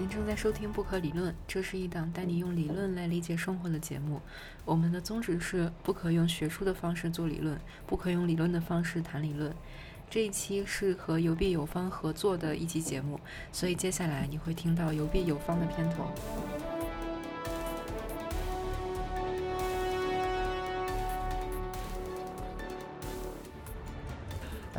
[0.00, 4.18] 您正在收听《不可理论》，这是一档带你用理论来理解生活的节目。
[4.64, 9.54] 我们的宗旨是不可用学术的方式做理论，不可用理论的方式谈理论。
[10.08, 13.20] 这一期是和游币有方合作的一期节目，
[13.52, 16.10] 所以接下来你会听到游币有方的片头。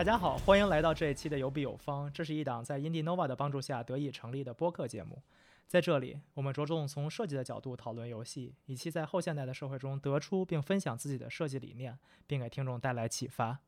[0.02, 2.12] 大家好，欢迎来到这一期的有笔有方。
[2.12, 5.22] 这是一档在 IndieNova 的帮助下得以成立的播客节目。
[5.68, 11.95] 在这里，我们着重从设计的角度讨论游戏，以期在后现代的社会中得出并分享自己的设计理念，
[12.26, 13.59] 并给听众带来启发。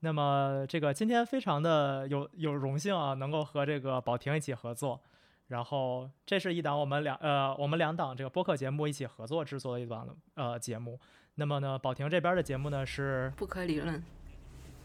[0.00, 5.00] 那么，这个今天非常的有有荣幸啊，能够和这个宝婷一起合作。
[5.46, 10.98] 然后，这是一档我们两呃我们两档这个播客节目一起合作制作的一档呃节目。
[11.36, 14.02] 那么呢，宝婷这边的节目呢是不可理论。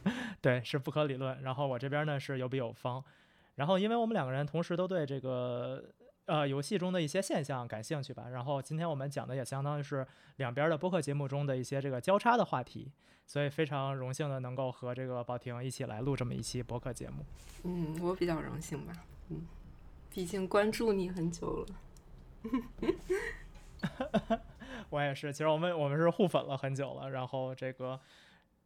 [0.41, 1.41] 对，是不可理论。
[1.41, 3.03] 然后我这边呢是有比有方。
[3.55, 5.84] 然后因为我们两个人同时都对这个
[6.26, 8.29] 呃游戏中的一些现象感兴趣吧。
[8.29, 10.05] 然后今天我们讲的也相当于是
[10.37, 12.91] 两边的播客节目中的一些这个交叉的话题，
[13.27, 17.24] 所以非常荣幸的能够和这个宝婷一起来录这么一期播客节目。
[17.63, 18.93] 嗯，我比较荣幸吧。
[19.29, 19.46] 嗯，
[20.09, 21.68] 毕竟关注你很久了。
[24.90, 27.12] 我也是，其实我们我们是互粉了很久了。
[27.12, 27.99] 然后这个。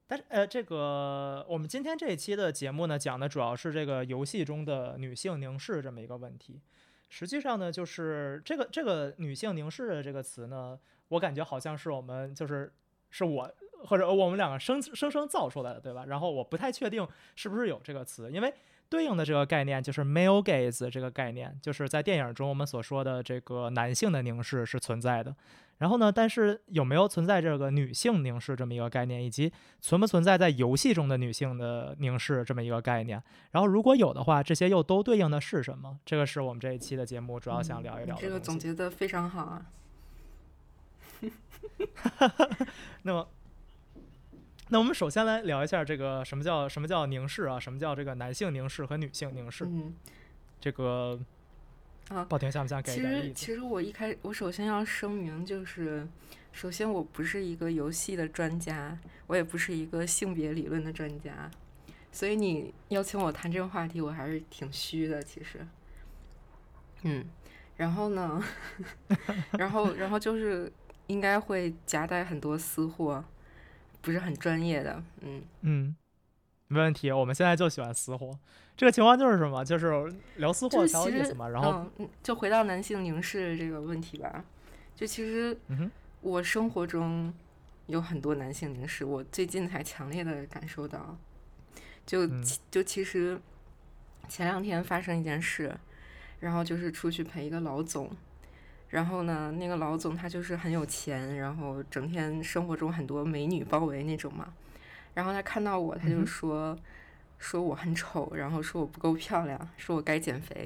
[0.07, 6.61] 但是呃，这个我们今天这一期的节目呢，讲的主要是这个游戏中的女性凝视这么一个问题。
[7.09, 12.73] 实际上呢，就是这个这个女性凝视的这个词呢，我感觉好像是我们就是
[13.09, 13.51] 是我
[13.85, 16.05] 或者我们两个生生生造出来的，对吧？
[16.07, 18.53] 然后我不太确定是不是有这个词，因为。
[18.89, 25.35] 对应的这个概念就是 male gaze 这个概念，就是在电影中我们所说的这个男性的凝视是存在的。
[25.77, 33.21] 然后呢，但是有没有存在这个女性凝视这么一个概念，以及存不存在在游戏中的女性的凝视这么一个概念？
[33.51, 35.99] 然后如果有的话，这些又都对应的是什么？
[36.05, 38.21] 这个是我们这一期的节目主要想聊一聊的。
[38.21, 39.65] 这个总结的非常好啊。
[43.03, 43.27] 那么。
[44.69, 47.57] 那我们首先来聊一下这个什么叫什么叫凝视啊？
[47.57, 49.63] 什么叫这个男性凝视和女性凝视？
[49.63, 49.95] 嗯，
[50.59, 51.17] 这个
[52.09, 56.07] 啊，宝婷想不想给其实其实我一开我首先要声明，就是
[56.51, 58.97] 首先我不是一个游戏的专家，
[59.27, 61.49] 我也不是一个性别理论的专家，
[62.11, 65.21] 所以你邀请我谈这个话题，我还是挺虚的。
[65.21, 65.65] 其实，
[67.03, 67.25] 嗯，
[67.75, 68.43] 然后呢，
[69.57, 70.71] 然后然后就是
[71.07, 73.23] 应该会夹带很多私货。
[73.99, 75.95] 不是很专业的，嗯嗯，
[76.67, 77.11] 没问题。
[77.11, 78.39] 我们现在就喜欢私货，
[78.77, 79.65] 这个情况就是什么？
[79.65, 81.49] 就是聊私货才有意思嘛。
[81.49, 81.85] 然后
[82.21, 84.45] 就回到男性凝视这个问题吧。
[84.95, 85.57] 就其实，
[86.21, 87.33] 我生活中
[87.87, 91.17] 有很多男性凝视，我最近才强烈的感受到。
[92.05, 92.25] 就
[92.69, 93.39] 就其实
[94.29, 95.75] 前两天发生一件事，
[96.39, 98.09] 然后就是出去陪一个老总。
[98.89, 104.53] 然后呢，那个老总他就是很有钱，然后整天生活中很多美女包围那种嘛。
[105.13, 106.77] 然后他看到我，他就说
[107.37, 110.65] 说我很丑，然后说我不够漂亮，说我该减肥。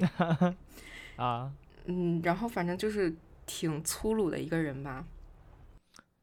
[1.16, 1.52] 啊，
[1.84, 3.14] 嗯，然后反正就是
[3.46, 5.04] 挺粗鲁的一个人吧。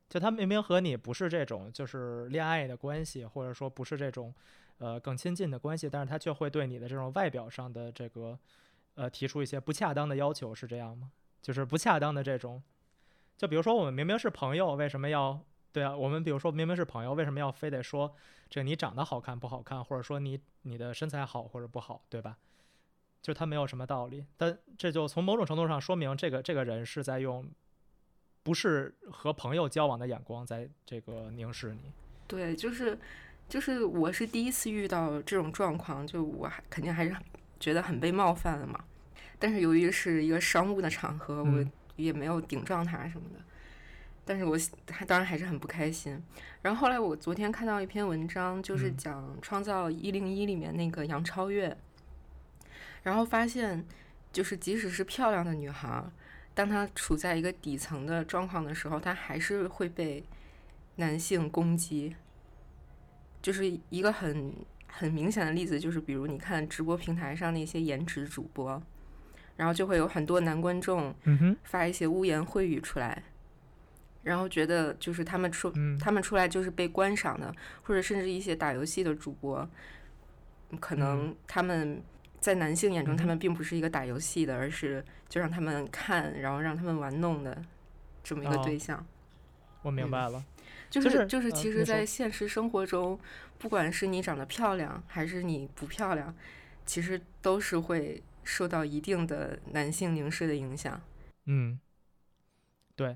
[0.10, 4.34] 就他明明和你不是这种就是恋爱的关系，或者说不是这种
[4.80, 8.38] 呃更亲近的关系，但是他却会对你的这种外表上的这个
[8.96, 11.12] 呃提出一些不恰当的要求，是这样吗？
[11.42, 12.62] 就是不恰当的这种，
[13.38, 15.40] 就比如说我们明明是朋友，为什么要
[15.72, 15.96] 对啊？
[15.96, 18.16] 我们比如说明明是朋友，为什么要非得说
[18.50, 22.38] 这你长得好看不好看，或者说你你的身材好或者不好，对吧？
[23.22, 27.46] 就他没有什么道理，但这就从某种程度上说明这个这个人是在用
[28.44, 31.92] 不是和朋友交往的眼光在这个凝视你。
[32.28, 32.98] 对，就是
[33.50, 37.14] 就是我是第一次遇到这种状况，就我还肯定还是
[37.60, 38.84] 觉得很被冒犯了嘛。
[39.38, 41.66] 但是由于是一个商务的场合，我
[41.98, 43.44] 也没有顶撞他什么的。
[44.30, 46.22] 但是我他当然还是很不开心。
[46.62, 51.76] 然后后来我昨天看到一篇文章，就是讲《创造一零一》里面那个杨超越，
[53.02, 53.84] 然后发现，
[54.32, 56.04] 就是即使是漂亮的女孩，
[56.54, 60.24] 当她处在一个底层的状况的时候，她还是会被
[60.98, 62.16] 男性攻击。
[63.42, 64.54] 就是一个很
[64.86, 68.80] 很明显的例子，就是比如你看直播平台上那些颜值主播。
[69.56, 71.14] 然后就会有很多男观众
[71.66, 73.24] 发一些污言秽语出来，
[74.24, 79.68] 然后觉得就是他们出他们出来就是被观赏的，或者甚至一些打游戏的主播，
[80.80, 82.02] 可能他们
[82.40, 87.62] 在男性眼中他们并不是一个打游戏的，而是就让他们看，然后让他们玩弄的
[88.24, 89.06] 这么一个对象。
[89.82, 90.44] 我明白了，
[90.90, 93.20] 就是就是其实，在现实生活中，
[93.58, 96.36] 不管是你长得漂亮还是你不漂亮，
[96.86, 98.24] 其实都是会。
[98.42, 101.00] 受到一定的男性凝视的影响。
[101.46, 101.80] 嗯，
[102.96, 103.16] 对，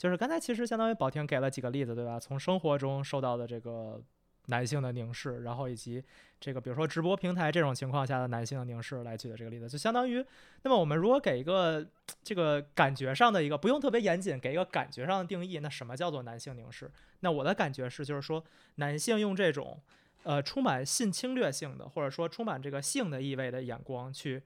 [0.00, 2.18] 就是刚才其实相当于宝婷给了几个例子，对吧？
[2.18, 4.02] 从生活中受到的这个
[4.46, 6.02] 男性的凝视，然后以及
[6.40, 10.24] 这个比如说直播平台这种情况下的男性的凝视来举的这个例子，就相当于，
[10.62, 11.86] 那么我们如果给一个
[12.22, 16.90] 这个感觉上的一个不用特别严谨，给一个感觉上的定义，那什么叫做男性凝视？
[17.20, 18.42] 那我的感觉是，就是说
[18.76, 19.78] 男性用这种
[20.22, 24.42] 呃充满性侵略性的，或者说充满这个性的意味的眼光去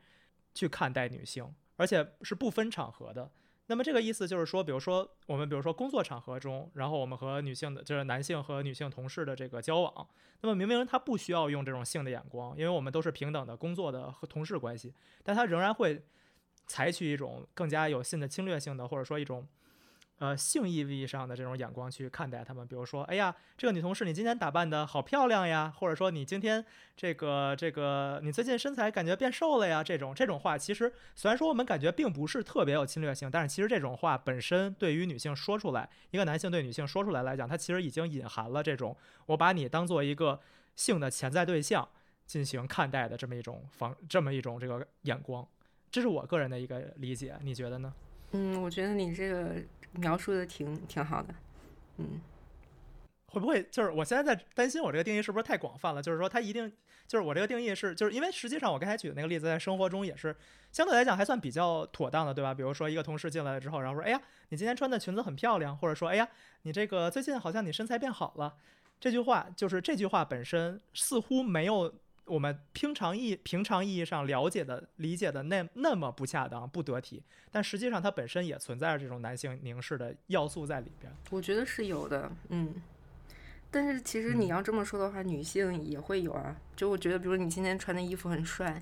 [0.52, 3.30] 去看待女性，而且是不分场合的。
[3.66, 10.08] 那么这个意思就是说，比如说我们比如说工作场合中，然后我们和女性的就是男性和女性同事的这个交往，
[10.40, 16.02] 那么明明他不需要用这种性的眼光，因为我们都是平等的工作的和同事关系，但他仍然会
[16.66, 19.46] 采取一种更加有性的侵略性的，或者说一种。
[20.18, 26.64] 呃，性意义上的这种眼光去看待他们，比如说，哎呀，这个女同事你今天打扮的好漂亮呀，或者说你今天
[26.96, 38.96] 这个这个你最近身材感觉变瘦了呀，这种这种话，其实虽然说我们感觉并不是特别有侵略性，但是其实这种话本身对于女性说出来，一个男性对女性说出来来讲，他其实已经隐含了这种
[39.26, 40.38] 我把你当做一个
[40.76, 41.86] 性的潜在对象
[42.24, 45.46] 进行看待的这么一种方，这么一种这个眼光，
[45.90, 47.92] 这是我个人的一个理解，你觉得呢？
[48.30, 49.56] 嗯，我觉得你这个。
[49.94, 51.34] 描述的挺挺好的，
[51.98, 52.20] 嗯，
[53.26, 56.02] 会不会就是我现在在担心我这个定义是不是太广泛了？
[56.02, 56.72] 就是说它一定
[57.06, 60.34] 就是我这个定义是，就是因为实际上我刚才举的那个例子在生活中也是
[60.72, 62.52] 相对来讲还算比较妥当的，对吧？
[62.52, 66.28] 比如说一个同事进来了之后，然后说：“哎呀，你今天穿的裙子很漂亮。”或者说：“哎呀，
[66.62, 68.54] 你这个最近好像你身材变好了。”
[68.98, 71.94] 这句话就是这句话本身似乎没有。
[72.26, 81.12] 我们平常意平常意义上了解的理解的那那么不恰当不得体，但实际上它本身也存在着这种男性凝视的要素在里边。
[81.30, 82.74] 我觉得是有的，嗯。
[83.70, 86.56] 但是其实你要这么说的话，女性也会有啊。
[86.76, 88.80] 就我觉得，比如你今天穿的衣服很帅，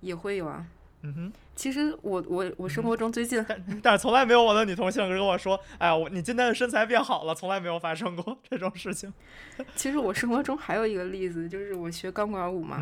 [0.00, 0.66] 也会有啊。
[1.06, 3.44] 嗯哼，其实我我我生活中最近，
[3.80, 9.12] 但是从来没有我的女同性跟我说，哎呀，我你今天的身材变好了，从来没有发生过这种事情。
[9.76, 12.78] 其实我生活中还有一个例子，就是我学钢管舞嘛，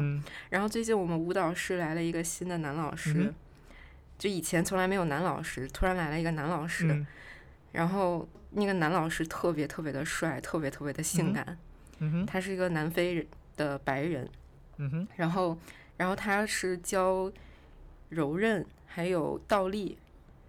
[0.49, 3.31] 然后最近我们舞蹈室来了一个新的男老师，
[4.17, 7.05] 就以前从来没有男老师，突然来了一个男老师，
[7.73, 11.59] 然后那个男老师特别特别的帅，特别特别的性感，
[11.99, 13.27] 嗯哼，他是一个南非人
[13.59, 14.27] 的白人，
[14.79, 15.59] 嗯哼，然后
[15.99, 17.31] 然后他是教。
[18.15, 19.99] 柔韧还有倒立，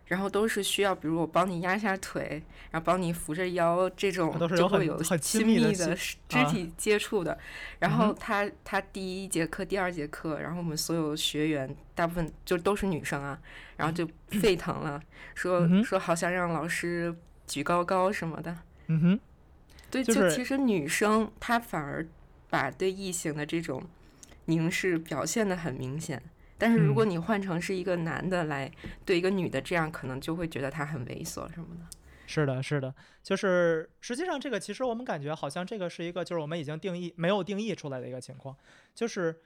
[0.06, 5.96] 然后都是需要，比如我帮你压下腿，然后帮你扶着腰，这种就会有亲密的
[6.30, 7.38] 肢体接触的。
[7.80, 13.40] 然后他他第一节课、第二节课，然后我们所有学员大部分就都是女生啊，
[13.78, 14.08] 然后就
[14.40, 15.02] 沸腾了，
[15.34, 17.16] 说说好想让老师
[17.48, 18.56] 举高高什么的。
[18.88, 19.20] 嗯哼，
[19.90, 22.06] 对，就其实女生她反而
[22.50, 23.82] 把对异性的这种
[24.46, 26.22] 凝视表现的很明显。
[26.58, 28.72] 但是如果你换成是一个男的来
[29.06, 31.86] 对一个女的这样，可能就会觉得他很猥琐什么的。
[32.28, 38.56] 是的，是的，就是实际上这个其实我们感觉好像这个是一个就是我们已经定义没有定义出来的一个情况，
[38.94, 39.42] 就是。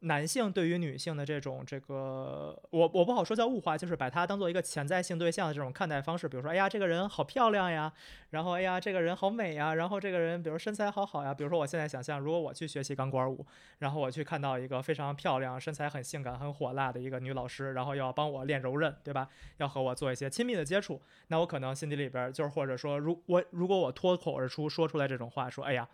[0.00, 6.28] 男性对于女性的这种这个，我我不好说叫物化，就是把它当做一个潜在性对象的这种看待方式。
[6.28, 7.90] 比如说，哎呀，这个人好漂亮呀，
[8.30, 11.32] 然后哎呀，这个人好美呀，然后这个人比如身材好好呀。
[11.32, 13.44] 比如说，我现在想象，如果我去学习钢管舞，
[13.78, 19.26] 然后我去看到一个非常漂亮、身材很性感、很火辣的一个女老师，然后要帮我练柔韧，对吧？
[19.56, 25.88] 要和我做一些亲密的接触，那我可能心底里边就是，或者说，如我如果我脱口而出说出来这种话，说，哎呀，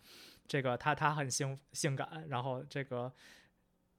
[0.48, 3.12] 这个她她很性性感，然后这个。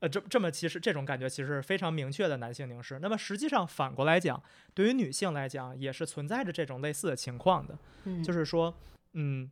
[0.03, 2.99] 呃，这这么其实这种感觉其实是非常明确的男性凝视。
[2.99, 4.43] 那么实际上反过来讲，
[4.73, 7.77] 对于女性来讲也是存在着这种类似的情况的。
[8.03, 8.75] 嗯，就是说，
[9.13, 9.49] 嗯，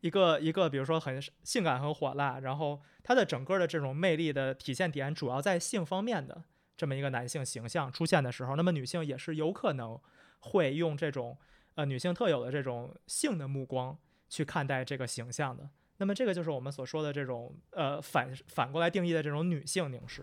[0.00, 6.42] 一个一个比如说很性感很火辣，然后他的整个的这种魅力的体现点主要在性方面的
[6.76, 9.96] 这么一个男性形象出现的时候，那么女性也是有可能
[10.40, 11.38] 会用这种
[11.76, 13.96] 呃女性特有的这种性的目光
[14.28, 15.70] 去看待这个形象的。
[15.98, 20.22] 那么这个就是我们所说的这种呃反反过来定义的这种女性凝视。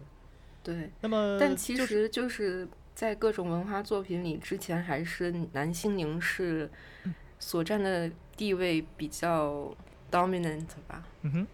[0.61, 0.91] 对。
[1.01, 6.69] 那么，但其实就是在各种文化作品里，之前还是男性凝视
[7.39, 9.75] 所占的地位比较
[10.11, 11.07] dominant 吧。
[11.21, 11.47] 嗯哼。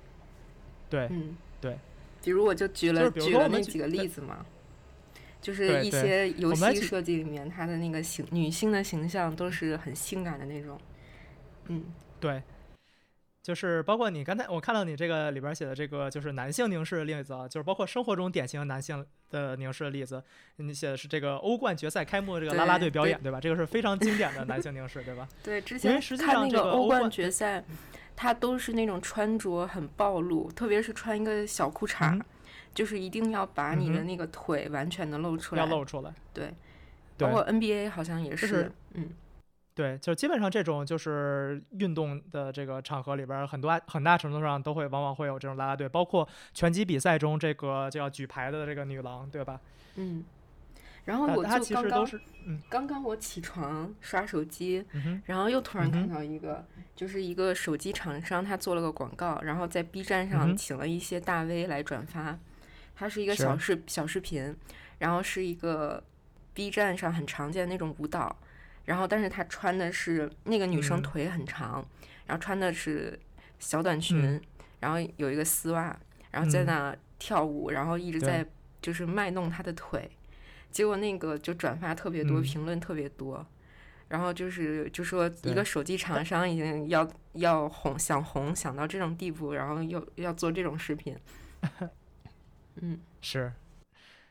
[0.89, 1.07] 对。
[1.11, 1.77] 嗯，对。
[2.23, 4.45] 比如我就举了举了那几个例子嘛，
[5.39, 10.77] 就是一些游戏设计里面，它的那个形女性的形象都是很性感的那种。
[11.67, 11.85] 嗯，
[12.19, 12.41] 对。
[13.47, 20.21] 就是包括你刚才我看到你这个里边写的这个就是男性凝视的例子啊，就是包括生活中典型男性的凝视的例子，
[20.57, 23.39] 你写的是这个欧冠决赛开幕这个啦啦队表演，对吧？
[23.39, 25.25] 这个是非常经典的男性凝视，对吧？
[25.41, 27.63] 对，之前看那个欧冠决赛，
[28.17, 32.21] 他都是那种穿着很暴露，特别是穿一个小裤衩，
[32.75, 36.13] 就是一定要把你的那个腿完全的露出来，要露出来。
[36.33, 36.53] 对，
[37.17, 39.07] 对包括 NBA 好像也是，嗯，
[39.77, 49.61] 对，就基本上这种就是运动的这个场合里边，很多很大程度上都会往往会有这种啦啦队，包括拳击比赛中这个就要举牌的这个女郎，对吧？
[49.95, 50.25] 嗯。
[51.05, 52.09] 然后我就刚刚，
[52.45, 56.65] 嗯刚刚我起床刷手机，嗯、然后又突然看到一个，
[56.97, 62.37] 就是一个手机厂商他做了个广告，然后在 B 站上请了一些大 V 来转发，
[62.93, 64.53] 它是一个小视小视频，
[64.97, 66.03] 然后是一个
[66.53, 68.35] B 站上很常见的那种舞蹈，
[68.87, 71.85] 然后但是她穿的是那个女生腿很长，
[72.25, 73.19] 然后穿的是
[73.59, 74.41] 小短裙，
[74.79, 75.95] 然后有一个丝袜，
[76.31, 78.45] 然后在那跳舞，然后一直在
[78.81, 80.09] 就是卖弄她的腿。
[80.71, 83.45] 结果那个就转发特别多，评论特别多，
[84.07, 91.17] 然后就是就说一个手机厂商已经要要红想红想到这种地步，然后又要做这种视频。
[92.81, 93.51] 嗯，是，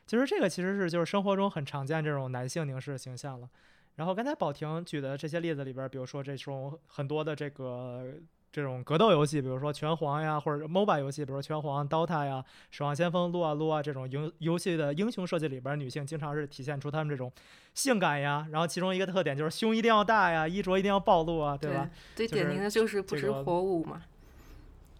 [0.05, 3.49] 其实这个其实是就是生活中很常见这种男性凝视形象了。
[3.97, 8.13] 然后刚才宝婷举的这些例子里边，比如说这种很多的这个。
[8.49, 17.31] 这种格斗游戏，比如说拳皇呀，或者 MOBA 游戏，比如说拳皇、DOTA 呀、守望先锋、撸啊撸啊这种游游戏的英雄设计里边，女性经常是体现出她们这种
[17.75, 18.47] 性感呀。
[18.49, 21.87] 然后其中一个特点就是胸一定要大呀，衣着一定要暴露啊，对吧？
[22.15, 24.01] 最典型的就是不知火舞嘛。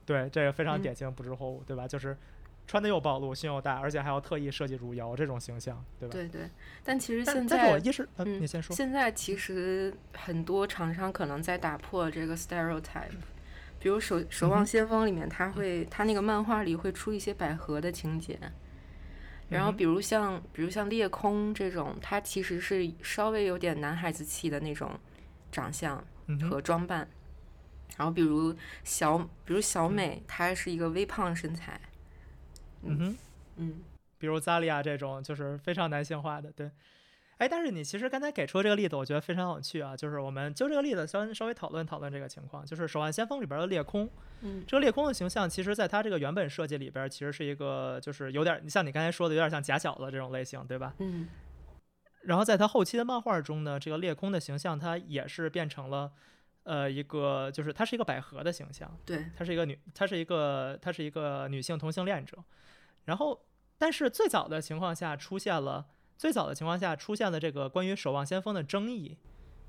[0.05, 1.87] 对，这个非常典型不知火舞，对吧？
[1.87, 2.15] 就是
[2.67, 6.13] 穿的又暴露，胸又大，而且还要特意设计汝窑这种形象，对吧？
[6.13, 6.41] 对对。
[6.83, 8.75] 但其实现在，但是我一时，嗯，你先说。
[8.75, 13.17] 现在其实很多厂商可能在打破这个 stereotype。
[13.79, 18.37] 比如《守守望先锋》里面，他会他那个漫画里会出一些百合的情节，
[19.49, 24.99] 然后比如像比如像裂空这种，它其实是稍微有点男孩子气的那种
[25.51, 26.03] 长相
[26.49, 27.07] 和装扮，
[27.97, 31.79] 然后比如小比如小美，她是一个微胖身材，
[32.83, 33.17] 嗯哼，
[33.57, 33.75] 嗯，
[34.17, 36.71] 比如扎利亚这种就是非常男性化的，对。
[37.37, 39.95] 哎，但是你其实刚才给出这个例子，我觉得非常有趣啊。
[39.95, 42.65] 就是我们就这个例子稍稍微讨论讨论这个情况。
[42.65, 44.09] 就是《守望先锋》里边的裂空，
[44.41, 50.95] 嗯，这个裂空的形象，其实在它这个原本设计里边，其实是一个就是有点像你刚才说的，有点像假小子这种类型，对吧？
[50.97, 51.27] 嗯。
[52.23, 56.11] 然后在它后期的漫画中呢，这个裂空的形象，它也是变成了
[56.67, 62.37] 呃一个，就是她是一个百合的形象，对，她是一个女，她是一个她是一个女性同性恋者。
[63.05, 63.47] 然后，
[63.77, 65.87] 但是最早的情况下出现了。
[66.17, 69.15] 最早的情况下出现了这个关于守望先锋的争议，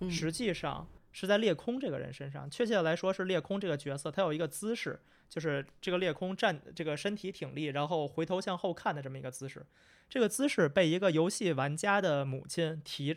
[0.08, 2.48] 实际上是在裂空这个人身上。
[2.48, 9.66] 确切的来说，是裂空这个角色，他有一个姿势，就是这个裂空站，这个身体挺立，然后回头向后看的这么一个姿势。
[10.08, 13.14] 这个姿势被一个游戏玩家的母亲提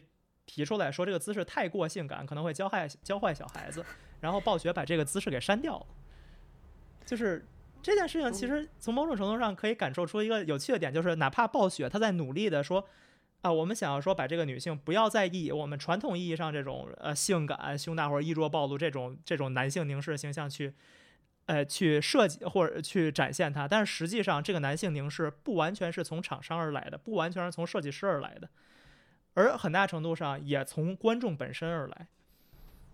[0.54, 3.86] 提出来说，这个姿势太过性感，可能会教坏教坏小孩子。
[4.20, 5.86] 然后暴雪把这个姿势给删掉了。
[7.06, 7.46] 就是
[7.82, 12.86] 这件事情，其实从某种程度上可以感受出一个有趣的点，就是哪怕暴雪他在努力的说。
[13.42, 20.72] 啊，我们想要说把这个女性不要再以我们传统意义上这种呃性感、胸大或者衣着暴露这种这种男性凝视形象去，
[21.48, 28.48] 呃去设计或者去展现它，但是实际上这个男性凝视不完全是从厂商而来的，不完全是从设计师而来的，
[29.34, 32.08] 而很大程度上也从观众本身而来。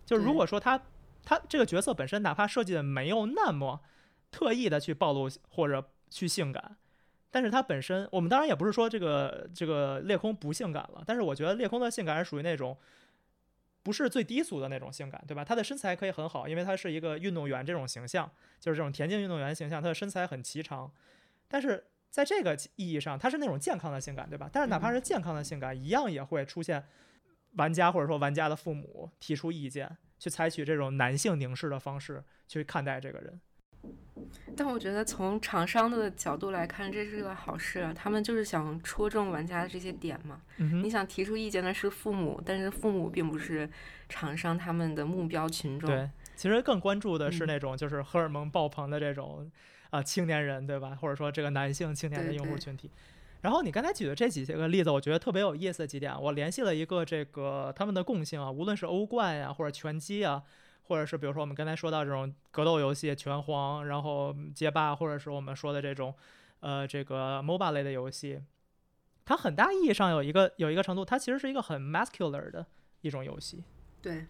[0.06, 0.82] 就如果说他
[1.24, 3.82] 他这个角色本身哪怕设计的没有那么
[4.32, 6.78] 特意的去暴露或者去性感。
[7.30, 12.76] 但是它本身，我们当然也不是说这个这个裂空不性感了，但是我觉得裂空的性感是属于那种
[13.84, 15.44] 不是最低俗的那种性感，对吧？
[15.44, 20.90] 他的身材可以很好，因为他是一个运动员这种形象，就是这种田径运动员形象，他的身材很颀长。
[21.50, 21.86] 但是
[22.18, 24.50] 在这个意义上，它是那种健康的性感，对吧？
[24.52, 26.84] 但是哪怕是健康的性感，一样也会出现
[27.58, 33.40] 玩家或者说玩家的父母提出意见，去采取这种男性凝视的方式去看待这个人。
[34.56, 37.94] 但我觉得从厂商的角度来看，这是个好事啊。
[37.94, 40.42] 他们就是想戳中玩家的这些点嘛。
[40.58, 43.70] 你想提出意见的是父母，但是父母并不是
[44.10, 45.88] 厂商他们的目标群众。
[45.88, 49.52] 对，其实更关注的是那种就是荷尔蒙爆棚的这种
[49.90, 50.98] 啊青年人，对吧？
[51.02, 52.92] 或者说这个男性青年的用户群体。
[53.42, 60.44] 然后你刚才举的这几个例子，我觉得特别有意思的几点，我联系了一个这个他们的共性啊，无论是欧冠呀，或者拳击啊。
[60.90, 66.16] 或者是比如说我们刚才说到这种格斗游戏拳皇，然后街霸，或者是我们说的这种，
[66.62, 68.42] 呃，这个 MOBA 类的游戏，
[69.26, 72.66] 它很大意义上有一个有一个程度，它其实是一个很 muscular 的
[73.02, 73.66] 一种游戏。
[74.02, 74.28] 对，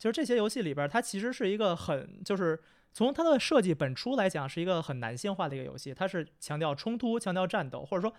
[0.00, 2.58] 就是这些游戏里边，它其实是一个很就是
[2.92, 8.12] 从它的设计本初来讲，是一个很男性化的一个游戏，它是强调冲突、强调战斗，或者说。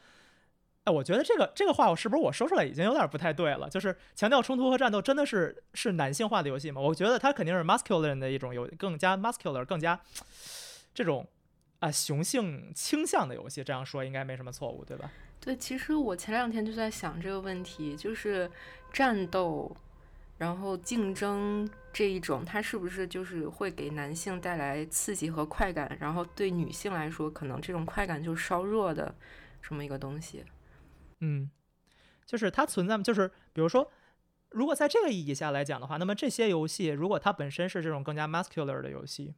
[0.84, 3.70] 哎，我觉得这个这个话我是不是我说出来已经有点不太对了？
[3.70, 6.82] 就是强调冲突和战斗，真的是是男性化的游戏吗？
[6.82, 10.02] 我觉得它肯定是 masculine 的一种游，更加 muscular，更加
[10.92, 11.28] 这种
[11.82, 15.12] 啊雄性倾向的游戏，这样说应该没什么错误，对吧？
[15.40, 18.50] 对，其实我前两天就在想这个问题，就是
[18.92, 19.72] 战斗，
[20.42, 29.14] 然后竞争这一种，它是不是就是会给男性带来刺激和快感，然后对女性来说，可能这种快感就稍弱的
[29.62, 30.44] 这么一个东西。
[31.20, 31.52] 嗯，
[32.26, 33.92] 就是它存在，就是比如说，
[34.50, 39.36] 如果在这个意义下来讲的话，那么这些游戏如果它本身是这种更加 muscular 的游戏，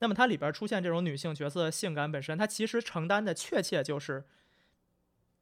[0.00, 4.24] 那么它里边出现这种女性角色的性感本身，它其实承担的确切就是。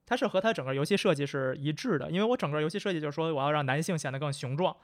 [0.06, 4.76] 它是和它整个游戏设计是一致的，因为我整个游戏设计就是说，我要让男性显得更雄壮、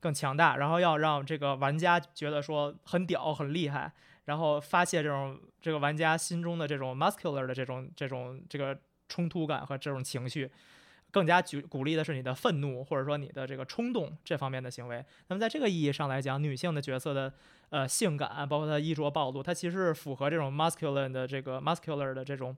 [0.00, 3.92] 更强大，然后要让这个玩家觉得说很屌、很厉害，
[4.24, 8.76] 然后发泄这种这个玩家心中的这种 muscular 的这种这种这个
[9.08, 10.50] 冲突感和这种情绪，
[11.12, 15.04] 更加举鼓励的是你的愤怒或者说你的这个冲动这方面的行为。
[15.28, 17.32] 那么在这个意义上来讲，女性的角色的
[17.70, 22.56] 呃性感，包括她衣着暴露，它其实是符合这种 muscular 的这个 muscular 的这种。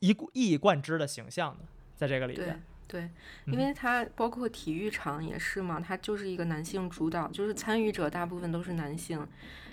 [0.00, 1.64] 一一以贯之的形象的，
[1.96, 3.08] 在这个里边，对，
[3.46, 9.26] 因为它包括体育场也是嘛，它就是一个男性主导，就是参与者大部分都是男性，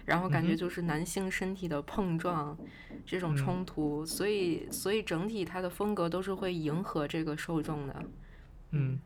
[0.06, 2.56] 然后感觉就是男性身体的碰撞，
[3.06, 8.04] 这种冲突，所以所以整体它的风格都是会迎合这个受众的。
[8.72, 9.00] 嗯，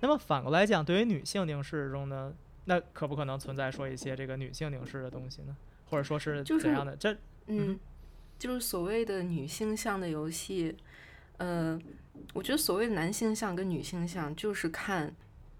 [0.00, 5.56] 那么反过来讲，对于女性凝视中呢，那可不可能存在说一些这个女性凝视的东西呢？
[5.90, 6.96] 或者说是怎样的？
[6.96, 7.16] 这
[7.48, 7.78] 嗯。
[8.38, 10.76] 就是所谓的女性向的游戏，
[11.38, 11.76] 呃，
[12.32, 15.12] 我觉得所谓的男性向跟女性向，就是看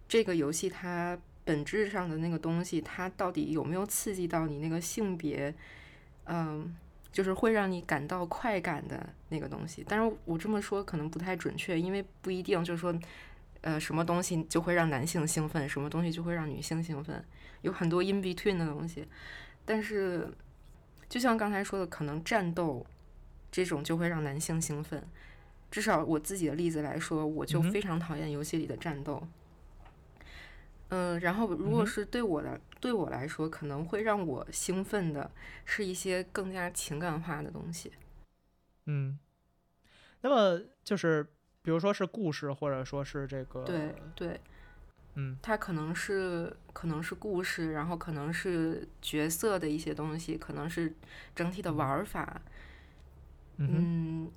[0.06, 5.52] 这个游戏它本质上的那个东西，它到底有没有刺激到你那个性别，
[6.26, 6.72] 嗯，
[7.10, 9.84] 就是会让你感到快感的那个东西。
[9.88, 12.96] 但是我这么说可能不太准确，因为不一定就是说，
[13.62, 17.24] 呃，什么东西就会让男性兴奋，什么东西就会让女性兴奋，
[17.62, 19.04] 有很多 in between 的东西，
[19.64, 20.32] 但是。
[21.08, 22.84] 就像刚才说的，可能战斗
[23.50, 25.02] 这种就会让男性兴奋。
[25.70, 29.26] 至少我自己的例子来说，我就非常讨厌游戏里的战斗。
[30.88, 35.30] 嗯，然后如果是对我的对我来说，可能会让我兴奋的
[35.64, 37.92] 是一些更加情感化的东西。
[38.86, 39.18] 嗯，
[40.22, 41.22] 那么就是
[41.62, 44.40] 比如说是故事，或者说是这个对对。
[45.20, 50.94] 嗯，它可能是可能是故事，然后可能是角色的一些东西，可能是
[51.34, 52.40] 整体的玩法。
[53.56, 54.30] 嗯，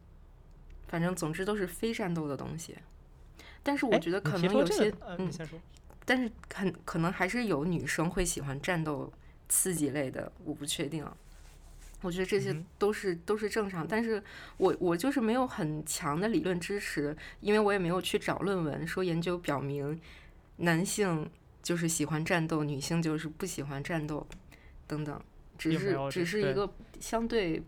[0.87, 2.75] 反正总之都是非战斗的东西。
[3.61, 5.31] 但是我觉得可能有些嗯，
[6.03, 9.13] 但是很可能还是有女生会喜欢战斗
[9.47, 11.05] 刺激类的，我不确定。
[12.01, 14.23] 我觉得这些都是都是正常，但是
[14.57, 20.01] 我我就是没有很强的理论支持，因为我也没有去找论文说研究表明。
[20.61, 21.29] 男性
[21.61, 24.25] 就是喜欢战斗，女性就是不喜欢战斗，
[24.87, 25.21] 等等，
[25.57, 27.61] 只是只是一个相对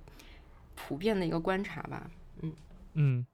[0.75, 2.09] 普遍的一个观察吧。
[2.41, 2.53] 嗯
[2.93, 3.25] 嗯，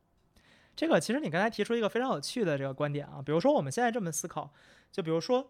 [0.75, 4.51] 这个其实你刚才提出一个非常有趣的这个观点啊，比如说我们现在这么思考，
[4.91, 5.49] 就比如说。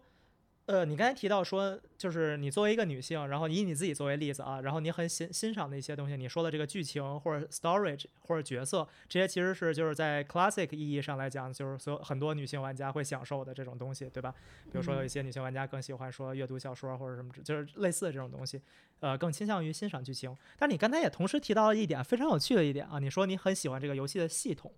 [0.70, 14.32] 呃，你刚才提到说，就是你作为一个女性，然后以你自己作为例子啊，然后你很欣欣赏的一些东西，你说的这个剧情或者 story 或者角色，这些其实是就是在 classic 意义上来讲，就是所有很多女性玩家会享受的这种东西，对吧？
[14.66, 18.62] 比如说有一些女性玩家更喜欢说阅读小说或者什么，就是类似的这种东西，
[19.00, 20.36] 呃，更倾向于欣赏剧情。
[20.56, 24.72] 但你刚才也同时提到了一点非常有趣的一点啊，你说你很喜欢这个游戏的系统。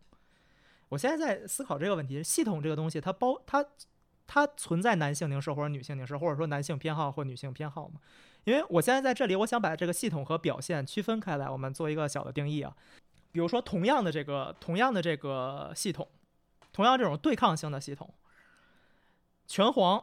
[0.88, 3.62] 我现在在思考这个问题，系统这个东西它包它。
[4.34, 8.00] 它存在男性凝视或者女性凝视，或者说男性偏好或女性偏好吗？
[8.44, 12.74] 因为我现在在这里，我想把这个系统和表现区分开来，我们做一个小的定义啊。
[13.30, 16.08] 比如说，同样的这个同样的这个系统，
[16.72, 18.08] 同样这种对抗性的系统，
[19.46, 20.02] 拳皇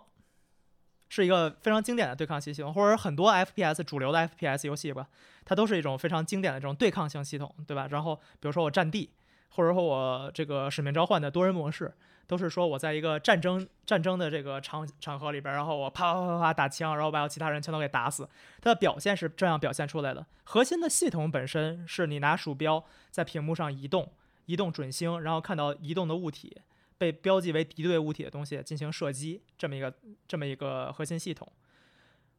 [1.10, 5.08] 是一个非常经典的对抗系统，或者很多 FPS 主流的 FPS 游戏吧，
[5.44, 7.88] 它都是一种非常经典的这种对抗性系统，对吧？
[7.90, 9.10] 然后比如说我战地，
[9.50, 11.94] 或者说我这个使命召唤的多人模式。
[12.28, 18.30] 都是说我在一个战争战争的这个场场合里边，然后我啪啪啪啪打枪，然后把其他人全都给打死。
[18.62, 20.24] 它的表现是这样表现出来的。
[20.44, 24.14] 核心的系统本身是你拿鼠标在屏幕上移动，
[24.46, 26.56] 移动准星，然后看到移动的物体
[27.00, 29.92] 被标记为敌对物体的东西进行射击，这么一个
[30.28, 31.52] 这么一个核心系统。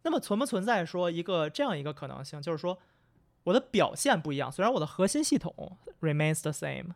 [0.03, 2.79] 那么存不存在说一个这样一个可能性，就是说
[3.45, 6.95] 我的表现不一样，虽然我的核心系统 remains the same，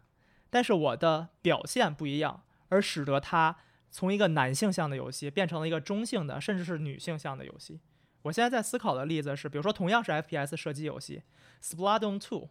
[0.51, 2.43] 但是我的表现不一样。
[2.71, 3.55] 而使得它
[3.91, 7.79] 从一个男性向的游戏变成了一个中性的，甚至是女性向的游戏。
[8.23, 11.23] 我现在在思考的例子是，比如说同样是 FPS 射击游戏
[11.63, 12.49] ，Splatoon 2，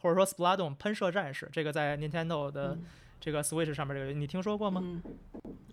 [0.00, 2.76] 或者说 Splatoon 喷射战士，这个在 Nintendo 的
[3.18, 4.82] 这个 Switch 上面这个，你听说过吗？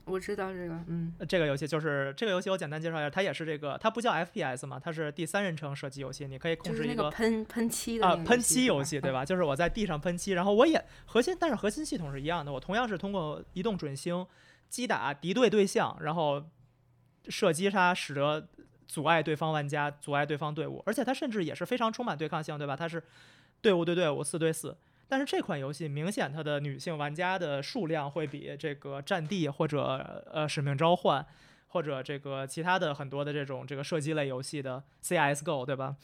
[0.09, 9.23] 我知道这个，嗯，这个游戏就是这个游戏，我简单介绍一下，它也是这个，它不叫 FPS 嘛，它是第三人称射击游戏，你可以控制一个喷喷漆的啊喷漆游戏，对 吧？
[9.23, 14.25] 就是我在地上喷漆，然后我也核心，但是核心系统是一样的，我同样是通过移动准星
[14.67, 16.43] 击打敌对对象，然后
[17.27, 18.47] 射击杀，使得
[18.87, 22.75] 阻碍对方玩家，阻碍对方队伍，而且它甚至也是非常充满对抗性，对吧？
[22.75, 23.03] 它是
[23.61, 24.75] 队伍对队伍，四对四。
[25.11, 31.25] 但是这款游戏明显它的女性玩家的数量会比这个战地或者呃使命召唤
[31.69, 35.95] 或者这个其他的很多的这种这个射击类游戏的 CS:GO 对吧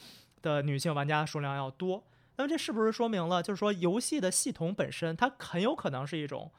[0.42, 2.04] 的女性玩家数量要多。
[2.38, 6.52] 那么这是不是说明了就是说游戏的系统本身它很有可能是一种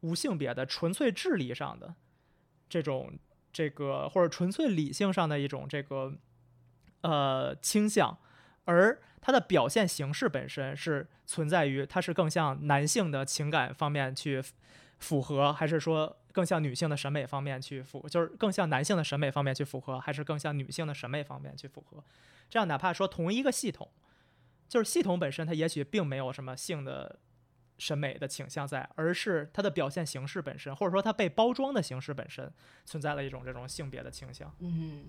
[0.00, 1.94] 无性别的纯粹智力上的
[2.68, 3.12] 这种
[3.52, 6.14] 这个或者纯粹理性上的一种这个
[7.02, 8.18] 呃倾向，
[8.64, 11.04] 而它的表现形式本身是。
[11.28, 14.40] 存在于它是更像男性的情感方面去
[15.00, 22.00] 符合，还是说更像女性的审美方面去符，就是更像男性的审美方面去符合，还是更像女性的审美方面去符合？
[22.48, 23.90] 这样哪怕说同一个系统，
[24.68, 27.18] 就是系统本身它也许并没有什么性的
[27.76, 32.48] 审美的倾向在，而是它的表现形式本身，或者说它被包装的形式本身
[32.84, 34.54] 存在了一种这种性别的倾向。
[34.60, 35.06] 嗯，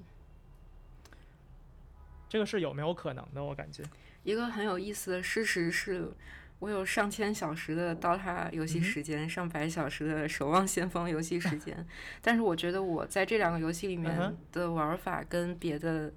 [2.29, 3.43] 这个是有没有可能的？
[3.43, 3.83] 我感觉。
[4.23, 6.11] 一个很有意思的事实是，
[6.59, 11.87] 我有上千小时的 DOTA 游戏时间，上百小时的守望先锋游戏时间，
[12.21, 16.11] 但是我觉得我在这两个游戏里面的玩法跟别的，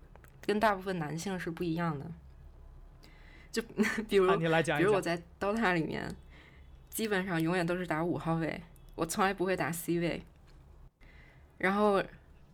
[0.45, 2.11] 跟大部分男性是不一样的。
[3.53, 3.63] 就
[4.09, 6.13] 比如，比如我在 DOTA 里面，
[6.89, 8.61] 基本上永远都是打五号位，
[8.97, 10.23] 我从来不会打 C 位。
[11.59, 12.03] 然后，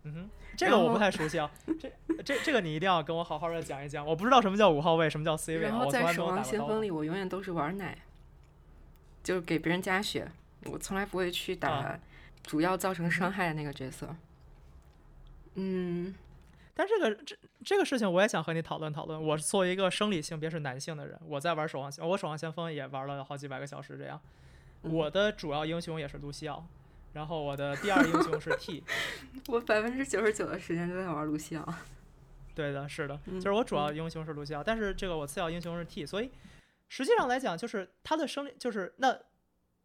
[0.03, 0.31] 嗯哼。
[0.57, 1.93] 这个我不太熟悉啊，这
[2.25, 4.05] 这这个你一定要跟我好好的讲一讲。
[4.05, 5.65] 我不知道什么叫五号位，什么叫 C 位。
[5.65, 7.99] 然后在守望先锋里，我永远都是玩奶，
[9.23, 10.31] 就是给别人加血，
[10.65, 11.99] 我从来不会去打
[12.43, 14.17] 主要造成伤害的那个角色。
[15.55, 16.15] 嗯，
[16.75, 19.23] 但这个这这个事情我也想和你讨论讨论。
[19.23, 24.21] 我作为一个生理性别是男性的人，我在玩守望先，我守望先锋也玩了好几百个小时这样。
[24.83, 26.67] 我的主要英雄也是卢西奥。
[27.17, 28.85] 然后我的第二英雄是 T，
[29.49, 31.75] 我百分之九十九的时间都在玩卢西奥。
[32.55, 36.31] 对的，是的，就是我主要英雄是卢西奥，但是这个我次要英雄是 T，所以
[36.91, 39.19] 实际上来讲，就是他的生就是那，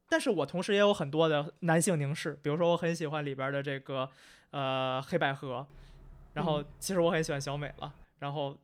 [0.09, 4.09] 但是我同时也有很多的男性凝视，比如说我很喜欢里边的这个
[4.49, 5.65] 呃黑百合，
[6.33, 8.59] 然后其实我很喜欢小美了，然后，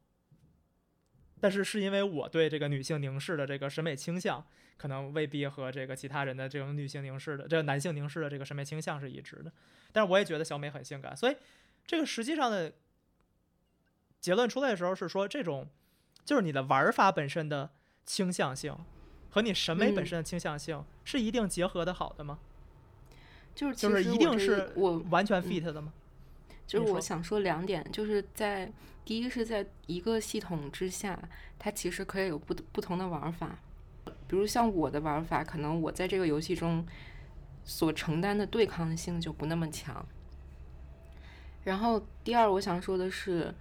[1.40, 4.46] 但是是因为我对这个女性凝视的这个审美倾向。
[4.78, 9.52] 可能未必和这个其他人的这种女性凝视的、这个男性凝视的这个审美倾向是一致的，
[9.92, 11.36] 但是我也觉得小美很性感，所以
[11.86, 12.74] 这个实际上的
[14.20, 15.68] 结论出来的时候是说，这种
[16.24, 17.72] 就是你的玩法本身的
[18.06, 18.78] 倾向性
[19.30, 22.40] 和你审美本身的倾向性是一定结合的好的吗？
[23.56, 25.92] 就是就是一定是我完全 fit 的吗？
[26.68, 28.72] 就是我想说两点，就是在
[29.04, 31.18] 第一是在一个系统之下，
[31.58, 33.58] 它其实可以有不不同的玩法。
[34.28, 36.86] 比如像我的玩法，可能我在这个游戏中
[37.64, 40.06] 所承担的对抗性就不那么强。
[41.64, 43.54] 然后第二，我想说的是，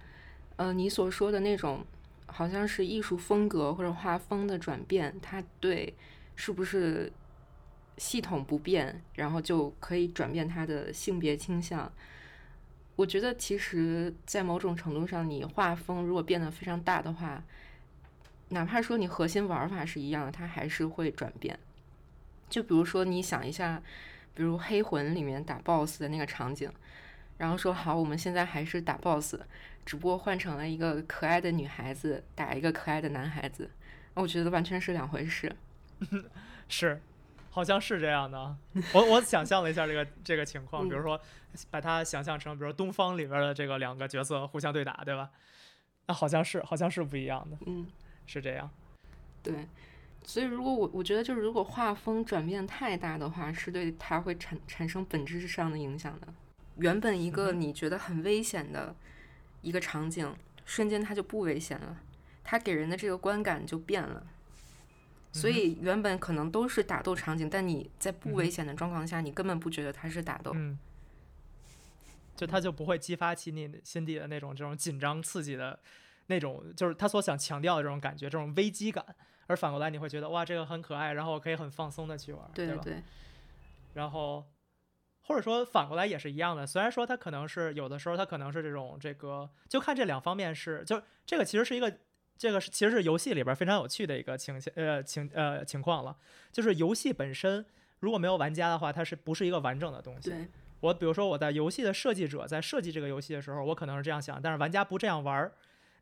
[0.57, 1.85] 呃，你所说的那种
[2.25, 5.95] 好像是艺术风格或者画风的转变，它对
[6.35, 7.11] 是不是
[7.97, 11.89] 系统不变，然后就可以转变它的性别倾向？
[12.97, 17.41] 我觉得其实，在某种程度上，你画风如果变得非常大的话。
[18.49, 21.57] 哪怕说你核心玩法是一样的，它还是会转变。
[22.49, 23.81] 就比如说，你想一下，
[24.33, 26.71] 比如《黑魂》里面打 BOSS 的那个场景，
[27.37, 29.35] 然后说好，我们现在还是打 BOSS，
[29.85, 33.69] 只不过换成了一个可爱的女孩子打一个可爱的男孩子，
[34.13, 35.53] 我觉得完全是两回事。
[36.69, 37.01] 是，
[37.49, 38.55] 好像是这样的。
[38.93, 41.19] 我我想象了一下这个这个情况，比如说
[41.69, 45.31] 把它想象成，比如东方里边的这个两个角色互相对打，对吧？
[46.05, 47.57] 那好像是，好像是不一样的。
[47.65, 47.85] 嗯。
[48.27, 48.69] 是这样，
[49.41, 49.65] 对，
[50.23, 56.27] 所以如果我我觉得就是如果画风转变太大的话，是对它会产产生本质上的影响的。
[56.75, 58.93] 原本一个你觉得很危险的
[59.61, 60.35] 一个场景，
[60.65, 62.01] 瞬间它就不危险了，
[62.43, 64.27] 它给人的这个观感就变了。
[65.31, 70.53] 所以原本可能都是打斗场景，但你在不危险的状况下，你根本不觉得它是打斗，
[72.35, 75.79] 就它就不会激发起你心底的那种这种紧张刺激的。
[76.27, 79.03] 那种就是他所想强调的这种感觉，这种危机感，
[79.47, 82.83] 而反过来你会觉得哇，这个很可爱，然后可以很放松的去玩，对吧？
[83.93, 84.45] 然后
[85.21, 91.97] 或者说反过来也是一样的，虽然说它可能是有的时候它可能是这种这个，就看这两方面是，就这个其实是一个
[92.37, 96.15] 这个是其实是游戏里边非常有趣的一个情呃情呃情况了，
[96.51, 97.65] 就是游戏本身
[97.99, 100.29] 如果没有玩家的话，它是不是一个完整的东西？
[100.79, 105.53] 我比如说我在游戏的设计者在设计这个游戏的时候，我可能是这样想，但是玩家不这样玩儿。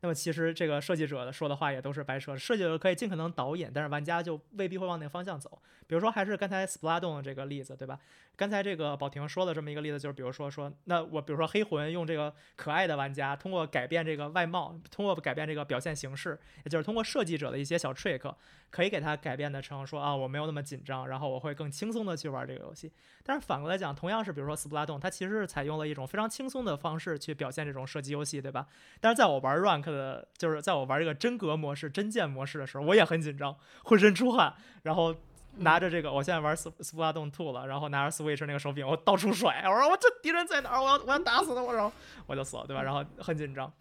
[0.06, 5.60] 那么其实这个设计者的说的话也都是白说，设计者可以尽可能导引，但是玩家就未必会往那个方向走。
[5.88, 8.00] 比如说还是刚才 Splatoon 这个例子，对吧？
[8.38, 18.36] 刚才这个宝婷说的这么一个例子，就是比如说说，那我比如说黑魂用这个可爱的玩家，通过改变这个外貌，通过改变这个表现形式，也就是通过设计者的一些小 trick，
[18.70, 22.92] 可以给他改变的成说啊，我没有那么紧张，然后我会更轻松的去玩这个游戏。
[23.24, 28.68] 但是反过来讲，同样是比如说 Splatoon，它其实是采用了一种非常轻松的方式去表现这种射击游戏，对吧？
[29.00, 35.16] 但是在我玩 rank 的，就是在我玩这个真格模式、真剑模式的时候，我也很紧张，浑身出汗，然后。
[35.58, 40.82] 拿着这个，我现在玩斯斯普拉洞 two 了，然后拿着 Switch 那个手柄，我到处甩，我说我这敌人在哪儿？
[40.82, 41.92] 我要我要打死他，我然后
[42.26, 42.82] 我就死了，对吧？
[42.82, 43.72] 然后很紧张。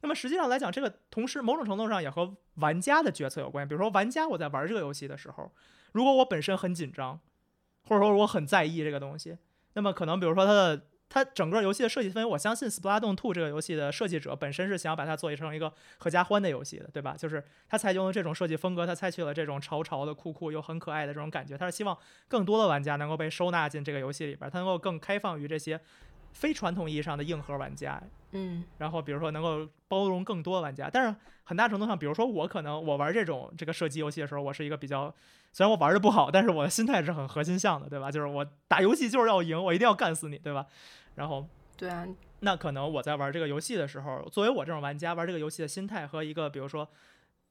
[0.00, 3.66] 那么实际上来讲，这个同时某种程度上也和玩家的决策有关。
[3.66, 5.50] 比如说，玩家我在玩这个游戏的时候，
[5.92, 7.20] 如果我本身很紧张，
[7.84, 9.38] 或者说我很在意这个东西，
[9.74, 10.86] 那么可能比如说他的。
[11.10, 17.16] 它整个游戏的设计氛围，我相信《Splatoon 2》这个游戏的设计者本身是想要把它做成一个合家欢的游戏的，对吧？
[17.18, 25.80] 就是它采用了这种设计风格，它采取了这种潮潮的、酷酷又很可爱的这种感觉，它是希望更多的玩家能够被收纳进这个游戏里边，它能够更开放于这些
[26.32, 28.00] 非传统意义上的硬核玩家。
[28.30, 35.12] 嗯，然后比如说能够包容更多玩家，但是很大程度上，比如说我可能我玩这种这个射击游戏的时候，我是一个比较
[35.52, 38.10] 虽然我玩的不好，但是我的心态是很核心向的，对吧？
[38.10, 40.66] 就是我打游戏就是要赢，我一定要干死你，对吧？
[41.16, 42.06] 然后对啊，
[42.40, 46.88] 那可能我在玩这个游戏的时候，作为我这种玩家玩这个游戏的心态和一个比如说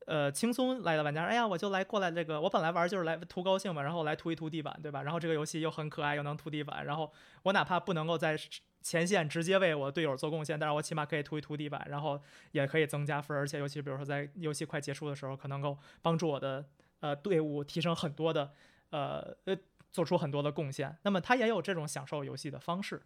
[0.05, 5.03] 呃轻松来的玩家，哎呀我就来过来这个，我本来玩就是来图高兴嘛，然后来涂一涂地板，对吧？
[5.03, 7.11] 然后这个游戏又很可爱又能涂地板，然后
[7.43, 8.37] 我哪怕不能够在。
[8.81, 12.19] 前线直接为我队友做贡献，但是我起码可以涂一涂地板，然后
[12.53, 16.63] 也可以增加分，而且尤其比如说在游戏快结束的时候，可能够帮助我的
[16.99, 18.51] 呃队伍提升很多的
[18.89, 19.55] 呃呃
[19.91, 20.97] 做出很多的贡献。
[21.03, 23.01] 那么他也有这种享受游戏的方式。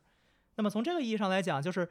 [0.56, 1.90] 那么从这个意义上来讲，就是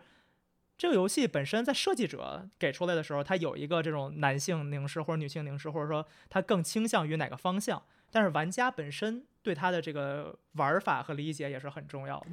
[0.79, 7.83] 这个游戏本身在设计者给出来的时候，它有一个这种男性凝视或者女性凝视，或者说它更倾向于哪个方向。
[8.11, 12.27] 但是玩家本身对它的这个玩法和理解也是很重要的。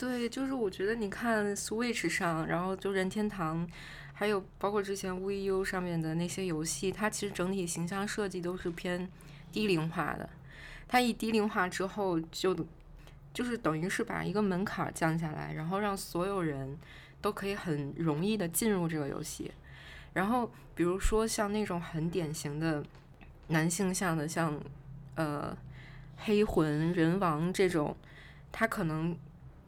[0.00, 3.68] 对，就是我觉得你看 Switch 上，然后就任天堂，
[4.14, 9.06] 还有包括之前 VU 上面的那些游戏，它其实整体形象设计都是偏
[9.52, 10.26] 低龄化的。
[10.88, 12.56] 它一低龄化之后，就
[13.34, 16.78] 就是等于是把一个门槛降下来，然后让所有人
[17.20, 19.52] 都可以很容易的进入这个游戏。
[20.14, 22.82] 然后比如说像那种很典型的
[23.48, 24.58] 男性向的，像
[25.16, 25.54] 呃
[26.16, 27.94] 黑魂、人王这种，
[28.50, 29.14] 它可能。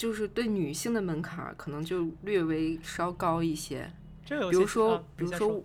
[0.03, 3.88] 就是对女性的门槛可能就略微稍高一些，
[4.27, 5.62] 比如说，比如说，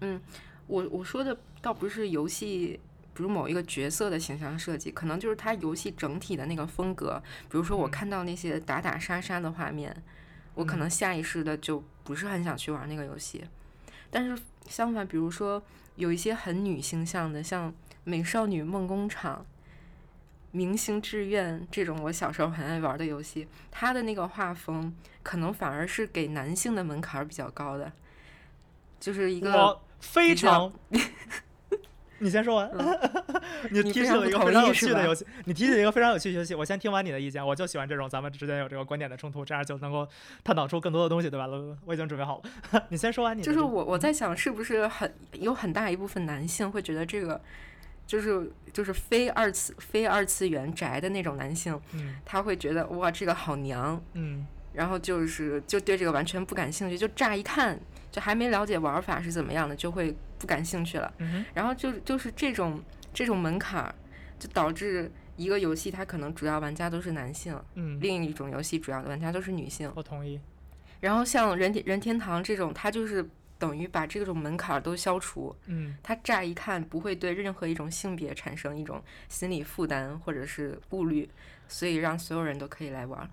[0.00, 0.20] 嗯，
[0.66, 2.80] 我我说的倒不是游戏，
[3.14, 7.22] 比如某一个角色的形象设计，可能就是它游戏整体的那个风格。
[7.48, 9.96] 比如说，我看到那些打打杀杀的画面，
[10.56, 13.44] 我可能下意识的就不是很想去玩那个游戏。
[14.10, 15.62] 但是相反，比如说
[15.94, 17.70] 有一些很女性向的，像
[18.02, 19.46] 《美少女梦工厂》。
[20.50, 27.92] 明星志愿这种我小时候很爱玩的游戏，它的那个画风可能反而是给男性的门槛比较高的，
[28.98, 30.72] 就是一个非常。
[32.20, 32.68] 你先说完。
[33.70, 36.52] 你提起了一个非常有趣的游戏，你提起一个非常有趣的游戏。
[36.52, 40.08] 我先听完你的意见，我就喜欢这种咱们之间有这个观点的冲突，这样就能够
[40.42, 41.46] 探讨出更多的东西，对吧？
[41.84, 43.38] 我已经准备好了， 你先说完。
[43.38, 47.40] 你就是我我在想，是不是很有很大一部分男性会觉得这个。
[48.08, 51.78] 就是就是非二次非二次元宅的那种男性，
[52.24, 57.78] 他会觉得哇这个好娘，嗯，然后就是就对这个完全不感兴趣，就乍一看
[58.10, 61.12] 就还没了解玩法是怎么样的，就会不感兴趣了。
[61.52, 63.94] 然后就就是这种这种门槛，
[64.38, 69.92] 就导致一个游戏它可能主要玩家都是男性，嗯，另一种游戏主要的玩家都是女性。
[69.94, 70.40] 我同意。
[71.00, 73.28] 然后像任天任天堂这种，它就是。
[73.58, 81.28] 等于把这种门槛都消除，嗯，他乍一看不会对任何一种性别产生一种心理负担或者是顾虑，
[81.66, 83.28] 所以让所有人都可以来玩。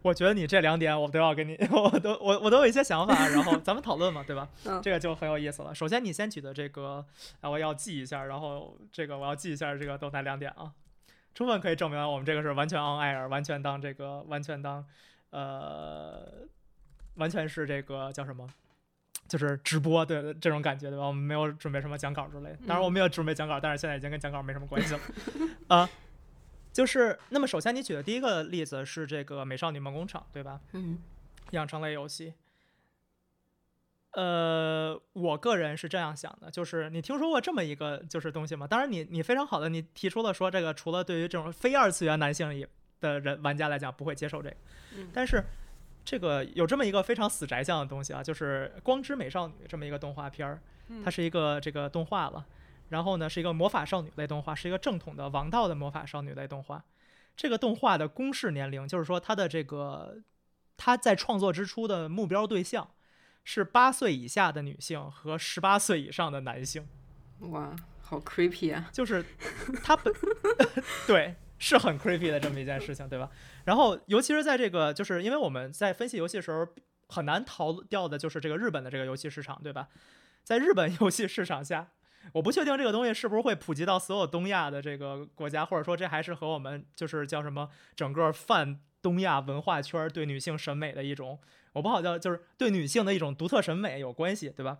[0.00, 4.48] 我觉得你这两点我都要跟你，我都我我都有一些想法，然后咱们讨论嘛，对吧？
[4.66, 5.72] 嗯，这个就很有意思了。
[5.74, 7.04] 首先你先举的这个，
[7.40, 10.72] 啊，我要记一下，然后这个我要记一下这个都哪两点啊？
[11.34, 14.84] 充分可以证明我们这个是完全 on air，完全当这个完全当，
[15.30, 16.26] 呃，
[17.14, 18.48] 完全是这个叫什么？
[19.32, 21.06] 就是直播对这种感觉对吧？
[21.06, 25.00] 我们没有准备什么讲稿之类的，当然我们也准备讲稿，但是现在已经跟讲稿没什么关系了。
[25.68, 25.88] 啊，
[26.70, 30.60] 就是那么首先你举的第一个例子是这个《美少女梦工厂》对吧？
[30.72, 30.98] 嗯，
[31.52, 32.34] 养成类游戏。
[34.12, 38.66] 呃，我个人是这样想的，就是你听说过这么一个就是东西吗？
[38.66, 42.66] 当然你你非常好的你提出了说这个除了对于这种非二次元男性以
[43.00, 44.56] 的人玩家来讲不会接受这个。
[44.98, 45.42] 嗯但是
[46.04, 50.60] 这个有这么一个非常死宅向的东西啊，就是《光之美少女》这么一个动画片儿，
[51.04, 52.44] 它是一个这个动画了，
[52.88, 56.84] 然后呢是一个魔法少女类动画，是一个正统的王道的魔法少女类动画。
[57.36, 60.18] 这个动画的公示年龄，就是说它的这个
[60.76, 62.90] 它在创作之初的目标对象
[63.44, 66.86] 是八岁以下的女性和十八岁以上的男性，
[67.38, 68.90] 哇，好 creepy 啊！
[68.92, 69.24] 就是
[69.82, 70.12] 它本
[71.06, 73.30] 对是很 creepy 的这么一件事情，对吧？
[73.66, 76.66] 然后尤其是在这个，就是因为我们在分析游戏的时候
[77.08, 79.86] 很难逃掉的就是这个日本的这个游戏市场，对吧？
[80.42, 81.92] 在日本游戏市场下，
[82.32, 91.38] 我不确定这个东西是不是会普及到所有东亚的这个国家，或者说这还是和我们就是叫什么整个泛东亚文化圈对女性审美的一种，
[91.74, 94.78] 我不好叫就是对女性的一种独特审美有关系，对吧？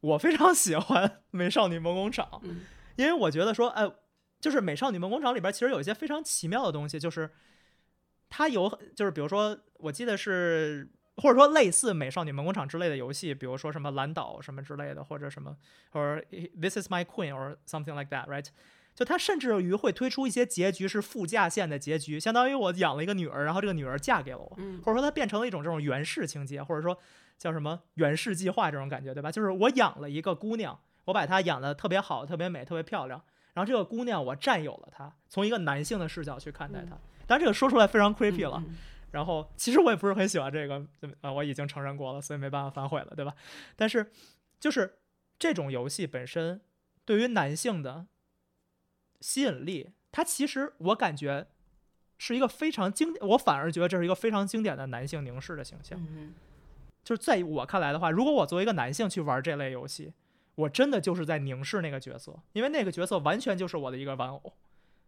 [0.00, 2.60] 我非常喜欢《美少女梦工厂》，嗯
[2.96, 3.90] 因为我觉得说，哎，
[4.40, 7.30] 就是《美少女梦工厂》里边其实有一些非常奇妙的东西，就是
[8.28, 15.56] 它有，就是比如说，我记得是或者说类似《美少女梦工厂》之类的游戏，比如说什么蓝岛什么之类的，或者什么，
[15.90, 16.24] 或者
[16.60, 18.46] This is my queen or something like that，right？
[18.94, 26.98] 就它甚至于会推出一些结局是副驾线的结局，相当于我养了一个女儿，然后这个女儿嫁给了我，嗯或者说它变成了一种这种原始情节，或者说
[27.38, 29.30] 叫什么原始计划这种感觉，对吧？
[29.30, 33.22] 就是我养了一个姑娘，我把她养的特别好、特别美、特别漂亮，
[33.52, 36.98] 然后这个姑娘我占有了她，从一个男性的视角去看待她。
[37.26, 38.62] 当然，这个说出来非常 creepy 了。
[38.66, 38.76] 嗯
[39.10, 40.86] 然后其实我也不是很喜欢这个，
[41.20, 43.34] 啊，我已经承认过了，所以没办法反悔了，对吧？
[43.74, 44.08] 但是
[44.60, 45.00] 就是
[45.36, 46.60] 这种游戏本身
[47.04, 48.06] 对于男性的
[49.20, 51.48] 吸引力，它其实我感觉
[52.18, 55.98] 是一个非常经，我反而觉得这是一个非常经典的男性凝视的形象。
[55.98, 56.32] 嗯
[57.02, 60.12] 就是在我看来的话，如果我作为一个男性去玩这类游戏，
[60.60, 64.54] 我真的就是在凝视那个角色，因为那个角色完全就是我的一个玩偶，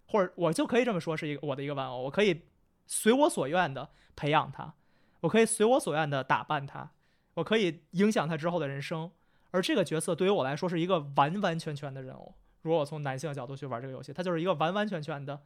[0.06, 2.42] 或者我就可以这么说是一个我的一个玩偶，我可以
[2.86, 4.74] 随我所愿的培养他，
[5.20, 6.90] 我可以随我所愿的打扮他，
[7.34, 9.10] 我可以影响他之后的人生。
[9.50, 12.34] 而这个角色对于我来说是一个完完全全的人偶。
[12.62, 15.42] 如果我从男性的角度去玩这个游戏，它就是一个完完全全的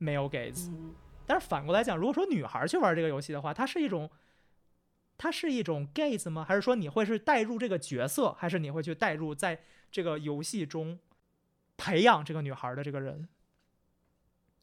[0.00, 0.70] male gaze。
[0.70, 4.10] 嗯但是反过来讲，如果说女孩去玩这个游戏的话，它是一种，
[5.22, 6.44] 它是一种 gaze 吗？
[6.44, 10.98] 还是说你会是带入这个角色，还是你会去带入在这个游戏中
[11.76, 13.28] 培养这个女孩的这个人？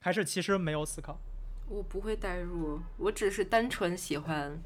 [0.02, 1.18] 还是其实没有思考？
[1.70, 4.60] 我不会带入，我只是单纯喜欢，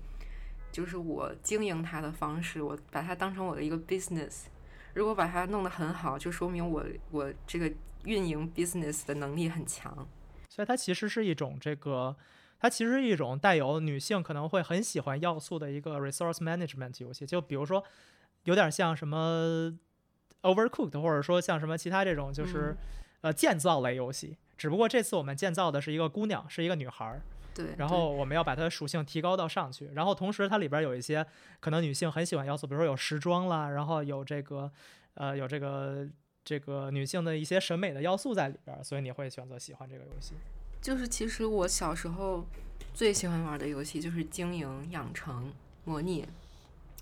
[0.71, 4.45] 就是我经营它的方式，我把它当成我的一个 business。
[4.95, 7.71] 如果把它弄得很好，就说明我我这个
[8.05, 10.07] 运营 business 的能力很强。
[10.49, 12.15] 所以它其实是一种这个，
[12.63, 17.25] 它其实是一种带有女性可能会很喜欢要素的一个 resource management 游戏。
[17.25, 17.83] 就比如说，
[18.45, 19.77] 有点像什么
[20.43, 22.77] Overcooked，或者说像什么其他这种就是、嗯
[23.23, 24.37] 呃建造类游戏。
[24.57, 27.21] 只不过这次我们建造的是一个姑娘，是一个女孩儿，
[27.53, 31.25] 对，然后我们要把它的属性提高到上去，然后同时它里边有一些
[31.59, 34.71] 可能女性很喜欢要素，比如说有时装啦，然后有这个
[35.15, 36.07] 呃有这个
[36.45, 40.35] 这个女性的一些审美的要素在里边，所以你会选择喜欢这个游戏。
[40.83, 42.45] 就是其实我小时候
[42.93, 45.49] 最喜欢玩的游戏就是经营、养成、
[45.85, 46.27] 模拟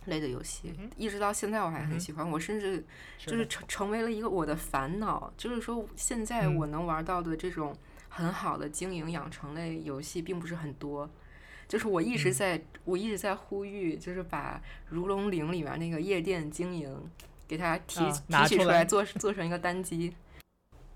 [0.05, 2.29] 类的游戏，嗯一直到现在我还很喜欢。
[2.29, 2.85] 我甚至
[3.17, 7.75] 就是成成为了一个我的烦恼，就是说现在嗯我能玩到的这种
[8.07, 11.09] 很好的经营养成类游戏并不是很多。
[11.67, 16.95] 就是我一直嗯在，我一直在呼吁，就是把《如龙零》里面那个夜店经营，
[17.47, 20.13] 给它提、啊提取出来出来做做成一个单机。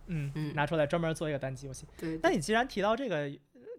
[0.07, 1.85] 嗯嗯拿出来专门做一个单机游戏。
[1.97, 3.29] 对，那你既然提到这个，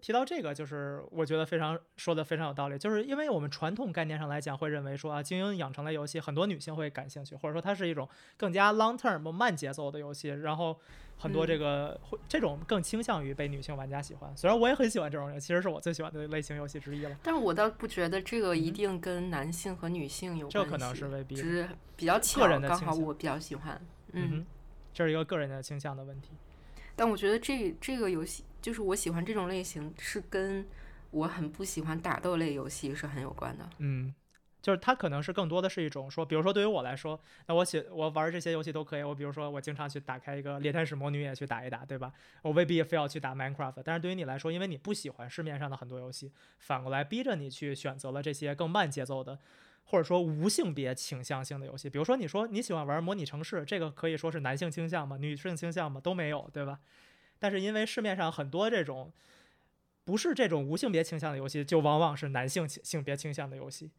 [0.01, 10.79] 提到这个，就是我觉得非常说的非常有道理，就是因为我们传统概念上来讲，会认为说啊，精英养成类游戏很多女性会感兴趣，或者说它是一种更加 long term 慢节奏的游戏，然后
[11.17, 14.31] 很多这个会这种更倾向于被女性玩家喜欢。
[14.37, 17.17] 虽然我也很喜欢这种，其实是我最喜欢的类型游戏之一了。
[17.23, 23.81] 但是我倒不觉得这个一嗯定跟男性和女性有关系，这可能是未必的只是比较巧，人的刚好我比较喜欢。
[24.13, 24.45] 嗯哼，
[24.97, 26.31] 这是一个个人的倾向的问题。
[26.95, 30.65] 但我觉得这这个游戏就是我喜欢这种类型，是跟
[31.11, 33.69] 我很不喜欢打斗类游戏是很有关的。
[33.77, 34.11] 嗯，
[34.59, 39.03] 就是它可能是更多的是一种说，比如说对于我来说，那我写我玩这些游戏都可以。
[39.03, 42.11] 我比如说我经常去打开一个猎天使魔女也去打一打，对吧？
[42.41, 43.83] 我未必非要去打 Minecraft。
[43.85, 49.37] 但是对于你来说，因为你不喜欢市面上的很多游戏，反过来逼着你去选择了这些更慢节奏的。
[49.89, 55.17] 或者说无性别倾向性的游戏，比如说你说你喜欢玩模拟城市，这个可以说是男性倾向吗？
[55.17, 56.01] 女性倾向吗？
[56.01, 56.79] 都没有，对吧？
[57.39, 59.11] 但是因为市面上很多这种
[60.03, 63.89] 不是这种无性别倾向的游戏，就往往是男性倾性别倾向的游戏。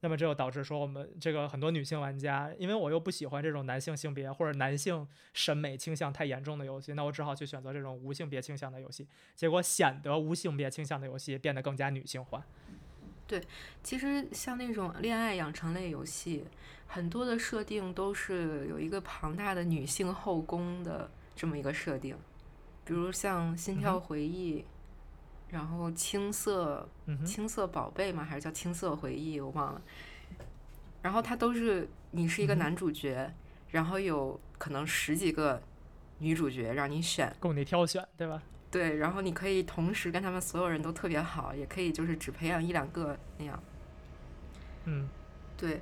[0.00, 12.46] 那么这就导致说我们这个很多女性玩家，因为我又不喜欢这种男性性别或者男性审美倾向太严重的游戏，那我只好去选择这种无性别倾向的游戏，结果显得无性别倾向的游戏变得更加女性化。
[13.28, 13.40] 对，
[13.84, 16.44] 其实像那种恋爱养成类游戏，
[16.86, 22.16] 很多的设定都是有一个庞大的女性后宫的这么一个设定，
[22.86, 24.60] 比如像《心跳回忆》，
[25.50, 26.88] 然后青涩
[27.26, 29.82] 青涩宝贝嘛，还是叫青涩回忆，我忘了。
[31.02, 33.30] 然后它都是你是一个男主角，
[33.70, 35.62] 然后有可能十几个
[36.18, 38.42] 女主角让你选，供你挑选，对吧？
[38.70, 43.62] 对，然后你可以同时跟他们所有人都特别好，也可以就是只培养一两个那样。
[44.84, 45.08] 嗯，
[45.56, 45.80] 对，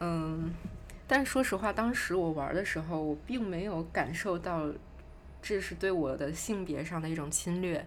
[0.00, 0.54] 嗯，
[1.06, 4.72] 但说实话，当时我玩的时候，我并没有感受到
[5.42, 7.86] 这是对我的性别上的一种侵略。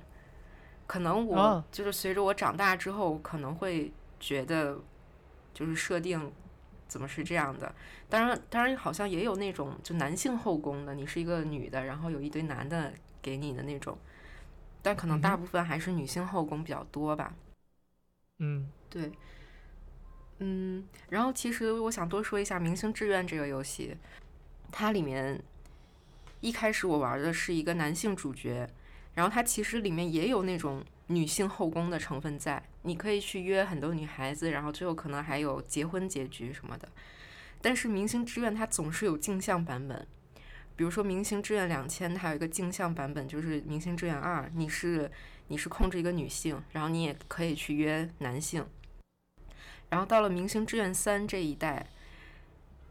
[0.85, 4.79] 可能我就是随着我长大之后，可能会觉得
[5.51, 6.31] 就是设定
[6.87, 7.73] 怎么是这样的。
[8.07, 13.97] 当然，当然好像也有那种就男性后宫的，你是一个女的，然后有一堆男的给你的那种。
[14.87, 17.33] 但可能大部分还是女性后宫比较多吧。
[18.39, 19.11] 嗯，对。
[20.39, 23.97] 嗯，然后其实我想多说一下《明星志愿》这个游戏，
[24.71, 25.43] 它里面
[26.39, 28.65] 一开始我玩的是一个男性主角，
[29.13, 36.87] 然后它其实里面也有那种女性后宫的成分在，你可以去约很多女孩子，然后最后可能还有结婚结局什么的。
[37.61, 40.07] 但是《明星志愿》它总是有镜像版本。
[40.77, 45.11] 比如说《明星志愿两千》，它有一个镜像版本，就是《明星志愿二》，你是
[45.47, 48.63] 你是控制一个女性，然后你也可以去约男性。
[49.89, 51.87] 然后到了《明星志愿三》这一代，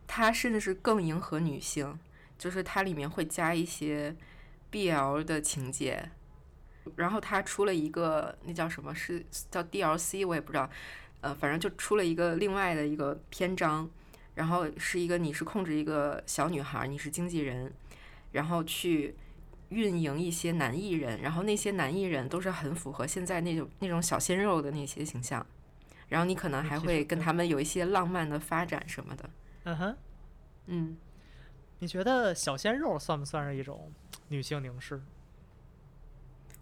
[0.08, 1.96] 它甚至是更迎合女性，
[2.36, 4.16] 就是它里面会加一些
[4.72, 6.10] BL 的情节。
[6.96, 10.68] 然后它出了一个那叫什么是叫 DLC，我也不知道，
[11.20, 13.88] 呃，反正就出了一个另外的一个篇章。
[14.36, 17.72] 然后是一个，你是控制一个小女孩，你是经纪人，
[18.32, 19.16] 然后去
[19.70, 25.44] 运营一些男艺人，然后那些男艺人都是很符合现在那种那种小鲜肉的那些形象，
[26.08, 29.30] 然后你可能还会跟他们有一些浪漫的发展什么的。
[29.64, 29.96] 嗯哼，
[30.66, 30.96] 嗯，
[31.78, 33.90] 你觉得小鲜肉算不算是一种
[34.28, 35.02] 女性凝视？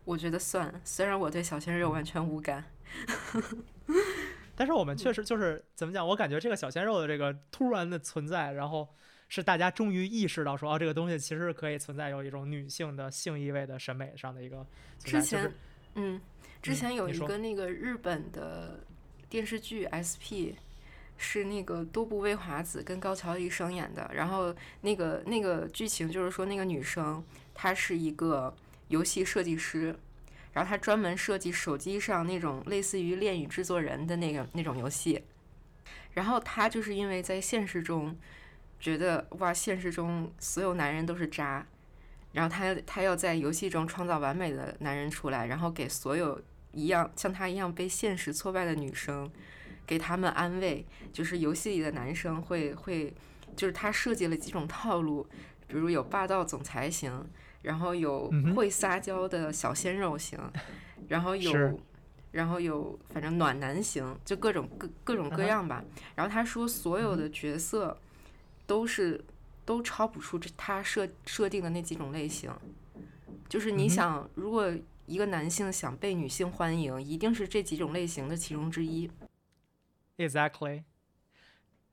[0.05, 2.65] 我觉得算，虽然我对小鲜肉完全无感。
[4.57, 6.07] 但是我们确实就是怎么讲？
[6.07, 8.89] 我感觉这个小鲜肉的这个突然的存在，然后
[9.29, 14.67] 是大家终于意识到说，哦，这个东西其实可以存在有一种女性的性意味的审美上的一个。
[14.99, 15.53] 之前，
[15.95, 16.21] 嗯，
[16.63, 18.85] 之前有一个那个日本的
[19.29, 20.55] 电视剧 SP，
[21.17, 24.11] 是那个多部未华子跟高桥一生演的。
[24.15, 28.55] 然后那个那个剧情就是说，那个女生她是一个
[28.89, 29.99] 游戏设计师。
[30.55, 35.21] 然后他专门设计手机上那种类似于恋与制作人的那个那种游戏，
[36.13, 38.17] 然后他就是因为在现实中
[38.79, 41.67] 觉得哇，现实中所有男人都是渣，
[42.33, 46.41] 然后他他要在游戏中创造完美的男人出来，然后给所有
[46.71, 49.29] 一样像他一样被现实挫败的女生
[49.85, 53.13] 给他们安慰，就是游戏里的男生会会
[53.57, 55.27] 就是他设计了几种套路，
[55.67, 57.27] 比如有霸道总裁型。
[57.65, 60.39] 然后有会撒娇的小鲜肉型，
[61.09, 61.81] 然后有，
[62.31, 65.83] 然后有反正暖男型，就各种各各种各样吧。
[66.15, 67.99] 然后他说，所有的角色
[68.67, 69.25] 都是
[69.65, 72.53] 都超不出这他设设定的那几种类型。
[73.49, 74.71] 就是你想，如果
[75.07, 79.11] 一个男性想被女性欢迎，一定是这几种类型的其中之一。
[80.19, 80.85] Exactly，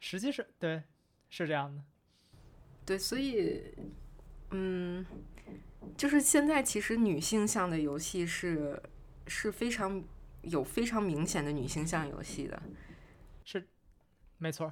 [0.02, 0.84] 实际是对，
[1.30, 1.82] 是这样的。
[2.86, 3.64] 对，所以，
[4.50, 5.06] 嗯。
[5.98, 8.82] 就是现在，其实女性向的游戏是
[9.28, 10.04] 是非常
[10.42, 12.62] 有非常明显的女性向游戏的，
[13.44, 13.68] 是
[14.38, 14.72] 没错。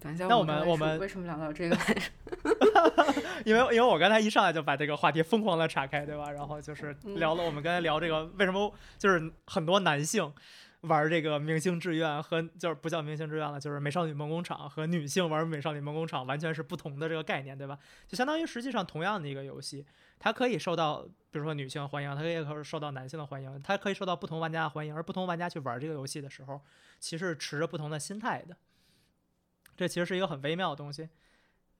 [0.00, 1.76] 等一下，那我们我们为什么聊到这个？
[3.44, 6.30] 因为因为我刚才一上来就把这个话题疯狂的岔开，对吧？
[6.30, 10.32] 然后就是聊了我们刚才聊这个为什么就是很多男性。
[10.82, 17.78] 玩这个明星志愿和就是不叫明星志愿了，就是美少女梦工厂和女性玩美少女梦工厂完全是不同的这个概念，对吧？
[18.08, 19.86] 就相当于实际上同样的一个游戏，
[20.18, 26.60] 它可以受到比如说女性欢迎，它也可以受到男性的欢迎，它可以受到不同玩家的欢迎，而不同玩家去玩这个游戏的时候，
[26.98, 28.56] 其实持着不同的心态的。
[29.76, 31.08] 这其实是一个很微妙的东西。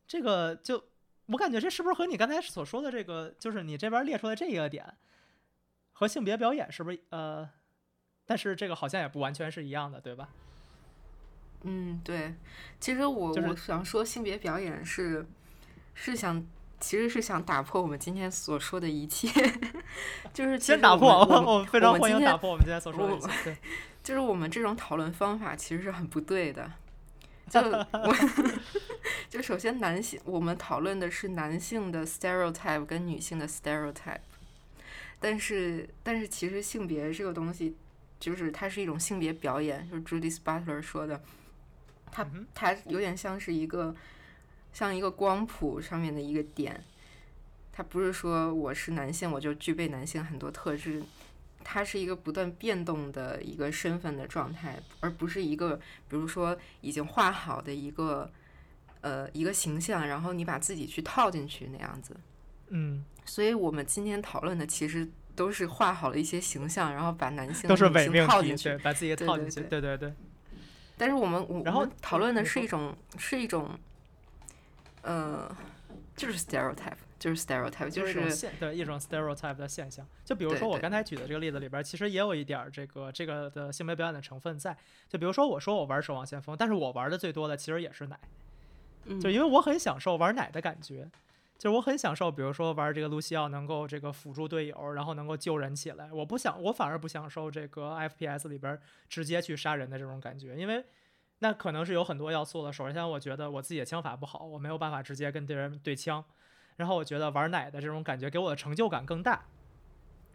[0.06, 0.80] 这个就
[1.26, 4.86] 我感觉这是不是和你刚才所说的这个，就是你这边列出来这一个点
[5.90, 7.50] 和性别表演是不是呃？
[8.26, 10.28] 但是这个好像也不完全是一样的，对吧？
[11.62, 12.34] 嗯，对。
[12.80, 15.26] 其实我我想说，性别表演是
[15.94, 16.44] 是想
[16.80, 19.28] 其实是想打破我们今天所说的一切，
[20.34, 23.56] 就是先打破，我非常欢迎打破我们今天所说的一切。
[24.02, 26.72] 就是我们这种讨论方法其实是很不对的。
[27.48, 28.16] 就我，
[29.28, 34.20] 就首先男性，我们讨论的是男性的 stereotype 跟女性的 stereotype，
[35.20, 37.76] 但是但是其实性别这个东西，
[38.22, 41.20] 就是它是一种性别表演，就是 Judith Butler 说的，
[42.12, 43.92] 它它有点像是一个
[44.72, 46.84] 像一个光谱上面的一个点，
[47.72, 51.02] 它不是说我是男性我就具备男性很多特质。
[51.64, 55.76] 它是一个不断变动的一个身份的状态，而不是一个，
[56.08, 58.30] 比如说已经画好的一个，
[59.00, 62.16] 呃，一个形象，然后你把自己去套进去那样子。
[62.70, 70.12] 嗯，所以我们今天讨论的其实都是画好了一些形象，然后把男性都是伪命套进去，把自己套进去，对对对。
[70.96, 73.70] 但是我们我然后讨论的是一种是一种，
[75.02, 75.54] 呃，
[76.16, 76.96] 就是 stereotype。
[77.22, 80.04] 就是 stereotype，就是现对一种 stereotype 的现象。
[80.24, 84.76] 就比如说我刚才举的这个例子里边，其实也有一点这个这个的性别表演的成分在。
[85.08, 88.18] 就比如说我说我玩守望先锋，但是我玩的最多的其实也是奶，
[89.20, 91.08] 就因为我很享受玩奶的感觉，
[91.62, 96.12] 就是我很享受，比如说玩这个露西奥能够这个辅助队友，然后能够救人起来。
[96.12, 98.76] 我不想，我反而不享受这个 FPS 里边
[99.08, 100.84] 直接去杀人的这种感觉，因为
[101.38, 102.72] 那可能是有很多要素的。
[102.72, 106.24] 首先，我觉得我自己的枪法不好，我没有办法直接跟敌人对枪。
[106.74, 109.44] 然后我觉得玩奶的这种感觉给我的成就感更大。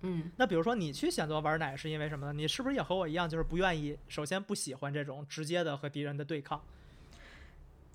[0.03, 2.32] 嗯，那比如说你去选择玩奶是因为什么呢？
[2.32, 6.63] 你是不是也和我一样，就是不愿意，首先不喜欢这种直接的和敌人的对抗？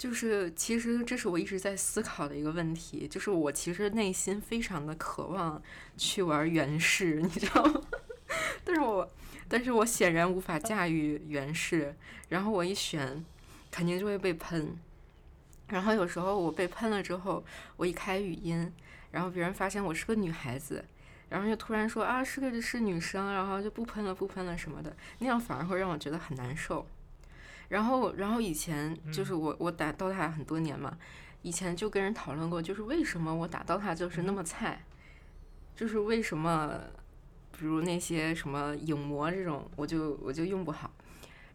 [0.02, 5.62] 就是其实这是我一直在思考的一个问题，就是我其实内心非常的渴望
[5.96, 7.80] 去玩原氏，你知道吗？
[8.64, 9.08] 但是我
[9.48, 11.94] 但是我显然无法驾驭原氏，
[12.30, 13.24] 然后我一选，
[13.70, 14.76] 肯定就会被喷。
[15.68, 17.44] 然后有时候我被喷了之后，
[17.76, 18.72] 我一开语音，
[19.12, 20.84] 然后别人发现我是个女孩子，
[21.28, 26.84] 然后就突然说啊是个是女生，然后就不喷了不喷了什么的，那样反而会让我觉得很难受。
[27.72, 30.96] 然后然后以前就是我我打 DOTA 很多年嘛，
[31.40, 34.84] 以前就跟人讨论过，就是为什么我打 DOTA 就是那么菜，
[35.74, 36.78] 就是为什么，
[37.50, 40.92] 比如那些什么影魔这种，我就我就用不好。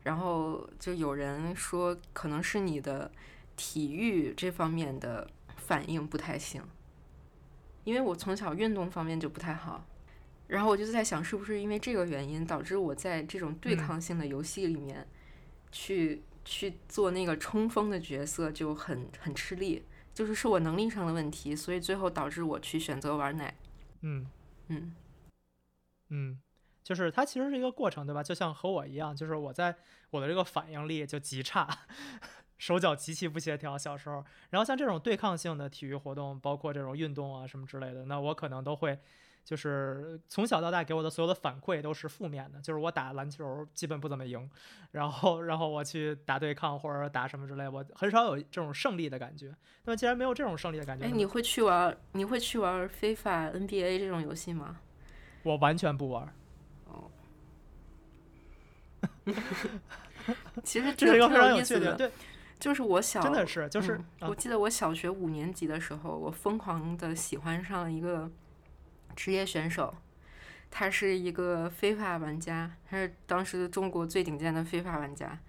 [0.03, 3.11] 然后就有人说可能是你的。
[3.59, 6.61] 体育这方面的反应不太行，
[7.86, 9.84] 因为我从小运动方面就不太好，
[10.45, 15.07] 然后我就在想，是不是因为这个原因导致我在这种对抗性的游戏里面，
[15.72, 23.55] 去去做那个冲锋的角色就很很吃力，就是是我能力上的问题，所以最后导致我去选择玩奶。
[24.01, 24.28] 嗯
[24.68, 24.95] 嗯
[26.09, 26.39] 嗯，
[26.84, 28.24] 就是它其实是一个过程，对吧？
[28.24, 29.76] 就像和我一样，就是我在
[30.11, 31.68] 我的这个反应力就极差。
[32.57, 38.97] 手脚极其不协调，小时候，然后像这种对抗性的体育活动，包括这种运动啊什么之类的，那我可能都会，
[39.47, 44.49] 就是从小到大给我的所有的反馈都是负面的，就是我打篮球基本不怎么赢，
[44.91, 49.55] 然后然后我去打对抗或者打什么之类，我很少有这种胜利的感觉。
[49.85, 54.79] 那么既然没有这种胜利的感觉，哎，你会去玩你会去玩非法 NBA 这种游戏吗？
[55.43, 56.27] 我完全不玩。
[56.87, 57.09] 哦，
[60.61, 62.11] 其实这是一个非常有趣的，对。
[62.59, 68.29] 就是我小真的是，就是我记得我小学五年级的时候，我疯狂的喜欢上了一个
[69.18, 69.95] 职业选手，
[70.70, 75.39] 他是一个非法玩家，他是当时中国最顶尖的非法玩家。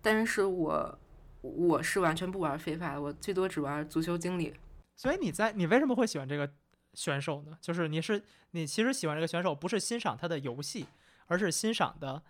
[0.00, 0.98] 但是我
[1.42, 4.54] 我是完全不玩非法，我最多只玩足球经理。
[4.96, 6.50] 所以你在你为什么会喜欢这个
[6.94, 7.58] 选手呢？
[7.60, 10.86] 就是你是你其实喜欢这个选手，不是欣赏他的游戏，
[11.26, 12.22] 而是欣赏的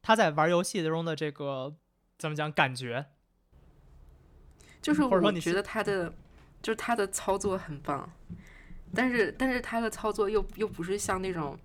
[0.00, 1.76] 他在玩游戏中的这个
[2.18, 3.06] 怎么讲感觉。
[4.80, 6.12] 就是我觉得他的，
[6.60, 8.10] 就是他的操作很棒，
[8.94, 11.58] 但是但是他的操作又又不是像那种，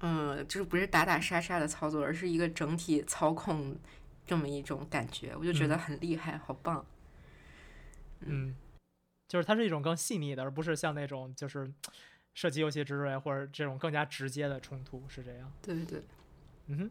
[0.00, 3.76] 嗯，就是不是打打杀杀的操作，而是一个整体操控
[4.26, 6.84] 这么一种感觉，我就觉得很厉害，好棒。
[8.20, 8.54] 嗯，
[9.28, 11.70] 就是它是一种更细腻的，而不是像那种就是
[12.34, 15.52] 射击游戏之类或者这种更加直接的冲突，是这样。
[15.62, 16.02] 对对对，
[16.66, 16.90] 嗯哼。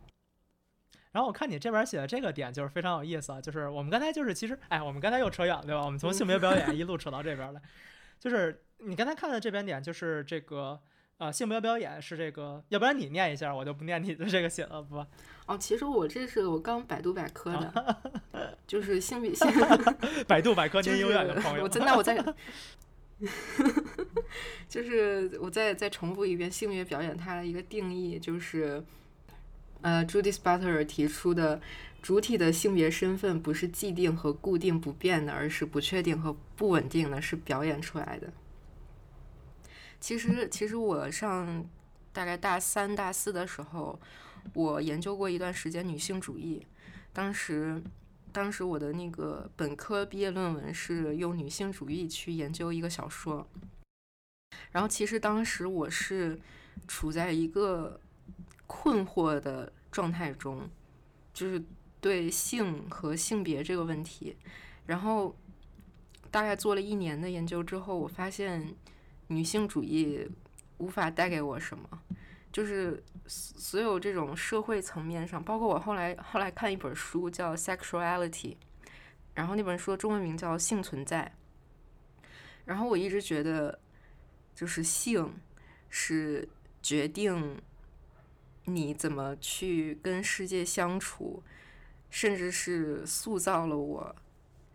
[1.12, 5.84] 然后我看你这边写的这个点就是非常有意思啊，就是我们刚才就是其实，哎，我们刚才又扯远了，对吧？
[5.84, 7.60] 我们从性别表演一路扯到这边来，
[8.20, 10.80] 就是你刚才看的这边点，就是这个
[11.18, 15.06] 呃性别表演是这个，要不然你念一下，我就不念你的这个写了，不？
[15.46, 17.98] 哦，其实我这是我刚百度百科的，
[18.68, 19.48] 就是性别性，
[20.28, 21.64] 百度百科您永远的朋友。
[21.64, 22.18] 我真的我在，
[24.68, 28.84] 就是我再再重复一遍，性别表演它的一个定义就是。
[29.82, 31.62] 呃，Judith Butler 提出的
[32.02, 38.30] 主体的性别身份不是既定和固定不变的，而是不确定和不稳定的，是表演出来的。
[40.00, 41.68] 其实其实我上
[42.12, 44.00] 大概大三大四的时候，
[44.54, 46.66] 我研究过一段时间女性主义，
[47.14, 47.82] 当时。
[48.32, 53.50] 当时我的那个本科毕业论文是用女性主义去研究一个小说，
[54.72, 56.40] 然后其实当时我是
[56.88, 58.00] 处在一个
[58.68, 60.70] 困惑的状态中，
[61.34, 61.60] 就是
[62.00, 64.38] 对性和性别这个问题，
[64.86, 65.36] 然后
[66.30, 68.76] 大概做了一年的研究之后，我发现
[69.30, 70.30] 女性主义
[70.78, 71.88] 无法带给我什么。
[72.52, 78.32] 就是所有这种社会层面上，包括我后来后来看一本书叫《Sexuality》，
[79.36, 81.32] 然后那本书中文名叫《性存在》。
[82.66, 83.80] 然后我一直觉得，
[84.56, 85.32] 就是性
[85.90, 86.50] 是
[86.82, 87.62] 决定
[88.66, 91.44] 你怎么去跟世界相处，
[92.10, 94.16] 甚至是塑造了我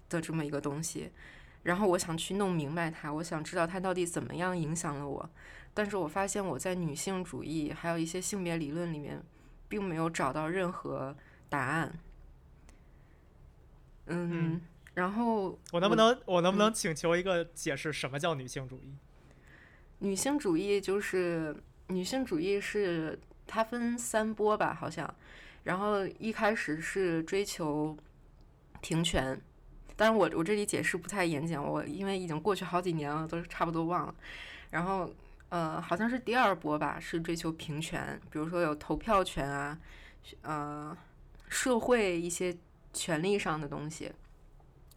[0.09, 1.11] 的这么一个东西。
[1.65, 5.29] 然后我想去弄明白它，我想知道它到底怎么样影响了我。
[5.75, 9.21] 但是我发现我在女性主义还有一些性别理论里面，
[9.69, 11.17] 并没有找到任何
[11.49, 11.99] 答案。
[14.07, 14.61] 嗯，
[14.95, 18.95] 然后我能不能我能不能请求一个解释，什么叫女性主义？
[19.99, 21.57] 女性主义就是
[21.89, 25.13] 女性主义是它分三波吧，好像。
[25.65, 27.97] 然后一开始是追求
[28.83, 29.41] 平权，
[29.97, 34.15] 但是我我这里解释不太严谨，我因为已经过去好几年了，都差不多忘了。
[34.71, 35.11] 然后。
[35.51, 39.79] 呃，好像是第二波吧，是追求平权，比如说有投票权啊，
[40.43, 40.97] 呃，
[41.49, 42.57] 社会一些
[42.93, 44.11] 权利上的东西。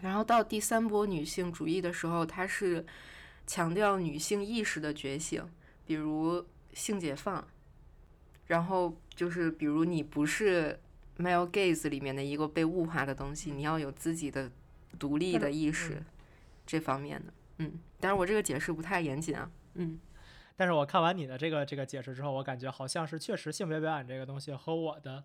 [0.01, 2.83] 然后到第三波女性主义的时候，它是
[3.45, 5.47] 强调女性意识的觉醒，
[5.85, 6.43] 比如
[6.73, 7.45] 性解放。
[8.47, 10.79] 然后就是比如你不是
[11.19, 14.49] male gaze 里面的一个被物化的东西，你要有自己的
[14.97, 16.03] 独立的意识，
[16.65, 17.33] 这方面的。
[17.57, 19.99] 嗯，但是我这个解释不太严谨啊，嗯。
[20.55, 25.23] 但是我看完你的这个这个解释之后，我感觉好像是确实性别表演这个东西和我的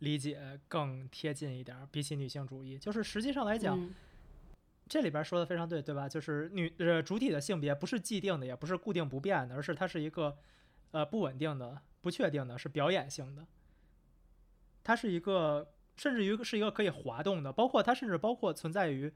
[0.00, 2.76] 理解更贴近一点，比起女性主义。
[2.76, 3.88] 就是实际上来讲，
[4.88, 6.08] 这里边说的非常对，对吧？
[6.08, 10.36] 就是女呃主体的性别不是既定的，也不是固定不变的，而是它是一个
[10.90, 13.46] 呃不稳定的、不确定的，是表演性的。
[14.82, 19.12] 它是一个甚至于是一个可以滑动的，包括它甚至包括存在于。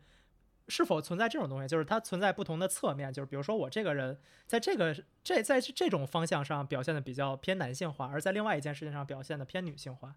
[0.68, 1.66] 是否存在这种东西？
[1.66, 4.16] 就是它存在不同的侧面，就是比如说我这个人
[4.46, 10.14] 在这个这在这种方向上表现的比较偏男性化，而在另外一件事情上表现的偏女性化。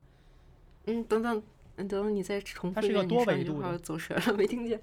[0.86, 1.44] 嗯，等等，
[1.78, 2.82] 嗯，等等，你再重复一遍。
[2.82, 3.78] 它是一个多维度的。
[3.80, 4.80] 走神了，没听见。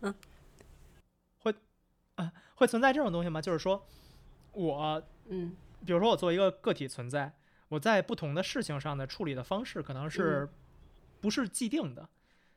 [0.00, 0.12] 嗯，
[1.40, 1.54] 会
[2.14, 3.40] 啊，会存在这种东西吗？
[3.40, 3.86] 就是说，
[4.52, 5.54] 我嗯，
[5.84, 7.34] 比如说我作为一个个体存在，
[7.68, 10.48] 我在不同的事情上的处理的方式可能是
[11.22, 12.06] 不是既定的。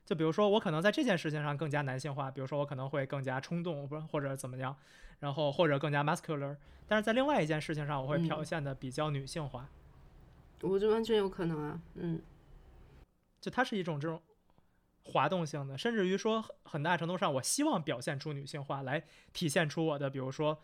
[0.06, 4.76] 就比如说，我可能在这件事情上更加男性化，比如说我可能会更加冲动，不或者怎么样，
[5.20, 6.58] 然后或者更加 muscular，
[6.88, 9.70] 但是在另外一件事情上，我会表现的比较女性化。
[10.62, 12.22] 我觉得完全有可能啊，嗯，
[13.42, 14.22] 就它是一种这种
[15.06, 19.04] 滑动性的，甚至于说很大程度上，我希望表现出女性化来
[19.34, 20.60] 体现出我的，比如说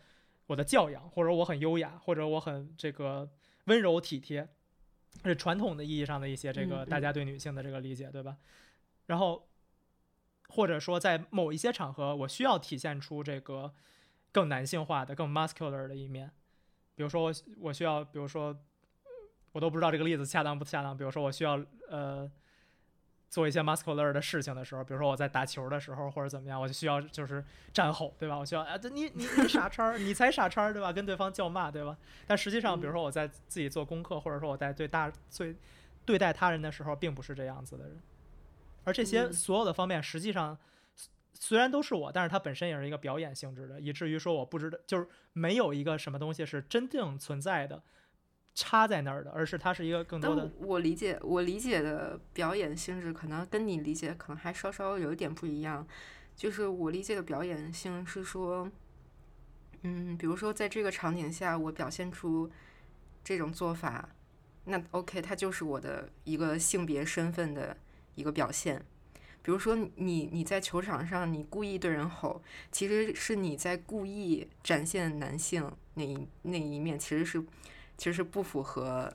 [0.46, 3.28] 我的教养，或者我很优雅，或者我很这个
[3.64, 4.48] 温柔体贴，
[5.24, 8.36] 是传统的意义上的一些这个大家对女性的这个理解，对吧？
[9.06, 9.48] 然后，
[10.48, 13.72] 或者说在某一些场合，我需要体现出这个
[14.30, 16.30] 更男性化的、更 muscular 的一面。
[16.94, 18.56] 比如说，我我需要，比如说，
[19.52, 20.96] 我都不知道这个例子恰当不恰当。
[20.96, 22.30] 比如说，我需要呃
[23.32, 28.36] 做一些 muscular 的事情的时候，比如说我在打球的时候或者怎么样，我就需要就是战吼，对吧？
[28.36, 30.92] 我需要啊，你你你傻叉，你才傻叉，对吧？
[30.92, 31.96] 跟对方叫骂，对吧？
[32.26, 35.56] 但实际上，比如说我在自己做功课，或者说我在对大对
[36.04, 37.98] 对待他人的时候，并不是这样子的人。
[38.84, 40.58] 而这些所有的方面，实际上
[41.32, 47.82] 虽然都是我，但是它本身也是一个表演性质的，以至于说我不知道，就是没有一个什么东西是真正存在的，
[48.54, 50.50] 插在那儿的，而是它是一个更多的。
[50.58, 55.86] 我理解，我理解的表演性质可能跟你理解可能还稍稍有一点不一样。
[56.36, 58.70] 就是我理解的表演性是说，
[59.82, 62.50] 嗯，比如说在这个场景下，我表现出
[63.22, 64.08] 这种做法，
[64.64, 67.76] 那 OK，它就是我的一个性别身份的。
[68.14, 68.84] 一个表现，
[69.40, 77.42] 比如说你你在球场上你故意对人吼，其实是你在故意展现男性那一那一面，其实是
[78.02, 79.08] 其实是不符合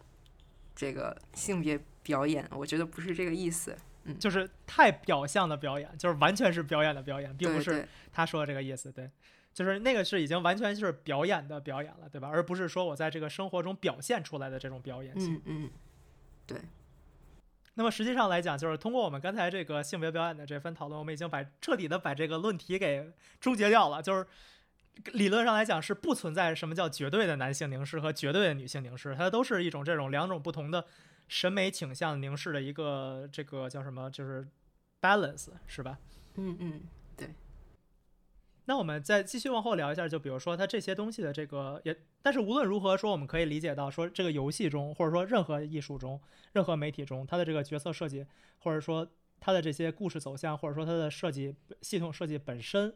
[0.74, 2.48] 这个性别表演。
[2.52, 8.90] 我觉得不是这个意思，嗯，就是太表象的表演，就是完全是表演的表演，并不是他说的这个意思。
[8.90, 9.12] 对，
[9.54, 12.30] 就是那个是已经完全就是表演的表演了，对吧？
[12.30, 15.36] 而不是说我在这个生活中表现出来的这种表演性。
[15.46, 15.72] 嗯嗯，
[16.46, 16.58] 对。
[17.74, 23.12] 那么实际上来讲，就是通过我们刚才这个性别表演的这番讨论，我们已经把彻底的把这个论题给
[23.42, 24.02] 终结掉了。
[24.02, 24.26] 就是
[25.14, 30.86] 理论上来讲是不存在什么叫绝对的男性凝视和绝对的女性凝视，它都是一种这种两种不同的
[31.28, 34.48] 审美倾向凝视的一个这个叫什么，就是
[35.02, 36.00] balance 是吧？
[36.36, 36.82] 嗯嗯，
[37.16, 37.34] 对。
[38.66, 46.20] 那我们再继续往后聊一下，就比如说它这些东西的这个也，但是无论如何说，我们可以理解到说这个游戏中，或者说任何艺术中、
[46.52, 48.26] 任何媒体中，它的这个角色设计，
[48.58, 52.94] 或者说它的这些故事走向，或者说它的设计系统设计本身，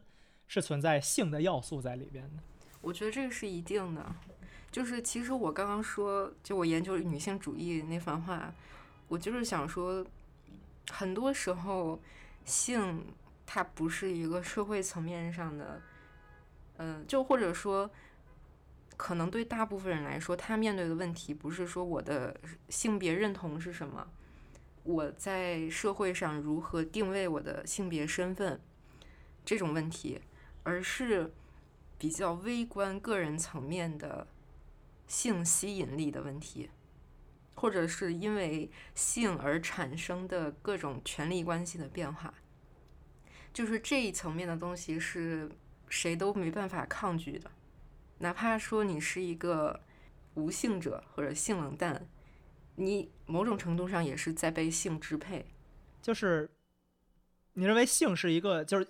[0.52, 2.42] 是存在性的要素在里边的。
[2.82, 4.14] 我觉得这个是一定的。
[4.70, 8.52] 就是其实我刚刚说，就我研究女性主义那番话，
[9.08, 10.06] 我就是想说，
[10.90, 11.98] 很多时候
[12.44, 13.06] 性。
[13.44, 15.82] 它不是一个社会层面上的，
[16.78, 17.90] 嗯，就或者说，
[18.96, 22.34] 可能对大部分人来说，他面对的问题不是说我的
[22.70, 24.08] 性别认同是什么，
[24.84, 28.58] 我在社会上如何定位我的性别身份
[29.44, 30.18] 这种问题，
[30.62, 31.32] 而是
[31.98, 34.26] 比较微观个人层面的
[35.06, 36.70] 性吸引力的问题，
[37.54, 42.32] 或者是因为性而产生的各种权力关系的变化。
[43.52, 45.50] 就是这一层面的东西是
[45.88, 47.50] 谁都没办法抗拒的，
[48.18, 49.78] 哪怕说你是一个
[50.34, 52.08] 无性者或者性冷淡，
[52.76, 55.44] 你某种程度上也是在被性支配。
[56.00, 56.50] 就是
[57.52, 58.88] 你认为性是一个，就是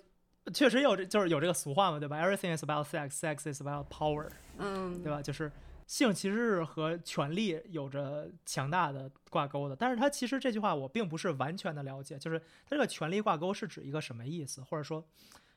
[0.51, 5.21] 确实有这就是有这个俗话嘛，对吧？Everything is about sex, sex is about power，嗯，对吧？
[5.21, 5.51] 就是。
[5.85, 15.05] 性其实是和权力有着强大的挂钩的，但是它其实这句话我并不是完全的了解，就是它这个权力挂钩是指一个什么意思，或者说，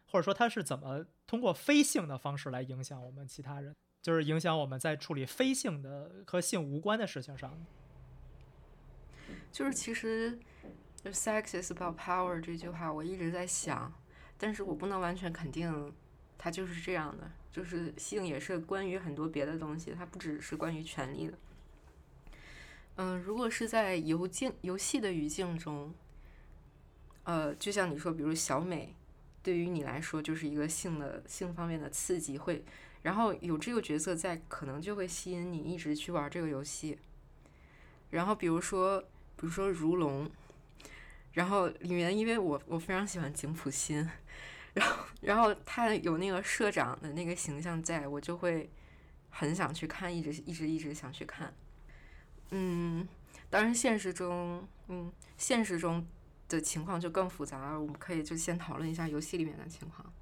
[0.04, 3.72] 或者说它是怎么通过非性的方式来影响我们其他人，
[4.02, 7.56] 就是影响我们在处理非性的和性无关的事情上。
[9.52, 10.36] 就是其实
[11.04, 13.94] ，“sex is about power” 这句话我一直在想，
[14.38, 15.92] 但是我不能完全肯定
[16.36, 17.30] 它就是这样的。
[17.50, 21.38] 就是性也是关于很多别的东西，它不只是关于权力的。
[22.96, 25.94] 嗯，如果是在游境游戏的语境中，
[27.24, 28.94] 呃，就像你说，比如小美，
[29.42, 32.62] 对于你来说就是一个性的性方面的刺激，会，
[33.00, 36.98] 然后有这个角色在，可能就会吸引你一直去玩这个游戏。
[38.10, 40.30] 然后比如说，比如说如龙，
[41.32, 44.06] 然后里面因为我我非常喜欢井浦新。
[44.76, 48.70] 然后，然后他有那个社长的那个形象，在我就会
[49.30, 51.52] 很想去看，一直一直一直想去看。
[52.50, 53.08] 嗯，
[53.48, 56.06] 当然现实中，嗯，现实中
[56.46, 57.80] 的情况就更复杂了。
[57.80, 60.12] 我们可以就先讨论一下游戏里面的情况。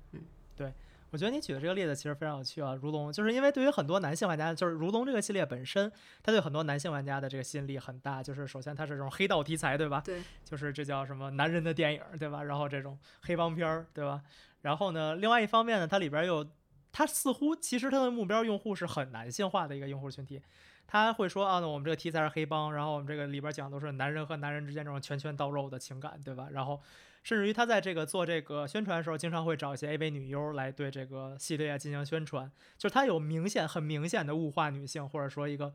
[1.14, 2.74] 我觉得你举的这个例子其实非常有趣啊。
[2.74, 5.88] 如龙就是因为对于很多男性玩家，就是如龙这个系列本身，
[6.24, 8.20] 它对很多男性玩家的这个吸引力很大。
[8.20, 10.02] 就是首先它是这种黑道题材，对吧？
[10.04, 12.42] 对，就是这叫什么男人的电影，对吧？
[12.42, 14.22] 然后这种黑帮片儿，对吧？
[14.62, 16.44] 然后呢，另外一方面呢，它里边又，
[16.90, 20.42] 它似乎其实它的目标用户是很男性化的一个用户群体，
[20.86, 26.48] 他会说啊，那我们这个题材是黑帮，然后我们这个里边讲的都是男人和男人之间这种拳拳到肉的情感，对吧？
[26.52, 26.80] 然后
[27.22, 35.74] 甚至于他在这个做这个宣传的时候，经常会找一些 AV 女优来对这个系列进行宣传，就是他有明显很明显的物化女性，或者说一个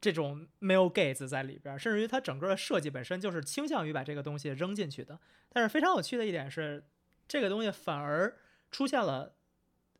[0.00, 5.18] 这种 male gaze 在里边，甚至于它整个的设计本身就是倾向于把这个东西扔进去的。
[5.48, 6.84] 但是非常有趣的一点是。
[7.28, 8.36] 这个东西反而
[8.70, 9.36] 出现了，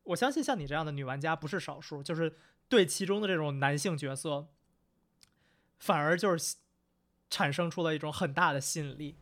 [0.03, 2.31] 我相信像你这样的女玩家不是少数，就是
[2.73, 4.47] 对其中的这种男性角色，
[5.77, 6.55] 反而就是
[7.29, 9.15] 产生出了一种很大的吸引力。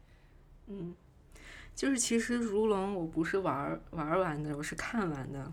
[0.68, 0.96] 嗯，
[1.76, 5.52] 就是其实如龙我不是玩玩完的，我是看完的。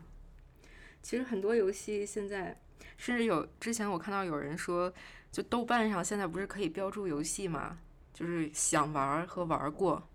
[1.02, 2.60] 其实很多游戏现在，
[2.96, 4.94] 甚至有之前我看到有人说，
[5.32, 7.78] 就豆瓣上现在不是可以标注游戏嘛，
[8.14, 10.08] 就是想玩和玩过。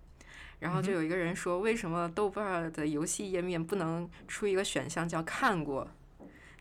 [0.59, 5.91] 然后就有一个人说，为什么豆瓣的游戏页面不能出一个选项叫看过？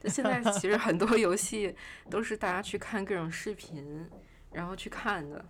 [0.02, 1.72] 就现在其实很多游戏
[2.10, 4.10] 都是大家去看各种视频，
[4.50, 5.44] 然后去看的。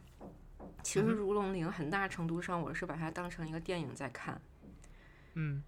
[0.82, 4.38] 其实《如龙零》很大程度上我是把它当成一个电影在看。
[5.34, 5.62] 嗯。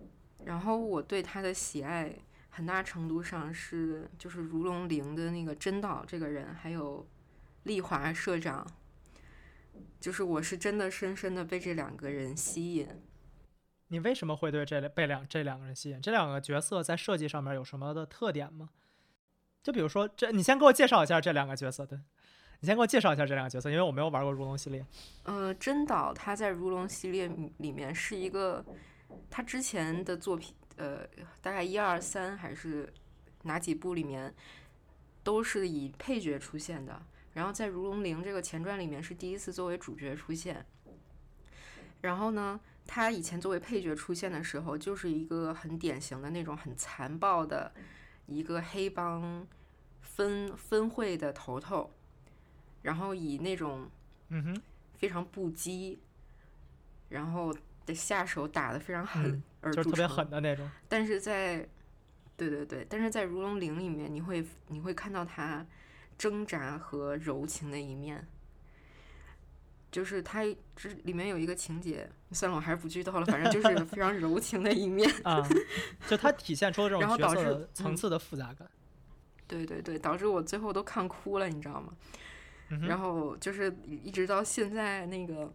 [0.45, 2.15] 然后我对它的喜爱
[2.51, 7.09] 很大程度上是就是《如龙零》的那个真岛这个人，还有
[7.63, 8.67] 丽华社长。
[9.99, 12.87] 就是我是真的深深的被这两个人吸引。
[13.89, 16.01] 你为什么会对这被两这两个人吸引？
[16.01, 18.71] 这两个角色在设计上面有什么的特点吗？
[19.63, 21.87] 就比如说，这你先给我介绍一下这两个角色。
[21.87, 21.99] 对，
[22.61, 24.85] 你先给我介绍一下这两个角色，因为我没有玩过如龙系列。
[25.23, 28.65] 呃，真岛他在如龙系列里面是一个，
[29.31, 31.07] 他之前的作品，呃，
[31.41, 32.93] 大概一二三还是
[33.45, 34.35] 哪几部里面，
[35.23, 37.01] 都是以配角出现的。
[37.33, 40.65] 然后在《如龙零》这个前传里面是第一次作为主角出现。
[42.03, 47.73] 然后呢，他以前作为配角出现的时候，就是一个很典型的那种很残暴的
[48.27, 49.47] 一个黑帮
[50.01, 51.91] 分分会的头头，
[52.83, 53.89] 然后以那种
[54.29, 54.63] 嗯哼，
[54.99, 55.99] 非常不羁，
[57.09, 57.55] 然后
[57.87, 60.71] 的下手打得非常狠就是特别称狠的那种。
[60.89, 61.67] 但是在，
[62.37, 65.67] 对对对，但是在《如龙零》里面，你会你会看到他
[66.19, 68.27] 挣扎和柔情的一面。
[69.95, 70.43] 就是他
[70.75, 75.09] 这里面有一个情节，算了，我还是不剧透了，反正就是非常柔情的一面。
[75.23, 75.49] 啊，
[76.09, 78.69] 就它体现出了这然后导致种角色层嗯次的复杂感。
[79.47, 81.93] 对对对，导致我最后都看哭了，你知道吗？
[82.71, 85.55] 嗯然后就是一直到现在那个。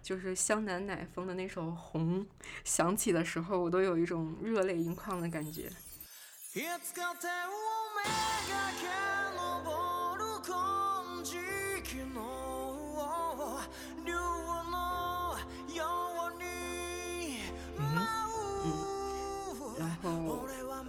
[0.00, 2.24] 就是湘南乃风的那首《红》
[2.64, 5.68] 响起的时候，我都有一种热泪盈眶的感觉。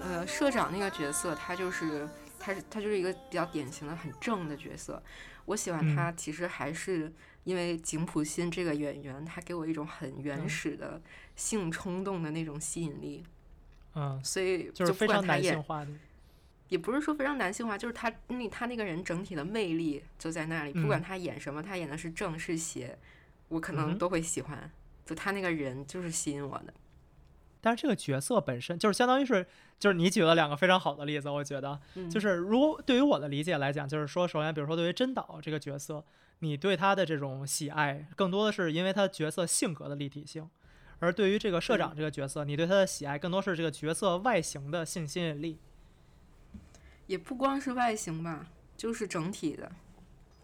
[0.01, 2.07] 呃，社长那个角色，他就是
[2.39, 5.01] 他是他就是一个比较典型的很正的角色。
[5.45, 7.11] 我喜欢他，其实还是
[7.43, 11.01] 因为井浦新这个演员，他给我一种很原嗯始的
[11.36, 13.24] 性冲动的那种吸引力，
[13.95, 15.91] 嗯，所以就是不非常男管他演性化的。
[16.70, 22.97] 也不是说非常男性化，就是他那他那个人整体的魅力就在那里，不管嗯他演什么，他演的是正是邪，
[23.49, 24.72] 我可能都会喜欢。
[25.05, 26.74] 就他那个人就是吸引我的。
[27.61, 29.45] 但是这个角色本身就是相当于是，
[29.80, 36.05] 就是你举了两个非常好的例子，我觉得嗯就是如果对于我的理解来讲，就是说，首先比如说对于真岛这个角色，
[36.39, 40.47] 你对他的这种喜爱，更多的是因为他角色性格的立体性，
[40.99, 45.59] 而对于这个社长这个角色，你对他的喜爱更多是这个角色外形的性吸引力。
[47.10, 48.45] 也不光是外形吧，
[48.78, 49.70] 就是整体的。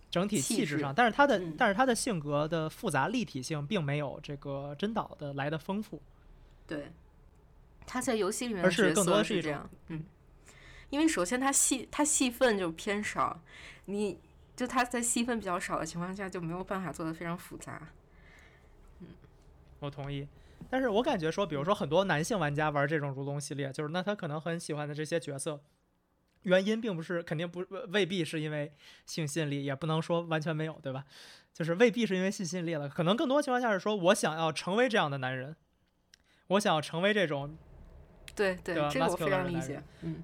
[0.10, 6.02] 整体气质上，但是他的、嗯但是他的性格的复杂立体性并没有这个真岛的来的丰富。
[6.66, 6.92] 对，
[7.86, 10.04] 他在游戏里面是的角色是这样，嗯，
[10.90, 13.40] 因为首先他戏他戏份就偏少，
[13.86, 14.18] 你
[14.56, 17.90] 就他在戏份比较少的情况下就没有办法做的非常复杂。
[19.02, 19.08] 嗯
[19.82, 20.28] 我同意，
[20.70, 25.62] 但是我感觉说，比如说很多男性玩家玩这种如龙系列，就是那他可能很喜欢的这些角色，
[26.46, 28.72] 原因并不是肯定不未必是因为
[29.06, 31.06] 性吸引力，也不能说完全没有，对吧？
[31.54, 35.56] 就是未必是因为性吸引力了，可能更多情况下是说我想要成为这样的男人，
[36.48, 37.56] 我想要成为这种。
[38.36, 39.82] 对对对这个我非常理解。
[40.02, 40.22] 嗯，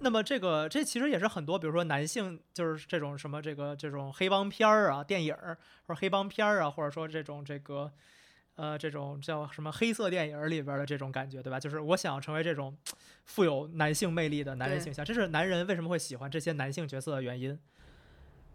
[0.00, 7.90] 那么这个这其实也是很多，比如说男性就是这种什么这个这种黑帮片儿啊、电影儿或者黑帮片儿啊，或者说这种这个
[8.56, 11.58] 呃这种叫什么黑色电影里边的这种感觉，对吧？
[11.58, 12.76] 就是我想要成为这种
[13.24, 17.58] 富有男性魅力的男人形象，这是男人为什么会喜欢这些男性角色的原因。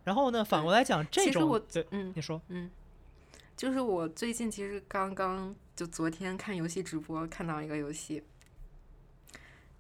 [0.04, 2.70] 然后呢，反过来讲，这种我对嗯你说，嗯，
[3.58, 8.24] 就是我最近其实刚刚就昨天看游戏直播看到一个游戏。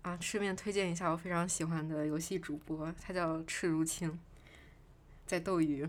[0.01, 4.19] 啊，顺便推荐一下我非常喜欢的游戏主播，他叫赤如青，
[5.25, 5.87] 在斗鱼。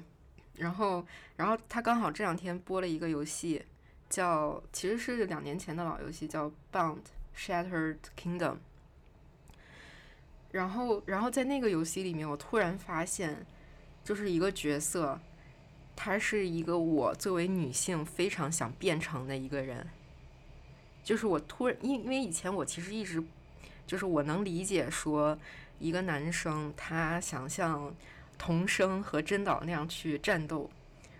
[0.55, 1.07] 然后，
[1.37, 3.63] 然后他刚好这两天播了一个游戏，
[4.09, 6.99] 叫其实是两年前的老游戏，叫《Bound
[7.37, 8.53] Shattered Kingdom》。
[10.53, 13.45] 然后，然后在那个游戏里面，我突然发现，
[14.03, 15.21] 就是一个角色，
[15.95, 19.87] 他是一个我作为女性非常想变成的一个人。
[21.05, 23.23] 就是我突然，因因为以前我其实一直，
[23.87, 25.39] 就是我能理解说，
[25.79, 27.95] 一个男生他想像
[28.39, 30.71] 童生和真岛那样去战斗，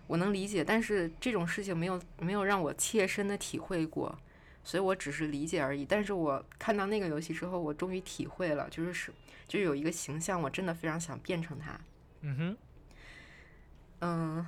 [0.07, 4.17] 我能理解，但是这种事情没有没有让我切身的体会过，
[4.63, 5.85] 所以我只是理解而已。
[5.85, 9.13] 但是我看到那个游戏之后，我终于体会了，就是是
[9.49, 11.81] 就有一个形象，我真的非常想变成他。
[12.21, 12.57] 嗯哼，
[14.01, 14.47] 嗯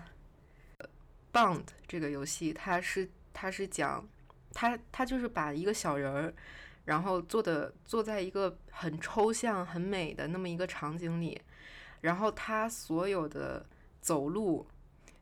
[1.32, 4.08] ，Bound 这个游戏，它是它是讲，
[4.52, 6.34] 它它就是把一个小人儿，
[6.84, 11.40] 然后做的坐在一个很抽象、很美的那么一个场景里，
[12.00, 13.64] 然后他所有的
[14.00, 14.66] 走路，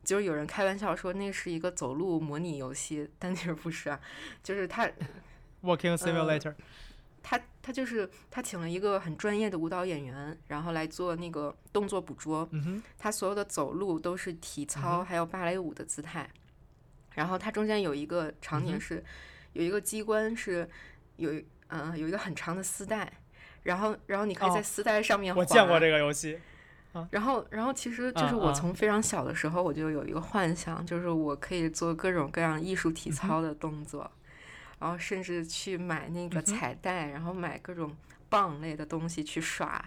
[0.07, 3.99] 就是有人开玩笑说那是一个走路模拟游戏，但其实不是啊，
[4.41, 4.89] 就是他
[5.61, 6.55] Walking Simulator，、
[7.21, 16.29] 他他就是他请了一个很专业的舞蹈演员，然后来做那个动作捕捉，嗯哼，他所有的走路都是体嗯操，哼还有芭蕾舞的姿态。
[17.15, 19.03] 然后它中间有一个场嗯哼景是，
[19.51, 20.69] 有一个机关是
[21.17, 21.33] 有
[21.67, 23.11] 嗯、呃有一个很长的丝带，
[23.63, 25.41] 然后然后你可以哦在丝带上面滑。
[25.41, 26.39] 我见过这个游戏，
[27.11, 34.09] 然后然后其实就是我从非常小的时候我就有一个幻想，就是我可以做各种各样艺术体操的动作，
[34.79, 37.95] 然后甚至去买那个彩带，然后买各种
[38.29, 39.83] 棒类的东西去耍。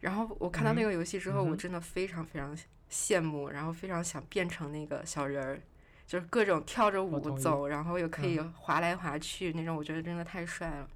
[0.00, 2.56] 然后我看到那嗯个游戏之后，我真的非常非常
[2.90, 5.60] 羡慕，然后非常想变成那个小人儿。
[6.04, 10.88] 就是各种跳着舞走，然后又可以嗯滑来滑去那种，我觉得真的太帅了。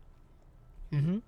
[0.91, 1.23] 嗯哼，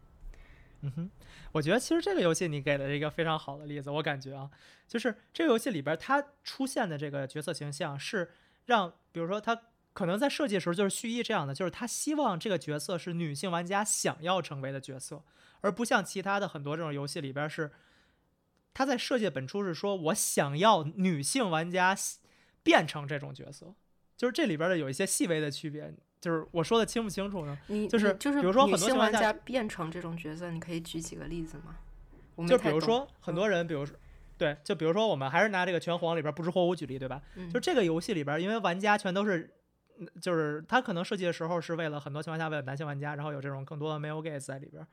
[0.83, 1.11] 嗯哼，
[1.53, 4.49] 我觉得其实这个游戏你给了一个非常好的例子，我感觉啊，
[4.87, 8.31] 就是这个游戏里边它出现的这个角色形象是
[8.67, 9.61] 让，比如说他
[9.93, 15.25] 可能在设计的时候就是蓄意这样的，就是他希望这个角色是女性玩家想要成为的角色，
[15.63, 17.73] 而不像其他的很多这种游戏里边是，
[18.73, 21.97] 他在设计本初是说我想要女性玩家
[22.63, 23.75] 变成这种角色，
[24.17, 27.57] 就是这里边的有一些细微的区别，就是我说的清不清楚呢？
[27.69, 31.77] 你就是就是比如说很多情况下玩家变成这种角色，你可以举几个例子吗？
[32.47, 33.97] 就比如说很嗯多人，比如说，
[34.37, 37.21] 对，就比如说我们还是拿这个拳皇里边不知火舞举例，对吧？
[37.35, 39.53] 嗯就这个游戏里边，因为玩家全都是，
[39.99, 44.87] 嗯就是他可能设计的时候是为了很多情况下为了男性玩家，然后有这种更多的 male gaze 在里边。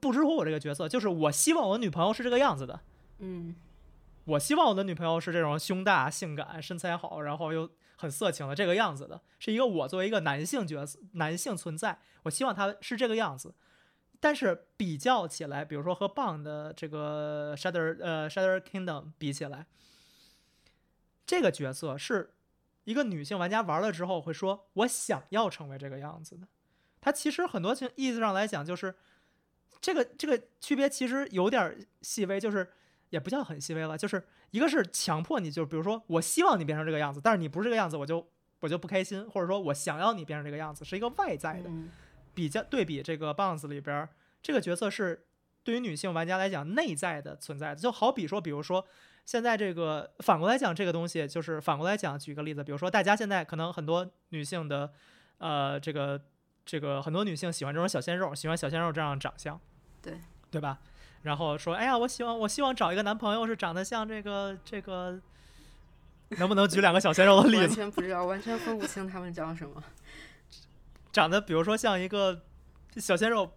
[0.00, 2.80] 不知火舞这个角色，就是我希望我女朋友是这个样子的，
[3.18, 3.54] 嗯
[4.24, 13.54] 我希望我的女朋友是这种胸大、性感、身材好，然后又很色情的这个样子的，是一个我作为一个男性角色、男性存在，我希望他是这个样子。
[14.18, 19.66] 但是比较起来，比如说和棒的这个 Shadow 呃 Shadow Kingdom 比起来，
[21.26, 22.32] 这个角色是
[22.84, 26.48] 一个女性玩家玩了之后会说我想要成为这个样子的。
[27.00, 28.94] 它其实很多情意思上来讲，就是
[29.80, 32.72] 这个这个区别其实有点细微，就是
[33.10, 38.28] 也不叫很细微了，就是一个是强迫你，就是比如说我希望你变成这个样子，但是你不是这个样子，我就
[38.60, 41.68] 我就不开心，或者说我想要你变成这个样子，是一个外在的。
[41.68, 41.88] 嗯
[42.36, 44.10] 比较对比这个 Bounce 里边儿，
[44.42, 45.24] 这个角色是
[45.64, 48.86] 对于女性玩家来讲内在的存在的，就好比说，比如说
[49.24, 54.92] 现在这个反过来讲，这个东西就是反过来讲，举个例子，比如说大家现在可能很多女性的，
[55.38, 56.20] 呃，这个
[56.66, 59.58] 这个很多女性喜欢这种小鲜肉，喜欢小鲜肉这样的长相，
[60.02, 60.78] 对对吧？
[61.26, 65.20] 然后说，哎呀，我希望我希望找一个男朋友是长得像这个这个，
[66.38, 67.70] 能不能举两个小鲜肉的例子完？
[67.74, 69.82] 全不知道，完全分不清他们叫什么。
[71.12, 72.42] 长得比如说像一个
[72.96, 73.50] 小鲜肉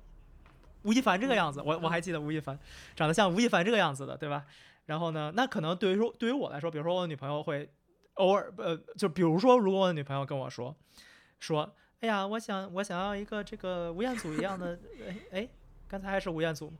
[0.82, 2.58] 吴亦凡这个样子，我我还记得吴亦凡
[2.96, 4.46] 长得像吴亦凡这个样子的，对吧？
[4.88, 7.70] 然后呢，那可能对于说对于我来说，比如说我的女朋友会
[8.16, 10.76] 偶尔呃，就比如说如果我的女朋友跟我说
[11.40, 15.50] 说，哎呀，我想我想要一个这个吴彦祖一样的， 哎哎，
[15.90, 16.72] 刚才还是吴彦祖？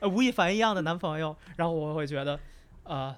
[0.00, 2.40] 呃，吴亦凡一样的男朋友，然后我会觉得，
[2.84, 3.14] 呃，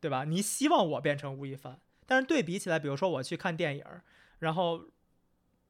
[0.00, 0.22] 对吧？
[0.24, 3.84] 你希望我变成吴亦凡，但是对比起来，比如说我去看电影，
[4.38, 4.84] 然后。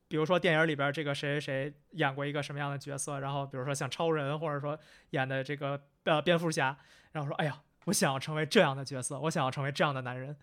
[0.06, 4.78] 比如说电影里边这个谁谁谁演过一个什么样的角色，然后比如说像超人，或者说
[5.10, 6.76] 演的这个呃蝙蝠侠，
[7.12, 10.36] 然后说哎呀，我想要成为这样的角色，我想要成为这样的男人，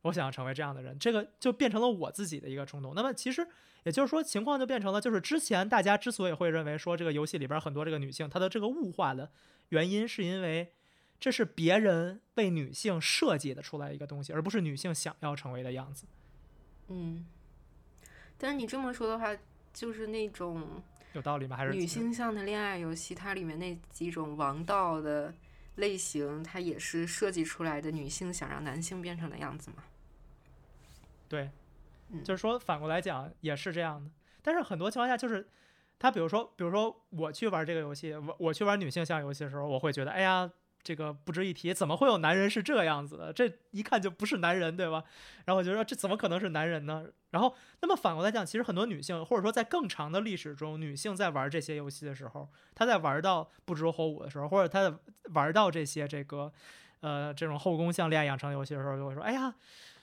[0.00, 2.94] 我想要成为这样的人，这个就变成了我自己的一个冲动。
[2.96, 3.46] 那么其实
[3.84, 9.30] 也就是说，情况就变成了，就是之前大家之所以会认为说这个游戏里边很多这个女性她的这个物化的
[9.70, 10.72] 原因，是因为
[11.18, 16.06] 这是别人为女性设计的出来一个东西，而不是女性想要成为的样子。
[16.88, 17.26] 嗯，
[18.36, 19.36] 但是你这么说的话，
[19.72, 21.56] 就是那种有道理吗？
[21.56, 25.34] 还是女性向的恋爱游戏，它里面那几种王道的
[25.76, 29.84] 类型，它也是设计出来的女性想让男性变成的样子吗？
[31.28, 31.50] 对，
[32.24, 34.10] 就是说反过来讲也是这样的。
[34.42, 35.48] 但是很多情况下就是，
[35.98, 40.50] 他比如说，比如说我去玩这个游戏，我我去玩女性向游戏的时候，我会觉得，哎呀，
[40.82, 43.32] 这个不值一提，怎么会有男人是这样子的？
[43.32, 45.04] 这一看就不是男人，对吧？
[45.44, 47.06] 然后我就说这怎么可能是男人呢？
[47.30, 54.96] 然后那么反过来讲，其实很多女性，或者说在更长的历史中，女性在玩这些游戏的时候，她在玩到不知火舞的时候，或者她在
[55.34, 56.52] 玩到这些这个
[56.98, 59.54] 呃这种后宫向恋爱养成游戏的时候，就会说，哎呀。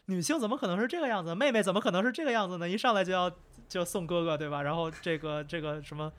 [0.09, 1.35] 女性怎么可能是这个样子？
[1.35, 2.67] 妹妹怎么可能是这个样子呢？
[2.67, 3.31] 一上来就要
[3.67, 4.63] 就送哥哥，对吧？
[4.63, 6.11] 然后这个这个什么，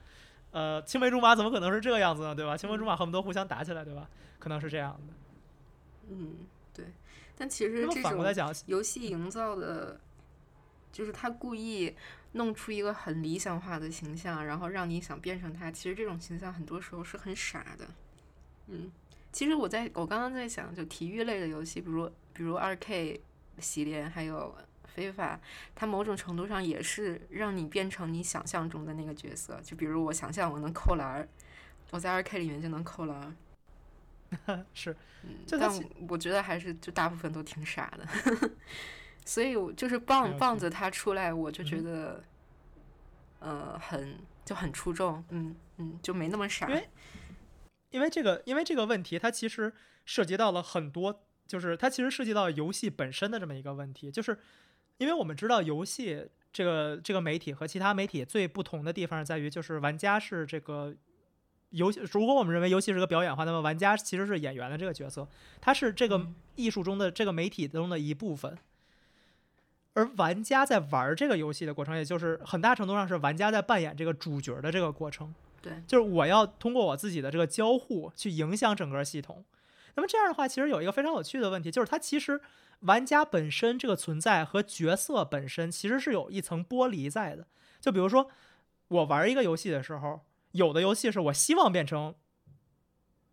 [0.51, 2.33] 呃，青梅竹马怎么可能是这个样子呢？
[2.33, 2.55] 对吧？
[2.55, 4.09] 青梅竹马恨不得互相打起来，对吧？
[4.39, 5.13] 可能是这样的。
[6.09, 6.37] 嗯，
[6.73, 6.85] 对。
[7.37, 9.99] 但其实这种反过来讲，游戏营造的，
[10.91, 11.93] 就是他故意
[12.31, 15.69] 弄出一个很理想化的形象，然后让你想变成他。
[15.69, 17.87] 其实这种形象很多时候是很傻的。
[18.67, 18.89] 嗯，
[19.31, 23.19] 其实我在我刚刚在想，就体育类的游戏，比如比如二 K
[23.61, 24.53] 系列，还有
[24.93, 25.39] 非法，
[25.75, 29.61] 它某种程度上也是让你变成你想象中的那个角色。
[29.63, 31.29] 就比如我想象我能扣篮儿，
[31.91, 33.33] 我在二 K 里面就能扣篮儿。
[34.73, 38.51] 是嗯，就它但我觉得还是就大部分都挺傻的，
[39.25, 42.23] 所以我就是棒棒子他出来，我就觉嗯得，
[43.39, 46.73] 呃，很就很出众，嗯嗯，就没那么傻因。
[46.75, 46.89] 为
[47.89, 49.73] 因为这个，因为这个问题，它其实
[50.05, 54.37] 涉及到了很多，就是它其实涉及到游戏本身的这么一个问题，就是
[54.99, 60.95] 因为我们知道游戏这个这个媒体和其他媒体最不同的地方在于，就是玩家是这个
[61.71, 65.27] 游戏，如果我们认为游戏是个表演的话，那么玩家其实是演员的这个角色，
[65.59, 68.57] 他是这个嗯艺术中的这个媒体中的一部分。
[69.93, 75.35] 而玩家在玩这个游戏的过程，也就是很大程度上是玩家在扮演这个主角的这个过程。
[75.61, 79.43] 对，就是我要通过我自己的这个交互去影响整个系统。
[79.95, 82.39] 那么这样的话，其实有一个非常有趣的问题，就是它其实
[82.81, 87.47] 玩家本身这个存在和角色本身其实是有一层剥离在的。
[87.79, 88.29] 就比如说
[88.87, 90.21] 我玩一个游戏的时候，
[90.51, 92.15] 有的游戏是我希望变成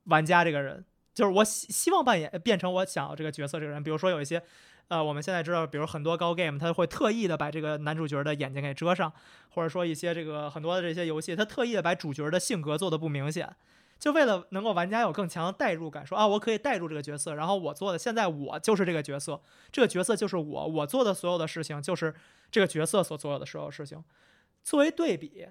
[0.05, 0.85] 玩家这个人，
[1.15, 3.83] 就是我希希望扮演变成我想要这个角色这个人。
[3.83, 4.43] 比如说有一些。
[4.89, 9.13] 呃，我们现在知道，比如很多高 game，它会特意的把这个男主角的眼睛给遮上，
[9.51, 13.55] 或者说一些这个很多的这些游戏，它特意的把主角的性格做的不明显，
[13.99, 19.41] 就为了能够玩家有更强的代入感，说啊，我可以代入这个角色，然后我做的现在我就是这个角色，
[19.73, 22.15] 这个角色就是我，我做的所有的事情就是
[22.51, 24.03] 这个角色所做的所有事情。
[24.63, 25.49] 作为对比，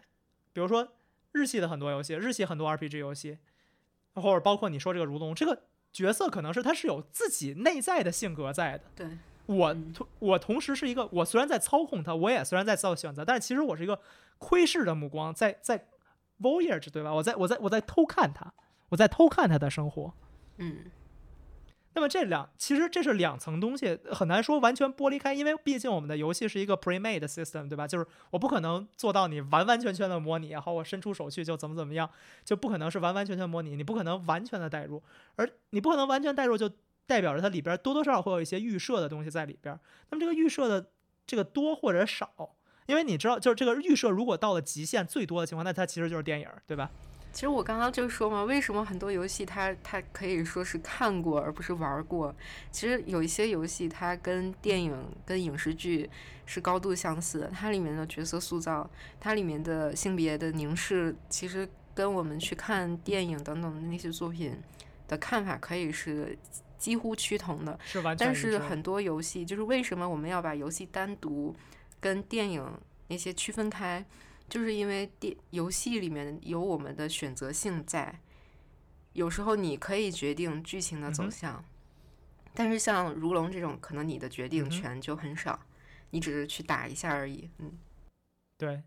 [0.54, 0.88] 比如说
[1.32, 3.38] 日系的很多游戏，日系很多 RPG 游戏，
[4.14, 5.64] 或者包括你说这个如龙这个。
[5.94, 8.84] 角色可能是他是有自己内在的性格在的。
[8.96, 9.08] 对
[9.48, 14.00] 我同我同时是一个，我虽然在操控他，我也虽然在做选择，但是其实我是一个
[14.38, 15.88] 窥视的目光，在在
[16.42, 17.14] voyage 对吧？
[17.14, 18.54] 我在我在我在偷看他，
[18.90, 20.14] 我在偷看他的生活。
[20.58, 20.92] 嗯。
[21.94, 27.88] 那么这两其实这是两层东西，很难说完全剥离开，因为毕竟我们的游戏是一个 pre-made system，对吧？
[27.88, 32.08] 就是我不可能做到你完完全全的模拟，然后我伸出手去就怎么怎么样，
[32.46, 35.02] 就不可能是完完全全模拟，你不可能完全的代入，
[35.38, 36.70] 而你不可能完全代入，就
[37.08, 39.80] 代表着它里边多多少少会有一些预设的东西在里边。
[40.12, 40.92] 那么这个预设的
[41.26, 42.57] 这个多或者少，
[42.88, 46.90] 因为你知道，就是这个预设如果到了极限最多的情况，那它其实就是电影，对吧？
[47.34, 52.34] 其实我刚刚就说嘛，为什么很多游戏它它可以说是看过而不是玩过？
[52.72, 56.10] 其实有一些游戏它跟电影、跟影视剧
[56.48, 64.58] 是高度相似的，它里面的角色塑造，它里面的性别的凝视，其实跟我们去看电影等等的那些作品
[65.08, 66.36] 的看法可以是
[66.80, 67.78] 几乎趋同的。
[67.86, 68.26] 是完全。
[68.26, 71.56] 但是很多游戏就是为什么我们要把游戏单独
[72.00, 74.06] 跟电影那些区分开？
[74.50, 78.22] 就是因为电游戏里面有我们的选择性在，
[79.12, 81.66] 有时候你可以决定剧情的走向，
[82.54, 85.60] 但是像如龙这种，可能你的决定权就很少，
[86.12, 87.50] 你只是去打一下而已。
[87.58, 87.78] 嗯，
[88.58, 88.84] 对，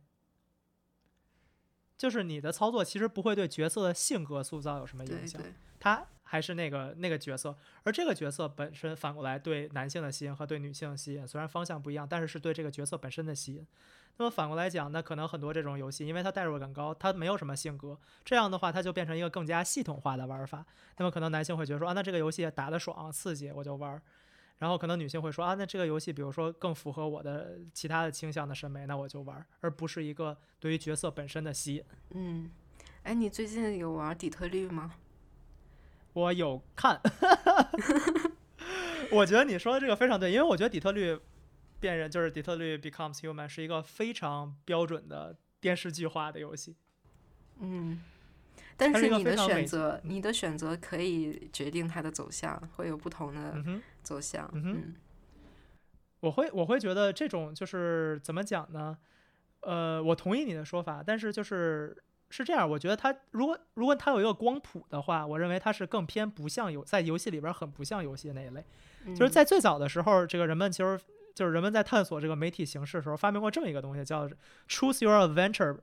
[1.99, 5.43] 就是你的操作其实不会对角色的性格塑造有什么影响，
[5.79, 13.67] 他还是那个那个角色，而这个角色本身反过来对男性的吸引和对女性的吸引，虽然方向不一样，但是是对这个角色本身的吸引。
[14.17, 20.65] 那么反过来讲，那可能很多这种游戏，因为它代入感高，它没有什么性格，这样的话，它就变成一个更加系统化的玩法。
[20.99, 24.01] 那么可能男性会觉得说啊，那这个游戏打得爽、刺激，我就玩。
[24.59, 31.85] 然后可能女性会说啊，那这个游戏比如说更符合我的其他的倾向的审美，那我就玩，而不是一个对于角色本身的吸引。
[32.11, 32.49] 嗯，
[33.03, 34.95] 哎，你最近有玩底特律吗？
[36.21, 37.01] 我有看，
[39.11, 41.19] 我觉得你说的这个非常对，因为我觉得底特律。
[41.81, 46.77] 变人就是底特律 becomes human 是一个非常标准的电视剧化的游戏。
[47.59, 48.03] 嗯，
[48.77, 54.47] 但是你的选择，你的选择可以决定它的走向，会有不同的走向。
[54.53, 54.95] 嗯，
[56.21, 58.99] 我会我会觉得这种就是怎么讲呢？
[59.61, 61.97] 呃，我同意你的说法，但是就是
[62.31, 68.65] 是这样，我觉得它如果如果它有一个光谱的话，我认为它是更偏不像游在游戏里边很不像游戏那一类。
[69.15, 70.99] 就是在最早的时候，这个人们其实。
[71.33, 74.29] 就是人们在探索这个媒体形式的时候，发明过这么一个东西，叫
[74.69, 75.79] “Choose Your Adventure”。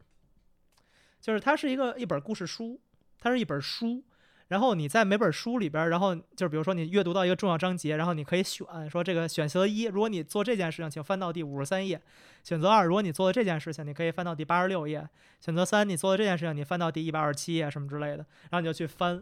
[1.21, 2.79] 就是它是一个一本故事书，
[3.17, 4.03] 它是一本书。
[4.47, 11.97] 然后你在每本书里边，然后就是比如说你阅读到一个重要章节，然后你可以选说这个选择一，如果你做这件事情，请翻到第五十三页；
[12.43, 15.01] 选择二，如果你做了这件事情，你可以翻到第八十六页；
[15.39, 18.25] 选择三，你做了这件事情，你翻到第一百二十七页什么之类的。
[18.49, 19.21] 然后你就去翻，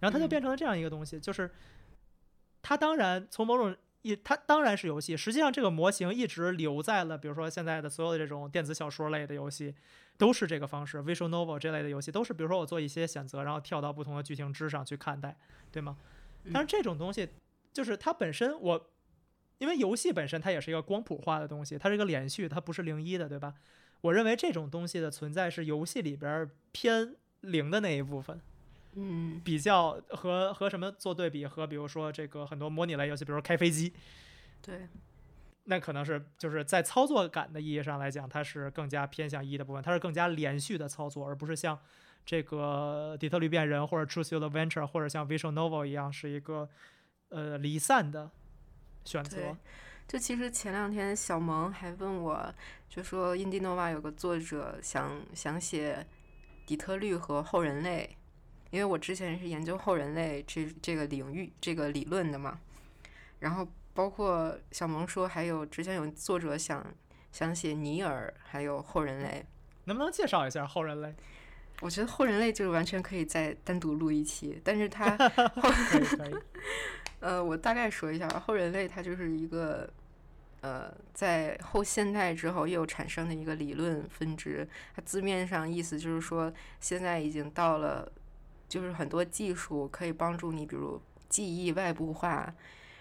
[0.00, 1.50] 然后它就变成了这样一个东西，就是
[2.62, 3.76] 它当然从某种。
[4.02, 5.16] 一，它当然是游戏。
[5.16, 9.74] 实际上，这个模型一直留在了，比如说现在的所有的这种电子小说类的游戏，
[10.16, 10.98] 都是这个方式。
[10.98, 15.36] visual novel 这类的游戏都是，比如说我做一些选择，然后跳到不同的剧情之上去看待，
[15.70, 15.96] 对吗？
[16.52, 17.28] 但是这种东西，
[17.72, 18.90] 就是它本身，我
[19.58, 23.54] 因为游戏本身它也是一个光谱化的东西，它是一个连续，它不是零一的，对吧？
[24.00, 28.40] 我认为这种东西的存在是游戏里边偏零的那一部分。
[28.96, 31.46] 嗯，比较和和什么做对比？
[31.46, 33.92] 和比如说这个很多模拟类游戏，比如说开飞机，
[34.60, 34.88] 对，
[35.64, 41.78] 那可能是就是在操作感的意义上来讲，它是更加偏向一的部分，它是更加连续的操作，而不是像
[42.26, 46.68] 这个底特律变人或者 Choose Your Adventure 或者像 Visual Novel 一样是一个
[47.28, 48.30] 呃离散的
[49.04, 49.56] 选择。
[50.08, 52.52] 就其实前两天小萌还问我，
[52.88, 56.04] 就说 Indinova 有个作者想想写
[56.66, 58.16] 底特律和后人类。
[58.70, 62.60] 因为我之前是研究后人类这这个领域这个理论的嘛，
[63.40, 66.86] 然后包括小萌说，还有之前有作者想
[67.32, 69.44] 想写尼尔，还有后人类。
[69.84, 71.14] 能不能介绍一下后人类？
[71.80, 76.34] 我觉得后人类就是完全可以再单独录一期，但是它可以可以，
[77.20, 79.90] 呃，我大概说一下吧，后人类它就是一个
[80.60, 84.68] 呃，在后现代之后又产生的一个理论分支。
[84.94, 88.12] 它字面上意思就是说，现在已经到了，
[88.70, 92.54] 就是很多技术可以帮助你，比如记忆外部化，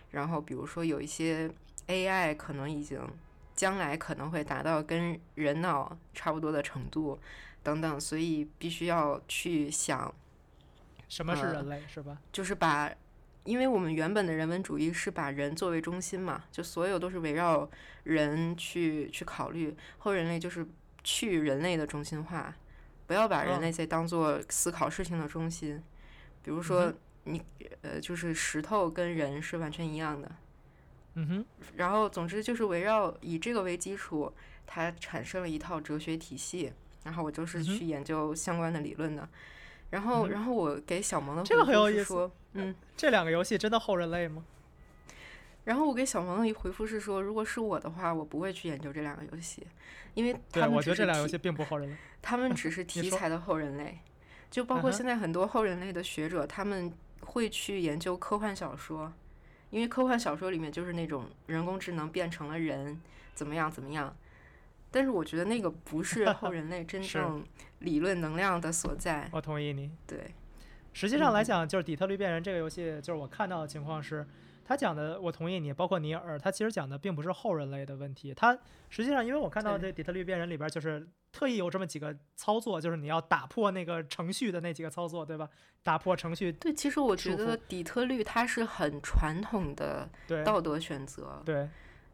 [0.10, 1.50] 然后比如说有一些
[1.88, 3.00] AI 可能已经
[3.56, 7.20] 将来可能会达到跟人脑差不多的程度
[7.62, 10.12] 等等，所以必须要去想。
[11.08, 12.18] 什么是呃人类、是吧？
[12.32, 12.92] 就是把，
[13.44, 17.70] 因为我们原本的人文主义是把人作为中心嘛，就所有都是围绕
[18.04, 19.76] 人去去考虑。
[19.98, 20.68] 后人类就是
[21.04, 22.56] 去人类的中心化，
[23.10, 25.82] 不要把人哦类在当做思考事情的中心。
[26.44, 27.42] 比如嗯说你
[27.82, 30.32] 呃，就是石头跟人是完全一样的。
[31.16, 31.46] 嗯哼，
[31.76, 34.32] 然后总之就是围绕以这个为基础，
[34.68, 36.72] 它产生了一套哲学体系。
[37.04, 39.28] 然后我就是去研究相关的理论的。
[39.90, 44.46] 然后，然后我给小萌的这个很有意思说，嗯，这两个游戏真的后人类吗？
[45.70, 49.68] 然后我给小萌的一回复是说，如果是我的话，我不会去研究这两个游戏，
[50.16, 51.96] 因为对，他们我觉得只是题这两个游戏并不后人类。
[52.24, 54.00] 他们只是 题材的后人类，
[54.50, 59.14] 就包括现在很多后人类的学者，他们会去研究科幻小说，
[59.70, 63.00] 因为科幻小说里面就是那种人工智能变成了人，
[63.36, 64.18] 怎么样怎么样。
[64.90, 67.46] 但是我觉得那个不是 后人类真正
[67.78, 69.30] 理论能量的所在。
[69.32, 69.92] 我同意你。
[70.08, 70.34] 对，
[70.94, 74.26] 实际上来嗯讲，就是《底特律变人》这个游戏，就是我看到的情况是，
[74.70, 78.32] 他讲的，我同意你，包括尼尔，他其实讲的并不是后人类的问题。
[78.36, 78.56] 他
[78.88, 85.50] 实际上，因为我看到这《底特律变人》里边，就是特意有这么几个操作，就是你要打破那个程序的那几个操作，对吧？
[85.82, 90.08] 打破程序，对，其实我觉得底特律它是很传统的
[90.46, 91.68] 道德选择，对，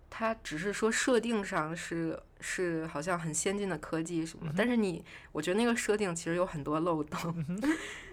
[0.09, 5.03] 它只是说设定上是是好像很先进的科技什么，嗯但是你
[5.33, 7.59] 我觉得那个设定其实有很多漏洞，嗯，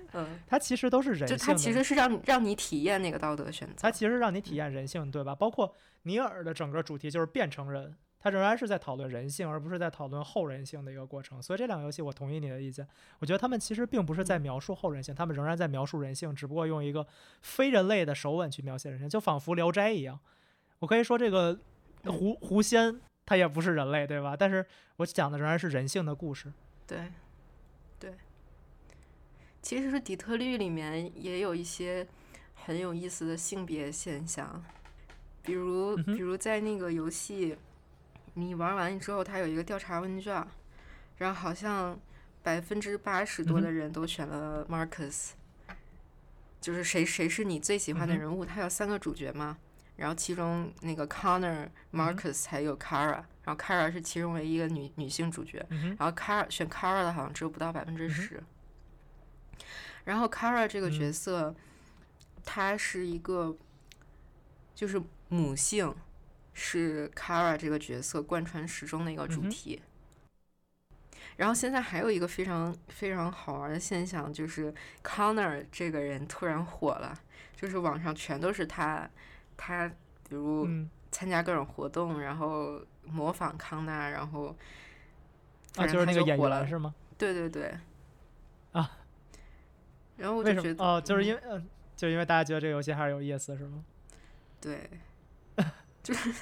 [0.47, 5.35] 它其实都是人性它其实是让让你体验那个道德选择它，其实让你体验人性，对吧？
[5.35, 11.43] 包括尼尔的整个主题就是变成人，它仍然是在讨论人性，而不是在讨论后人性的一个过程。
[11.43, 12.87] 所以这两个游戏，我同意你的意见。
[13.19, 17.07] 我觉得他们其实并不是在描述后人性，他们仍然在描述人性，只不过用一个
[17.41, 20.19] 非人类的手吻去描写人性，就仿佛《聊斋》一样。
[20.81, 21.59] 我可以说这个
[22.05, 24.37] 狐狐仙他也不是人类，对吧？
[24.37, 24.67] 但是
[24.97, 26.53] 我讲的仍然是人性的故事。
[26.87, 27.07] 对，对。
[29.63, 32.07] 其实底特律里面也有一些
[32.55, 34.63] 很有意思的性别现象，
[35.43, 37.57] 比如比如在那个游戏
[38.35, 40.45] 你玩完之后，它有一个调查问卷，
[41.19, 41.99] 然后好像
[42.43, 45.31] 百分之八十多的人都选了 Marcus，、
[46.61, 48.45] 就是谁谁是你最喜欢的人物？
[48.45, 49.57] 他有三个主角嘛，
[49.97, 58.43] 然后其中那个 Connor、嗯 Marcus 还有 Kara，然后 Kara 是其中唯一一个女女性主角，嗯，然后 Kara 选 Kara 的好像只有不到百分之十。
[60.05, 61.55] 然后 Kara 这个角嗯色，
[62.45, 63.57] 她是一个
[64.75, 65.95] 就是母性，
[66.53, 69.83] 是 Kara 这个角色贯穿始终的一个主题。
[71.37, 74.73] 然后现在还有一个非常非常好玩的现象，就是
[75.03, 77.19] Connor 这个人突然火了，
[77.57, 79.09] 就是网上全都是他，
[79.57, 79.89] 他
[80.29, 84.55] 比如嗯，参加各种活动，然后模仿康纳，然后
[85.77, 86.95] 啊，就是那个演员是吗？
[87.17, 87.75] 对对对。
[90.23, 90.25] 啊。
[90.25, 93.85] 然后我为就觉得，哦，就是嗯因为嗯，就是因为大家觉得这个游戏还是有意思，是吗？
[94.61, 94.89] 对，
[96.03, 96.33] 就是，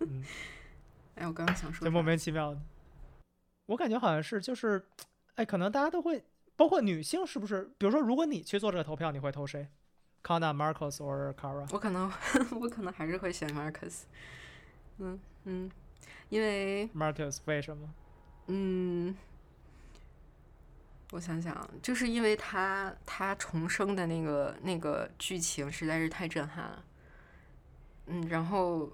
[0.00, 0.24] 嗯，
[1.16, 2.60] 哎，我刚刚想说就莫名其妙的。
[3.66, 4.84] 我感觉好像是就是，
[5.36, 6.24] 哎，可能大家都会，
[6.56, 7.70] 包括女性是不是？
[7.78, 9.68] 比如说，如果你去做这个投票，你会投谁
[10.24, 11.68] ？Kana、Marcos or Kara？
[11.72, 12.10] 我可能
[12.60, 14.02] 我可能还是会选 Marcus，
[14.98, 15.70] 嗯嗯，
[16.30, 17.88] 因为 Marcus 为什么？
[18.46, 19.14] 嗯，
[21.12, 26.84] 我想想，就是因为他他重生的那个那个剧情实在是太震撼了，
[28.06, 28.92] 嗯，然后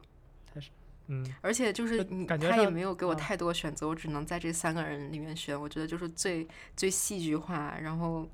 [1.08, 5.60] 嗯，而且就是你他也没有给我啊太多选择，我只能在这三个人里面选。
[5.60, 6.46] 我觉得就是最
[6.76, 8.26] 最戏剧化，然后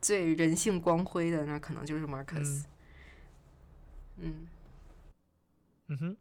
[0.00, 2.66] 最人性光辉的，那可能就是马克思。
[4.18, 4.46] 嗯
[5.88, 6.16] 嗯哼，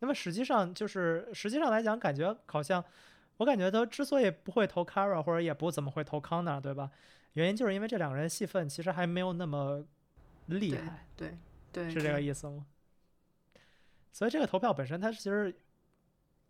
[0.00, 2.84] 那么实际上就是实际上来讲，感觉好像
[3.38, 6.90] 我感觉他之所以不会投 Kara 或者也不怎么会投 Connor，对吧？
[7.34, 9.84] 原因就是因为这两个人戏份其实还没有那么
[10.46, 11.38] 厉对害，对
[11.70, 12.66] 对，是这个意思吗？
[14.12, 15.54] 所以这个投票本身它其实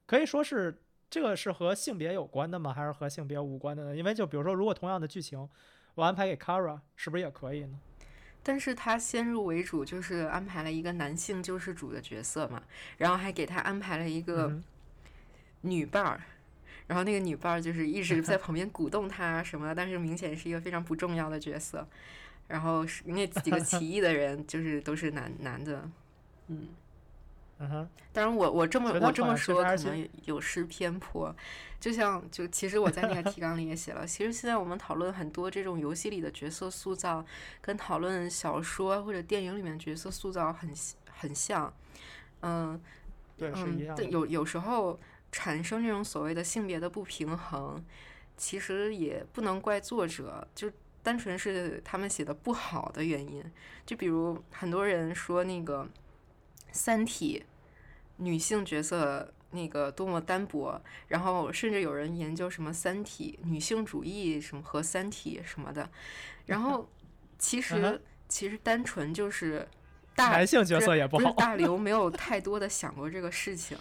[0.07, 2.73] 可以说是这个是和性别有关的吗？
[2.73, 3.97] 还是和性别无关的呢？
[3.97, 5.49] 因为就比如说，如果同样的剧情
[5.97, 7.81] 我安排给 Kara，是不是也可以呢？
[8.45, 12.63] 但是他先入为主，就是安排了一个男性救世主的角色嘛，
[12.97, 14.63] 然后还给他安排了一个嗯
[15.63, 16.23] 女伴儿，
[16.87, 21.87] 然后那个女伴儿就是一直在 旁边鼓动他什么，但是明显是一个非常不重要的角色。
[22.49, 25.89] 然后是那几个起义的人， 就是都是男男的，
[26.49, 26.69] 嗯。
[27.59, 31.35] 嗯哼，当然我，我这么我这么说可能有失偏颇，
[31.81, 37.25] 就像就其实我在那个提纲里也写了，其实现在我们讨论很多这种游戏里的角色塑造，
[37.63, 40.71] 跟讨论小说或者电影里面角色塑造很
[41.11, 41.73] 很像，
[42.43, 42.79] 嗯
[43.39, 44.03] 对，是一嗯，样的。
[44.03, 45.01] 对有有时候
[45.37, 47.85] 产生这种所谓的性别的不平衡，
[48.39, 50.73] 其实也不能怪作者，就
[51.03, 53.45] 单纯是他们写的不好的原因。
[53.85, 55.85] 就比如很多人说那个
[56.73, 57.45] 《三体》
[58.17, 65.91] 女性角色那个多么单薄，然后甚至有人研究什么《三体》女性主义什么和《三体》什么的，
[66.47, 66.89] 然后
[67.39, 69.69] 其嗯实其实单纯就是
[70.15, 71.31] 大男性角色也不好。
[71.35, 73.77] 大刘 没有太多的想过这个事情，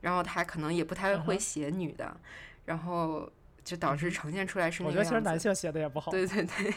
[0.00, 2.16] 然后他可能也不太会写女的，
[2.64, 3.30] 然后
[3.64, 4.90] 就导致呈现出来是我。
[4.90, 6.74] 觉得其实男性写的也不好，对对对，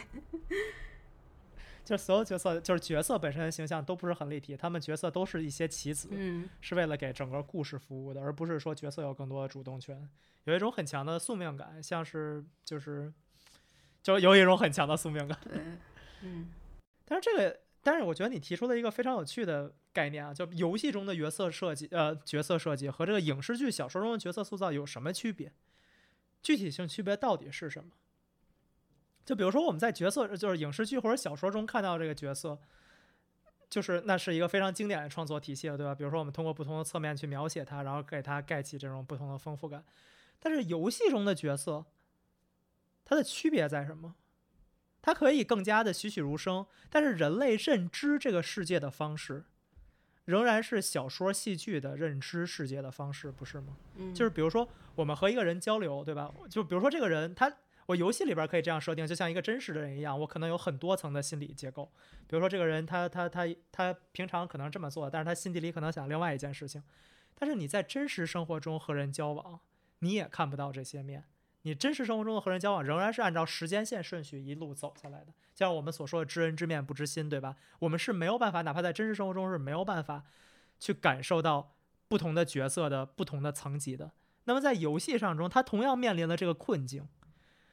[1.84, 10.10] 就是所有角色，就是角色本身的形象都不是很立体，他们角色都是一些棋子，嗯是为了给整个故事服务的，而不是说角色有更多的主动权，
[10.46, 13.12] 有一种很强的宿命感，像是就是
[14.02, 15.38] 就有一种很强的宿命感。
[15.44, 15.62] 对，
[16.22, 16.50] 嗯
[17.06, 25.52] 但是这个，但是我觉得你提出了一个非常有趣的概念啊，就游戏中的角色设计，呃，角色设计和这个影视剧、小说中的角色塑造有什么区别？
[26.42, 27.92] 具体性区别到底是什么？
[29.26, 32.58] 就比如说我们在角色，就是影视剧或者小说中看到这个角色，
[33.70, 35.94] 就是那是一个非常经典的创作体系了，对吧？
[35.94, 39.84] 比如说我们通过不同的侧面去描写它，然后给它盖起这种不同的丰富感。
[40.40, 41.86] 但是游戏中的角色，
[43.04, 44.16] 它的区别在什么？
[45.04, 49.44] 它可以更加的栩栩如生，但是人类认知这个世界的方式，
[50.24, 53.76] 仍然是小说、戏剧的认知世界的方式，不是吗？
[53.98, 54.66] 嗯，就是比如说，
[54.96, 56.34] 我们和一个人交流，对吧？
[56.50, 57.54] 就比如说这个人，他
[57.86, 61.92] 我游戏里边可以这样设定，就像一个真实的人一样，我可能有很多层的心理结构。
[62.26, 66.82] 比如说这个人他，他他他平常可能这么做，但是他心底里可能想另外一件事情。
[67.36, 69.60] 但是你在真实生活中和人交往，
[70.00, 71.26] 你也看不到这些面。
[71.64, 77.56] 你真实生活中的和人交往仍然是按照时间线顺序一路走下来的，就像我们所说的“知人知面不知心”，对吧？
[77.80, 80.24] 我们是没有办法，哪怕在真实生活中是没有办法
[80.80, 81.76] 去感受到
[82.08, 84.12] 不同的角色的不同的层级的。
[84.44, 87.08] 那么在游戏上中，它同样面临了这个困境，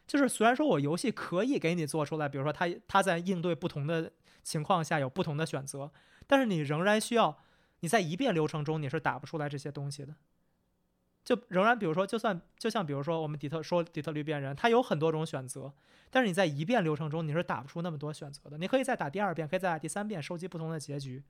[0.06, 4.12] 就是虽然说我游戏可以给你做出来，比如说它它在应对不同的
[4.44, 5.90] 情况下有不同的选择，
[6.28, 7.36] 但是你仍然需要
[7.80, 10.14] 你在一遍流程中你是打不出来这些东西的。
[11.24, 15.72] 就仍然比如说，就算就像比如说我们底特说底特律变人，它有很多种选择，
[16.10, 18.58] 但是你在一遍流程中你是打不出那么多选择的。
[18.58, 21.22] 你可以再打第二遍，可以再打第三遍，收集不同的结局，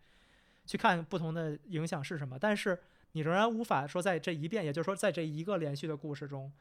[0.67, 2.79] 去看不同的影响是什么，但是。
[3.12, 6.53] 你仍然无法说在这一遍，也就是说在这一个连续的故事中，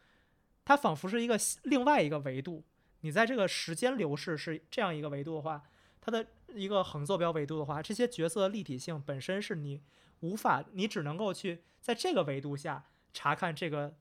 [0.66, 2.64] 它仿佛是一个另外一个维度。
[3.02, 5.62] 你在这个时间流逝是这样一个维度的话，
[6.02, 9.84] 它的一个横坐标维度的话，这些角色的立体性本身是你
[10.22, 13.96] 无法，你只能够去在这个维度下查看这个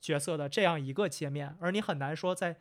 [0.00, 2.56] 角色的这样一个切面，而你很难说在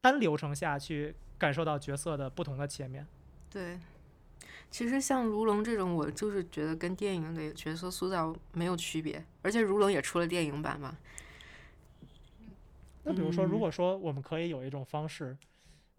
[0.00, 3.06] 单流程下去感受到角色的不同的切面。
[3.50, 3.78] 对。
[4.68, 10.98] 其实像如龙这种，我就是觉得跟电影里角色塑造没有区别，而且如龙也出了电影版嘛。
[13.04, 15.38] 那比如说，如嗯果说我们可以有一种方式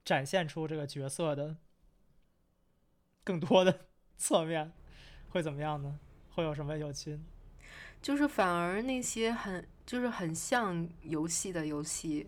[0.04, 1.56] 展现出这个角色的
[3.24, 3.88] 更多的
[4.18, 4.72] 侧面，
[5.30, 5.98] 会怎么样呢？
[6.36, 7.18] 会有什么有趣？
[8.08, 12.26] 就是反而那些很就是很像游戏的游戏，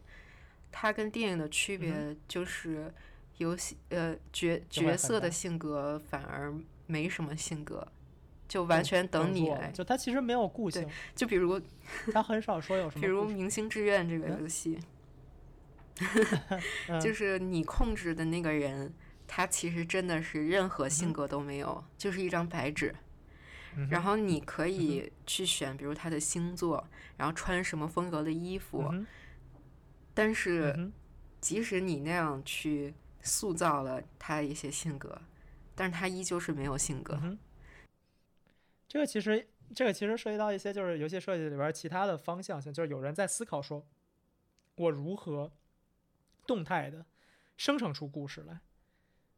[0.74, 2.94] 它跟电影的区嗯别就是
[3.38, 6.54] 游戏呃角角色的性格反而
[6.86, 7.88] 没什么性格，
[8.46, 9.72] 就完全等你来。
[9.72, 11.58] 就它其实没有固对性，就比如
[12.12, 13.24] 他很少说有什么比如《。
[13.28, 14.78] 明星志愿》这个嗯游戏，
[16.90, 18.94] 嗯就是你控制的那个人，
[19.26, 22.94] 他其实真的是任何性格都没有，就是一张白纸。
[23.80, 26.88] 嗯然后你可以去选，比如他的星座，
[27.18, 28.88] 然后穿什么风格的衣服。
[28.92, 29.06] 嗯
[30.12, 30.92] 但是
[31.40, 35.22] 即使你那样去塑造了他一些性格，
[35.74, 37.18] 但是他依旧是没有性格。
[37.24, 37.40] 嗯，
[38.86, 43.88] 这个其实这个其实涉及到一些就是游戏设计里边儿其他的方向性，就是有人在思考说，
[44.76, 45.50] 我如何
[46.46, 47.06] 动态的
[47.56, 48.60] 生成出故事来，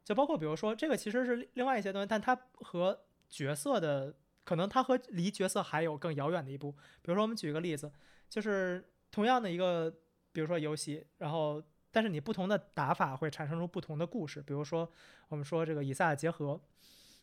[0.04, 6.72] 就包括比如说这个其实是另另外一些东西，但它和角色的可能它和离角色还有更遥远的一步。
[6.72, 7.92] 比如说我们举个例子，
[8.30, 9.94] 就是同样的一个，
[10.32, 11.62] 比如说游戏，然后
[11.92, 14.42] 但是你不同的打法会产生出不同的故事。
[14.42, 14.90] 比如说，
[15.30, 16.60] 我们说这个以撒结合，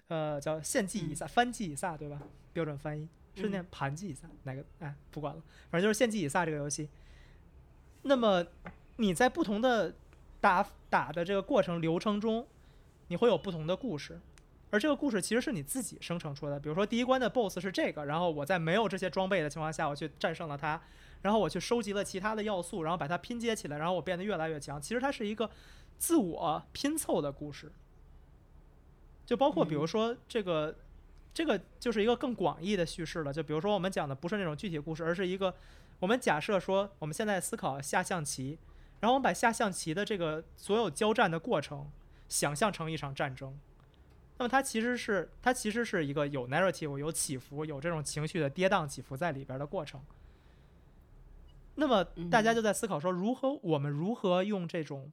[0.09, 2.23] 呃，叫献祭以撒、翻祭以撒，对吧？
[2.53, 4.65] 标准翻译是念盘祭以撒，哪个？
[4.81, 6.89] 哎，不管了，反正就是献祭以撒这个游戏。
[8.03, 8.47] 那么
[8.97, 9.95] 你在不同的
[10.41, 12.47] 打打的这个过程流程中，
[13.09, 14.21] 你会有不同的故事，
[14.71, 16.61] 而这个故事其实是你自己生成出来的。
[16.61, 20.81] 比如说第一关的 BOSS 是这个，然后我在没有这些装备的情况下，我去战胜了它，
[21.23, 24.81] 然后我去收集了其他的要素，然后把它拼接起来，然后我变得越来越强。
[24.81, 25.51] 其实它是一个
[25.99, 27.73] 自我拼凑的故事，
[29.25, 30.77] 就包括比如说这个。
[31.35, 35.55] 这个就是一个更广义的叙事了，就比如说我们讲的不是那种具体故事，而是一个
[36.01, 38.59] 我们假设说我们现在思考下象棋，
[38.99, 41.89] 然后我们把下象棋的这个所有交战的过程
[42.29, 43.57] 想象成一场战争，
[44.39, 50.01] 那么它其实是它其实是一个有 narrative 有起伏有这种情绪的跌宕起伏在里边的过程。
[51.75, 55.13] 那么大家就在思考说，如何我们如何用这种。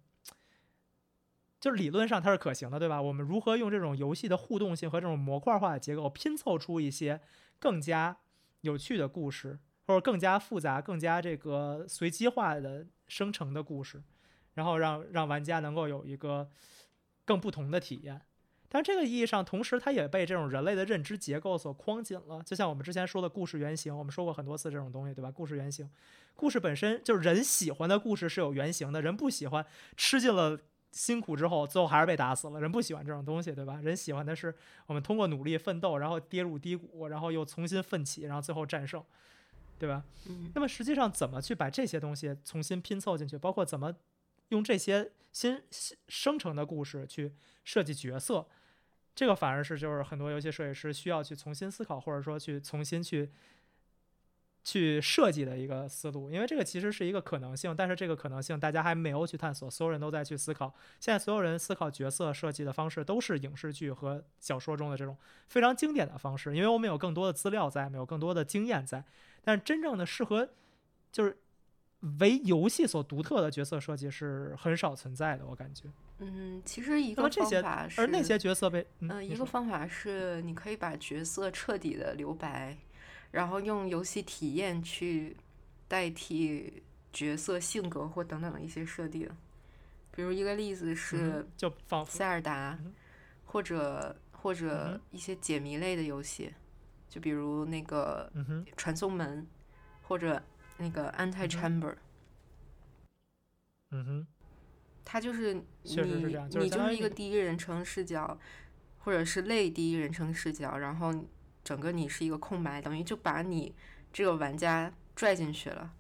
[1.57, 3.02] 就是理论上它是可行的，对吧？
[3.02, 7.19] 我们如何用这种游戏的互动性和这种模块化的结构拼凑出一些
[7.57, 8.15] 更加
[8.61, 9.57] 有趣的故事，
[9.88, 14.03] 或者更加复杂、更加这个随机化的生成的故事，
[14.53, 16.47] 然后让让玩家能够有一个
[17.23, 18.22] 更不同的体验。
[18.76, 22.43] 但这个意义上，同时它也被这种人类的认知结构所框紧了。
[22.43, 25.31] 就像我们之前说的故事原型，我们说过很多次这种东西，对吧？
[25.31, 25.89] 故事原型，
[26.35, 29.65] 故事本身就是人喜欢的故事是有原型的，人不喜欢
[29.95, 30.60] 吃尽了。
[30.91, 32.60] 辛苦之后，最后还是被打死了。
[32.61, 33.80] 人不喜欢这种东西，对吧？
[33.81, 34.53] 人喜欢的是
[34.88, 39.03] 我们通过努力奋斗，然后跌入低谷，然后又重新奋起，然后最后战胜，
[39.77, 40.03] 对吧？
[40.27, 40.52] 嗯。
[40.56, 43.38] 那么实际上，怎么去把这些东西重新拼凑进去？
[43.38, 43.93] 包括怎么
[44.49, 45.61] 用这些新
[46.07, 47.34] 生成的故事去
[47.65, 48.47] 设计角色，
[49.15, 53.31] 这个反而是就是很多游戏设计师需要去重新思考，或者说去重新去。
[54.67, 60.73] 去设计的一个思路，因为这个其实是一个可能性，但是这个可能性大家还没有去探索，所有人都在去思考。
[60.99, 65.15] 现在所有人思考角色设计的方式都是影视剧和小说中的这种
[65.49, 69.03] 非常经典的方式，因为我们有更多的资料在，没有更多的经验在。
[69.43, 70.49] 但是真正的适合
[71.11, 71.37] 就是
[72.19, 75.89] 为游戏所独特的角色设计是很少存在的，我感觉。
[76.19, 82.77] 嗯，其实一个方法是，而那些角色被嗯，一个方法是你可以把角色彻底的留白。
[83.31, 85.35] 然后用游戏体验去
[85.89, 86.81] 代替
[87.11, 89.29] 角色性格或等等的一些设定，
[90.11, 91.69] 比如一个例子是就
[92.07, 92.79] 塞尔达，
[93.43, 96.53] 或者或者一些解谜类的游戏，
[97.09, 98.31] 就比如那个
[98.77, 99.45] 传送门，
[100.03, 100.41] 或者
[100.77, 101.93] 那个 Anti Chamber。
[103.91, 104.27] 嗯哼，
[105.06, 105.95] 它就是你你
[106.69, 108.38] 就是一个第一人称视角，
[108.98, 111.14] 或者是类第一人称视角，然后。
[111.65, 113.73] 整个你是一个空白，等于就把你
[114.14, 115.91] 这个玩家拽进去了，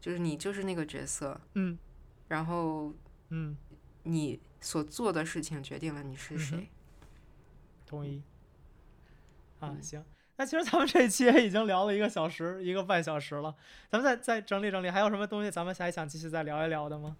[0.00, 1.78] 就是你就是那个角色，嗯，
[2.26, 2.92] 然后，
[3.28, 3.56] 嗯，
[4.02, 6.68] 你所做的事情决定了你是谁。
[7.86, 8.24] 同意。
[9.60, 13.54] 啊，行，那其实咱们这一期也已经聊了一个小时，一个半小时了，
[13.88, 17.16] 咱们再再整理整理，还有什么东西咱们还想继续再聊一聊的吗？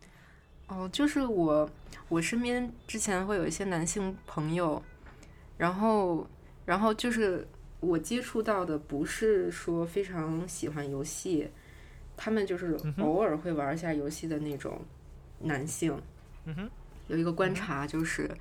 [0.69, 1.71] 哦，就是我
[2.09, 4.83] 我身边之前会有一些男性朋友，
[5.57, 6.27] 然后。
[6.67, 7.47] 然后就是
[7.81, 11.51] 我接触到的，不是说非常喜欢游戏，
[12.17, 14.81] 他们就是偶尔会玩一下游戏的那种
[15.41, 16.01] 男性。
[16.47, 16.71] 嗯哼，
[17.09, 18.35] 有一个观察就是，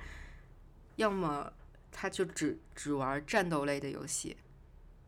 [0.96, 1.52] 要么
[1.92, 4.34] 他就只只玩战斗类的游戏，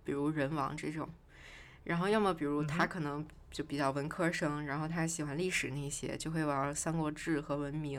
[0.04, 1.08] 比如人王这种，
[1.84, 3.26] 然后要么比如他可能
[3.56, 7.98] 就比较文科生，然后他喜欢历史那些，就会玩《三国志》和《文明》，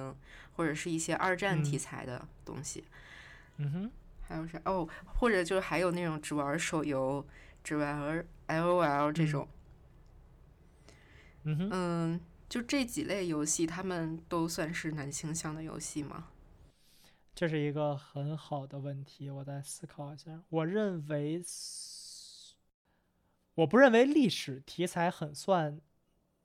[0.54, 2.84] 或者是一些二战题材的东西。
[3.58, 3.92] 嗯哼。
[4.22, 4.62] 还有啥？
[4.66, 7.26] 哦，或者就是还有那种只玩手游，
[7.64, 9.48] 只玩 L O L 这种。
[11.46, 11.70] 嗯哼。
[11.72, 16.28] 嗯，就这几类游戏，他们都算是男性向的游戏吗？
[17.34, 20.40] 这是一个很好的问题，我再思考一下。
[20.50, 21.42] 我认为，
[23.58, 25.82] 我不认为历史题材很算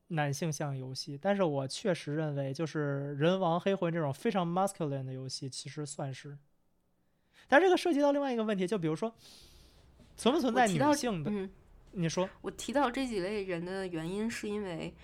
[0.09, 6.39] 男性向游戏，但是我确实认为，就是人王黑魂这种非常 masculine 的游戏，其实算是。
[7.49, 9.15] 但这个涉及到另外一个问题，就比如说，
[10.17, 11.31] 存不存在女性的？
[11.31, 11.51] 嗯，
[11.91, 12.27] 你说。
[12.41, 14.95] 我提到这几类人的原因，是因为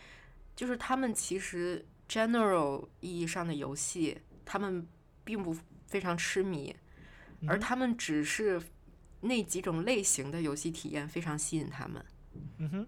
[0.56, 4.16] 就是他们其实 general 意义上的游戏，
[4.46, 4.88] 他们
[5.24, 5.54] 并不
[5.86, 6.74] 非常痴迷，
[7.46, 8.58] 而他们只是
[9.20, 12.04] 那几种类型的游戏体验非常吸引他们。
[12.58, 12.86] 嗯哼，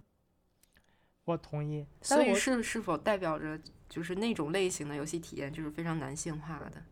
[1.25, 1.87] 我同意。
[2.03, 6.83] 所以是是否代表着就是那种类型的游戏体验就是非常男性化的？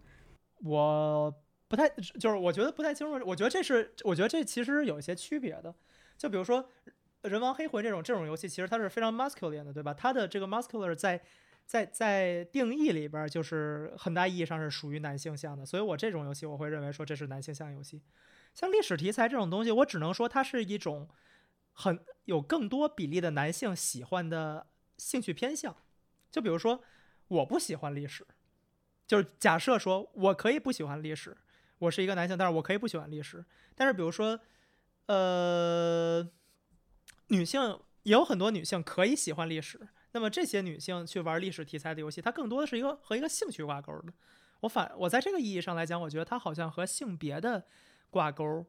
[0.62, 1.35] 我。
[1.70, 5.74] 不太就是我觉得不太清楚，我觉得这是我觉得这其实有一些区别的，
[6.16, 6.66] 就比如说
[7.20, 9.93] 人王黑魂这种这种游戏，其实它是非常 muscular 的，对吧？
[9.93, 11.20] 它的这个 muscular 在
[11.66, 18.01] 在在定义里边儿就是很大意义上是属于男性向的，所以我这种游戏我会认为说这是男性向游戏。
[18.59, 21.09] 像历史题材这种东西，我只能说它是一种
[21.72, 24.66] 很有更多比例的男性喜欢的
[24.97, 25.76] 兴趣偏向。
[26.28, 26.82] 就比如说，
[27.28, 28.26] 我不喜欢历史，
[29.06, 31.36] 就是假设说我可以不喜欢历史，
[31.78, 33.44] 我是一个男性，但是我可以不喜欢历史。
[33.76, 34.40] 但是比如说，
[35.06, 36.28] 呃，
[37.28, 44.12] 女性也有很多女性可以喜欢历史，那么这些女性去玩历史题材的游戏，它更多的是一个和一个兴趣挂钩的。
[44.62, 47.64] 我反我在这个意义上来讲，我觉得它好像和性别的
[48.10, 48.64] 挂钩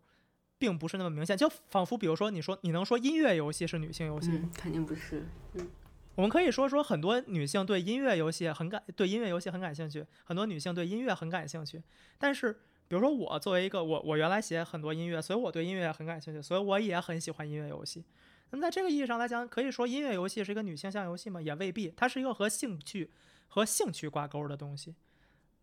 [0.58, 5.26] 并不是那么明显，就仿佛比如说你说你能说音乐游戏是女性游戏肯定不是。
[5.54, 5.68] 嗯
[6.16, 11.82] 我们可以说说很多女性对音乐游戏很感对音乐游戏很感兴趣，很多女性对音乐很感兴趣。
[12.18, 12.52] 但是，
[12.90, 18.04] 比如说我作为一个我我原来写很多音乐，所以我对音乐很感兴趣，所以我也很喜欢音乐游戏。
[18.50, 21.42] 那么在这个意义上来讲，可以说音乐游戏是一个女性向游戏吗？
[21.42, 23.10] 也未必，它是一个和兴趣
[23.48, 24.94] 和兴趣挂钩的东西。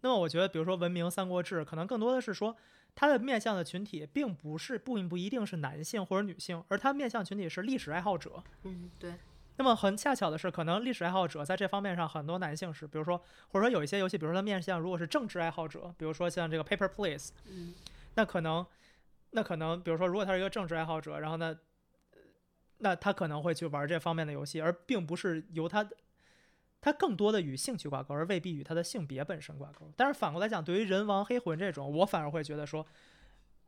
[0.01, 2.57] 那么我觉得，比如说《文明》《三国志》，可能更多的是说
[2.97, 8.43] 它的面向的群体并不是不不一定是男性或者女性，而它面向群体是历史爱好者。
[8.65, 9.15] 嗯，对，
[9.59, 13.19] 那么很恰巧的是，可能历史爱好者在这方面上很多男性是，比如说
[13.49, 17.75] 或者说有一些游戏，比如说它面向如果是政治爱好者，比如说像这个 Paper Please，嗯
[18.15, 18.65] 那可能
[19.33, 21.59] 那可能比如说如果他是一个政治爱好者，然后呢，
[22.13, 22.19] 呃
[22.79, 25.87] 那他可能会去玩这方面的游戏，而并不是由他
[26.81, 26.93] 的。
[26.93, 29.91] 他更多的与兴趣挂钩，而未必与他的性别本身挂钩。
[29.97, 32.87] 但是反过来讲，对于人王、黑魂这种，我反而会觉得说，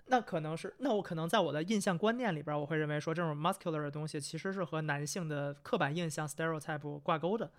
[0.06, 7.51] 那可能是，那我可能在我的印象观念里边儿，我会认为说，这种 muscular 的东西其实是和男性的刻板印象 stereotype 挂钩的，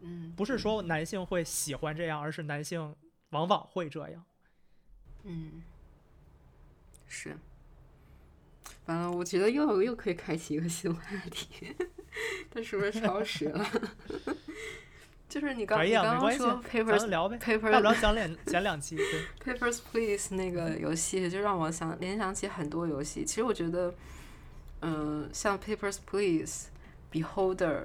[0.00, 2.96] 嗯，不是说男性会喜欢这样，而是男性
[3.30, 4.24] 往往会这样。
[5.24, 5.62] 嗯，
[7.06, 7.36] 是。
[8.86, 11.76] 完了，我觉得又又可以开启一个新话题，
[12.52, 13.66] 但是不是超时了？
[15.28, 18.96] 就是你刚你刚刚说 papers 们聊呗，paper 大不了讲两讲两期。
[18.96, 23.24] 对， Papers Please 那个游戏，就让我想联想起很多游戏。
[23.24, 23.94] 其实我觉得，
[24.80, 26.70] 嗯、像 Papers Please、
[27.12, 27.84] Beholder，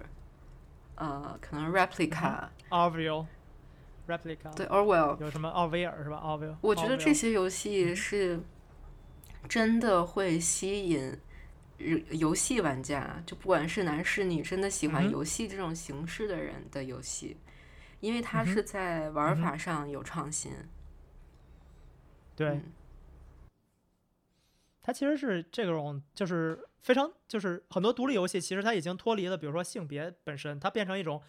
[0.96, 3.28] 呃，可能 Replica，、Orville
[4.08, 6.18] replica 对 Orwell，有什么奥威尔是吧？
[6.18, 8.40] 奥威尔，我觉得这 Orwell 些游戏是
[9.48, 11.16] 真的会吸引
[11.78, 17.38] 游游戏玩家，就不管是男是女，真的喜欢游戏这种形式的人的游戏，
[18.00, 20.52] 因为它是在玩法上有创新。
[22.36, 22.50] 对。
[22.50, 22.72] 嗯
[24.88, 31.20] 它其实是这种，就是非常，就是很多独立游戏，其实它已经脱离了，比如说性别本身，它变成一种，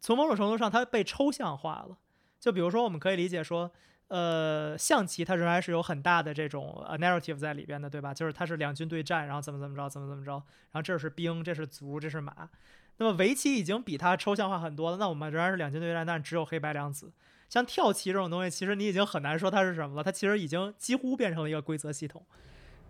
[0.00, 1.96] 从某种程度上它被抽象化了。
[2.40, 3.70] 就比如说，我们可以理解说，
[4.10, 8.12] 呃，象棋它仍然是有很大的这种呃 narrative 在里边的，对吧？
[8.12, 12.50] 就是它是两军对战，然后怎么怎么着，怎么怎么着，然后这是兵，这是卒，这是马。
[12.96, 17.12] 那么围棋已经比它抽象化很多了，那我们仍然是两军对战，但是只有黑白两子。
[17.48, 22.20] 像跳棋这种东西，其实你已经很难说它是什么了，它其实已经几乎变成了一个规则系统，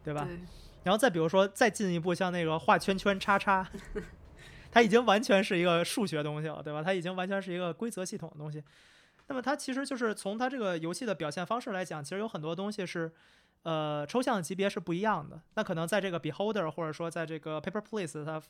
[0.02, 0.24] 对吧？
[0.24, 0.38] 对，
[0.84, 3.68] 然后再比如说，再进一步，像那个画圈圈、叉叉，
[4.72, 6.82] 它已经完全是一个数学东西了，对吧？
[6.82, 8.62] 它已经完全是一个规则系统的东西。
[9.30, 13.12] 那么它其实就是从它这个游戏的表现方式来讲，其实有很多东西是，
[13.62, 15.40] 呃，抽象级别是不一样的。
[15.54, 18.42] 那可能在这个 Beholder 或者说在这个 Paper Please，它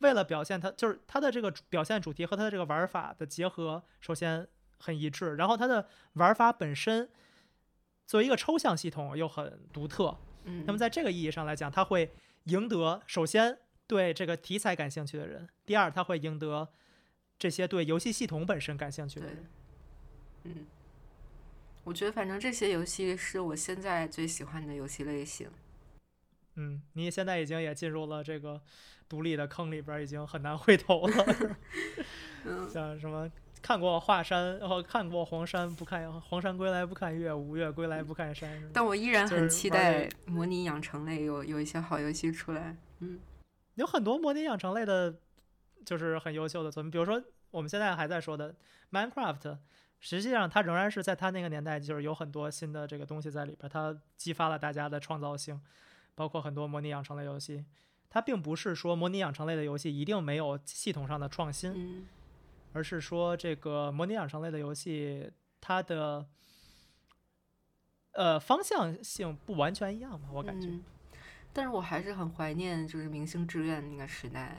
[0.00, 4.46] 为了表现它就是它的这个表现主题和它的这个玩法的结合，首先
[4.78, 7.08] 很一致，然后它的玩法本身
[8.06, 10.14] 作为一个抽象系统又很独特。
[10.44, 12.12] 嗯，那么在这个意义上来讲，它会
[12.44, 16.68] 赢得首先对这个题材感兴趣的人，第二，它会赢得
[17.38, 19.46] 这些对游戏系统本身感兴趣的人。，
[20.44, 20.66] 嗯，
[21.84, 25.48] 我觉得反正这些游戏是我现在最喜欢的游戏类型。
[26.54, 28.60] 嗯，你现在已经也进入了这个
[29.08, 31.36] 独立的坑里边，已经很难回头了。
[32.44, 33.30] 嗯，像什么
[33.62, 38.50] 看过华山，然后看过黄山不看黄山归来不看岳，五岳归来不看山。
[38.72, 42.76] 但我依然很期待模拟养成类有有一些好游戏出来。
[43.00, 43.20] 嗯
[43.74, 45.14] 有很多模拟养成类的，
[45.84, 48.52] 就是很优秀的作品，比如说我们现在还在说的
[48.90, 49.58] Minecraft，
[50.00, 55.60] 实际上它仍然是在它那个年代，就是有很多新的这个东西在里边儿，它激发了大家的创造性，
[56.14, 57.64] 包括很多模拟养成类游戏。
[58.10, 62.06] 它并不是说模拟养成类的游戏一定没有系统上的创新，嗯
[62.72, 65.30] 而是说这个模拟养成类的游戏
[65.60, 66.26] 它的
[68.12, 70.68] 呃方向性不完全一样吧，我感觉。
[70.68, 70.84] 嗯，
[71.52, 74.58] 但是我还是很怀念就是明星志愿那个时代。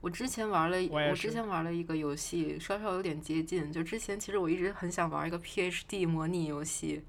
[0.00, 3.70] 我之前玩了，我之前玩了一个游戏，稍稍有点接近。
[3.70, 7.04] 就之前其实我一直很想玩一个 PhD 模拟游戏，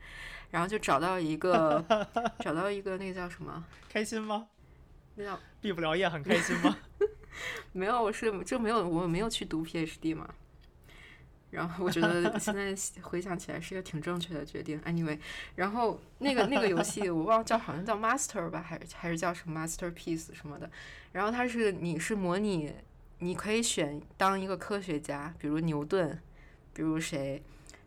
[0.50, 1.86] 然后就找到一个
[2.40, 3.64] 找到一个那个叫什么？
[3.88, 4.48] 开心吗？
[5.16, 6.78] 那叫毕不了业很开心吗？
[7.72, 10.28] 没有，我是就没有我没有去读 PhD 嘛。
[11.52, 14.82] 然后我觉得 现在回想起来是一个挺正确的决定。
[14.82, 15.20] Anyway，
[15.56, 20.70] 然后那个那个游戏我忘了叫，好像叫 Master 吧，还是还是叫什么 Masterpiece 什么的。
[21.12, 22.74] 然后它是你是模拟，
[23.20, 26.20] 你可以选当一个科学家，比如牛顿，
[26.74, 27.44] 比如谁。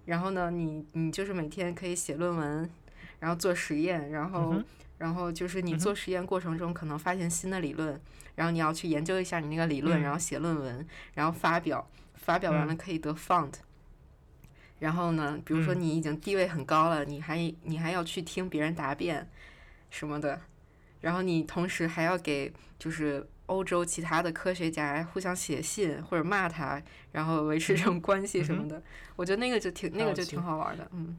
[0.06, 2.70] 然后呢，你你就是每天可以写论文，
[3.20, 4.64] 然后做实验，然后、嗯
[4.96, 8.00] 然后就是你做实验过程中可能发现新的理论，
[8.36, 11.86] 然后你要去研究一下你那个理论，嗯然后写论文，然后发表，
[12.24, 13.52] 发表完了嗯可以得 fund。
[14.80, 19.28] 然后呢，比如说嗯你已经地位很高了，你还你还要去听别人答辩
[19.90, 20.40] 什么的，
[21.00, 26.82] 然后你同时还要给就是欧洲其他的科学家互相写信或者骂他，
[27.12, 28.82] 然后维持这种关系什么的。
[29.16, 31.16] 我觉得那个就挺那个就挺好玩的，嗯。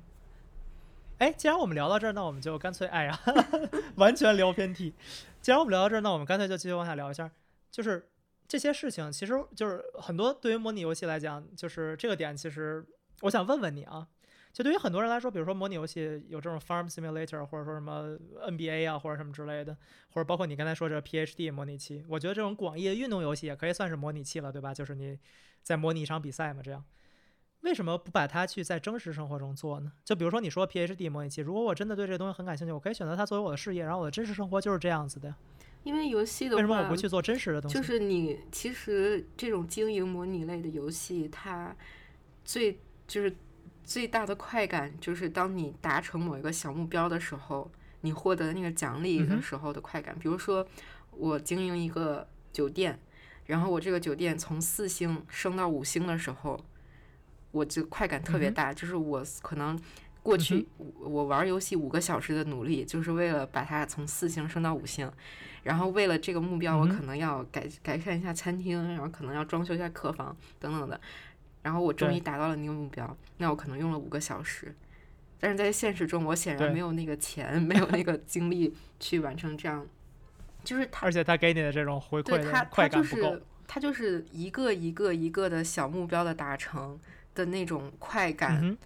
[1.17, 3.17] 哎，既然我们聊到这儿，那我们就干脆，哎呀，
[3.95, 4.93] 完全聊偏题。
[5.41, 7.31] 既然我们聊到这儿，那我们干脆就继续往下聊一下，
[7.71, 8.05] 就是
[8.47, 12.85] 这些事情，其实就是很多对于模拟游戏来讲，就是这个点，其实
[13.21, 14.07] 我想问问你啊，
[14.53, 18.17] 就对于很多人来说，比如说模拟游戏有这种 Farm Simulator，或者说什么
[18.47, 19.75] NBA 啊，或者什么之类的，
[20.11, 24.73] 或者包括你刚才说这 PhD 模拟器，我觉得这种广义的运动游戏也可以算是模拟器了，对吧？
[24.73, 25.17] 就是你
[25.63, 26.83] 在模拟一场比赛嘛，这样。
[27.61, 29.91] 为什么不把它去在真实生活中做呢？
[30.03, 35.33] 就比如说你说 PhD 模拟器，如果我真的对这个东西很感兴趣，我可以选择它作为我的事业，然后我的真实生活就是这样子的。
[35.85, 37.77] 因为游戏的话，为什么我不去做真实的东西？
[37.77, 41.73] 就是你其实这种经营模拟类的游戏，它
[42.43, 43.33] 最就是
[43.83, 47.71] 最大的快感，就是当你达成某一个小目标的时候，
[48.01, 50.17] 你获得那个奖励的时候的快感。
[50.19, 50.67] 比如说，
[51.11, 52.99] 我经营一个酒店，
[53.45, 56.59] 然后我这个酒店从四星升到五星的时候，
[57.51, 59.79] 我就快感特别大，就是我可能。
[60.25, 65.09] 过去我我玩游戏五个小时的努力，就是为了把它从四星升到五星，
[65.61, 70.99] 然后为了这个目标，我可能要改改善一下餐厅，然后可能要装修一下客房等等的，
[71.61, 74.73] 然后我终于达到了那个目标，那我可能用了五个小时，
[75.39, 79.85] 但是在现实中，我显然没有那个钱，没有那个精力去完成这样，
[80.63, 83.33] 就是他而且他给你的这种回馈对它的快它就感不够。
[83.35, 83.43] 是。
[83.67, 86.99] 它就是一个一个一个的小目标的达成
[87.33, 88.77] 的那种快感，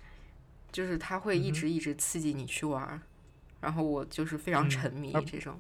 [0.71, 3.01] 就是它会一直一直刺激你去玩儿，
[3.61, 5.59] 然后我就是非常嗯沉迷这种，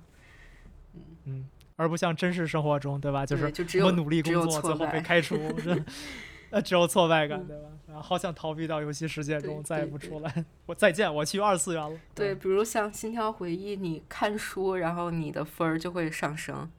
[1.25, 3.25] 嗯，而不像真实生活中，对吧？
[3.25, 3.51] 就是
[3.83, 5.83] 我努力工作，最后被开除，是
[6.51, 7.69] 呃，只有挫败感，嗯对吧？
[7.87, 10.45] 然后好想逃避到游戏世界中，再也不出来。
[10.67, 11.99] 我再见，我去二次元了。
[12.13, 16.69] 对，，比如像《心跳回忆》，你看书，然后你的分儿就会上升，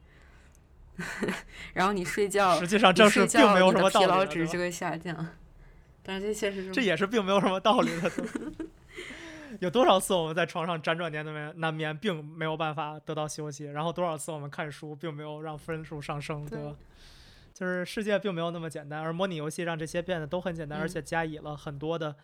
[1.73, 5.27] 然后你睡觉，实际上正是并没有什么道理的，对吧值就会下降。
[6.03, 8.11] 但是这现实中，这也是并没有什么道理的。
[9.59, 16.75] 有多少次我们在床上辗转难眠，难眠，并没有办法得到休息；然后多少次我们看书，并没有让分数上升，对对吧？
[17.53, 22.15] 就是世界并没有那么简单，而模拟游戏让这些变得都很简单，而嗯且加以了很多的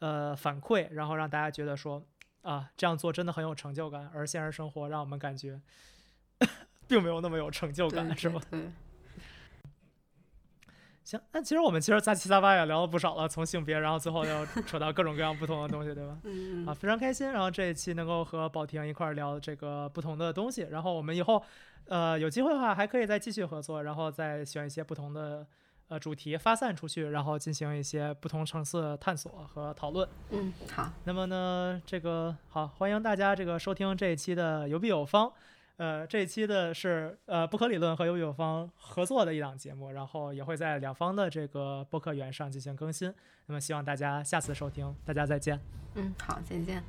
[0.00, 2.04] 呃反馈，然后让大家觉得说
[2.42, 5.60] 啊这样做真的很有成就感，而现实生活让我们感觉
[6.86, 8.40] 并没有那么有成就对感，是吧？
[8.50, 8.70] 对对，
[11.06, 16.18] 行，那其实我们其实杂七杂八也聊了不少了，从性别，然后最后又 扯到各种各样不同的东西，对吧？
[16.24, 17.30] 嗯啊，非常开心。
[17.30, 21.40] 然后这一期能够和宝婷一块儿聊这个不同的东西，然后我们以后
[21.84, 25.46] 呃有机会的话还可以再继续合作，然后再选一些不同的
[25.86, 30.08] 呃主题发散出去，然后进行一些不同层次的探索和讨论。
[30.30, 35.32] 嗯，好，那么呢，这个好，欢迎大家这个收听这一期的有必有方。
[35.76, 43.12] 呃，这一期的是呃不可理论和有友方合作的一档节目，然后也会在两方的这个播客源上进行更新。
[43.46, 45.60] 那么希望大家下次收听，大家再见。
[45.94, 46.82] 嗯，好，再见。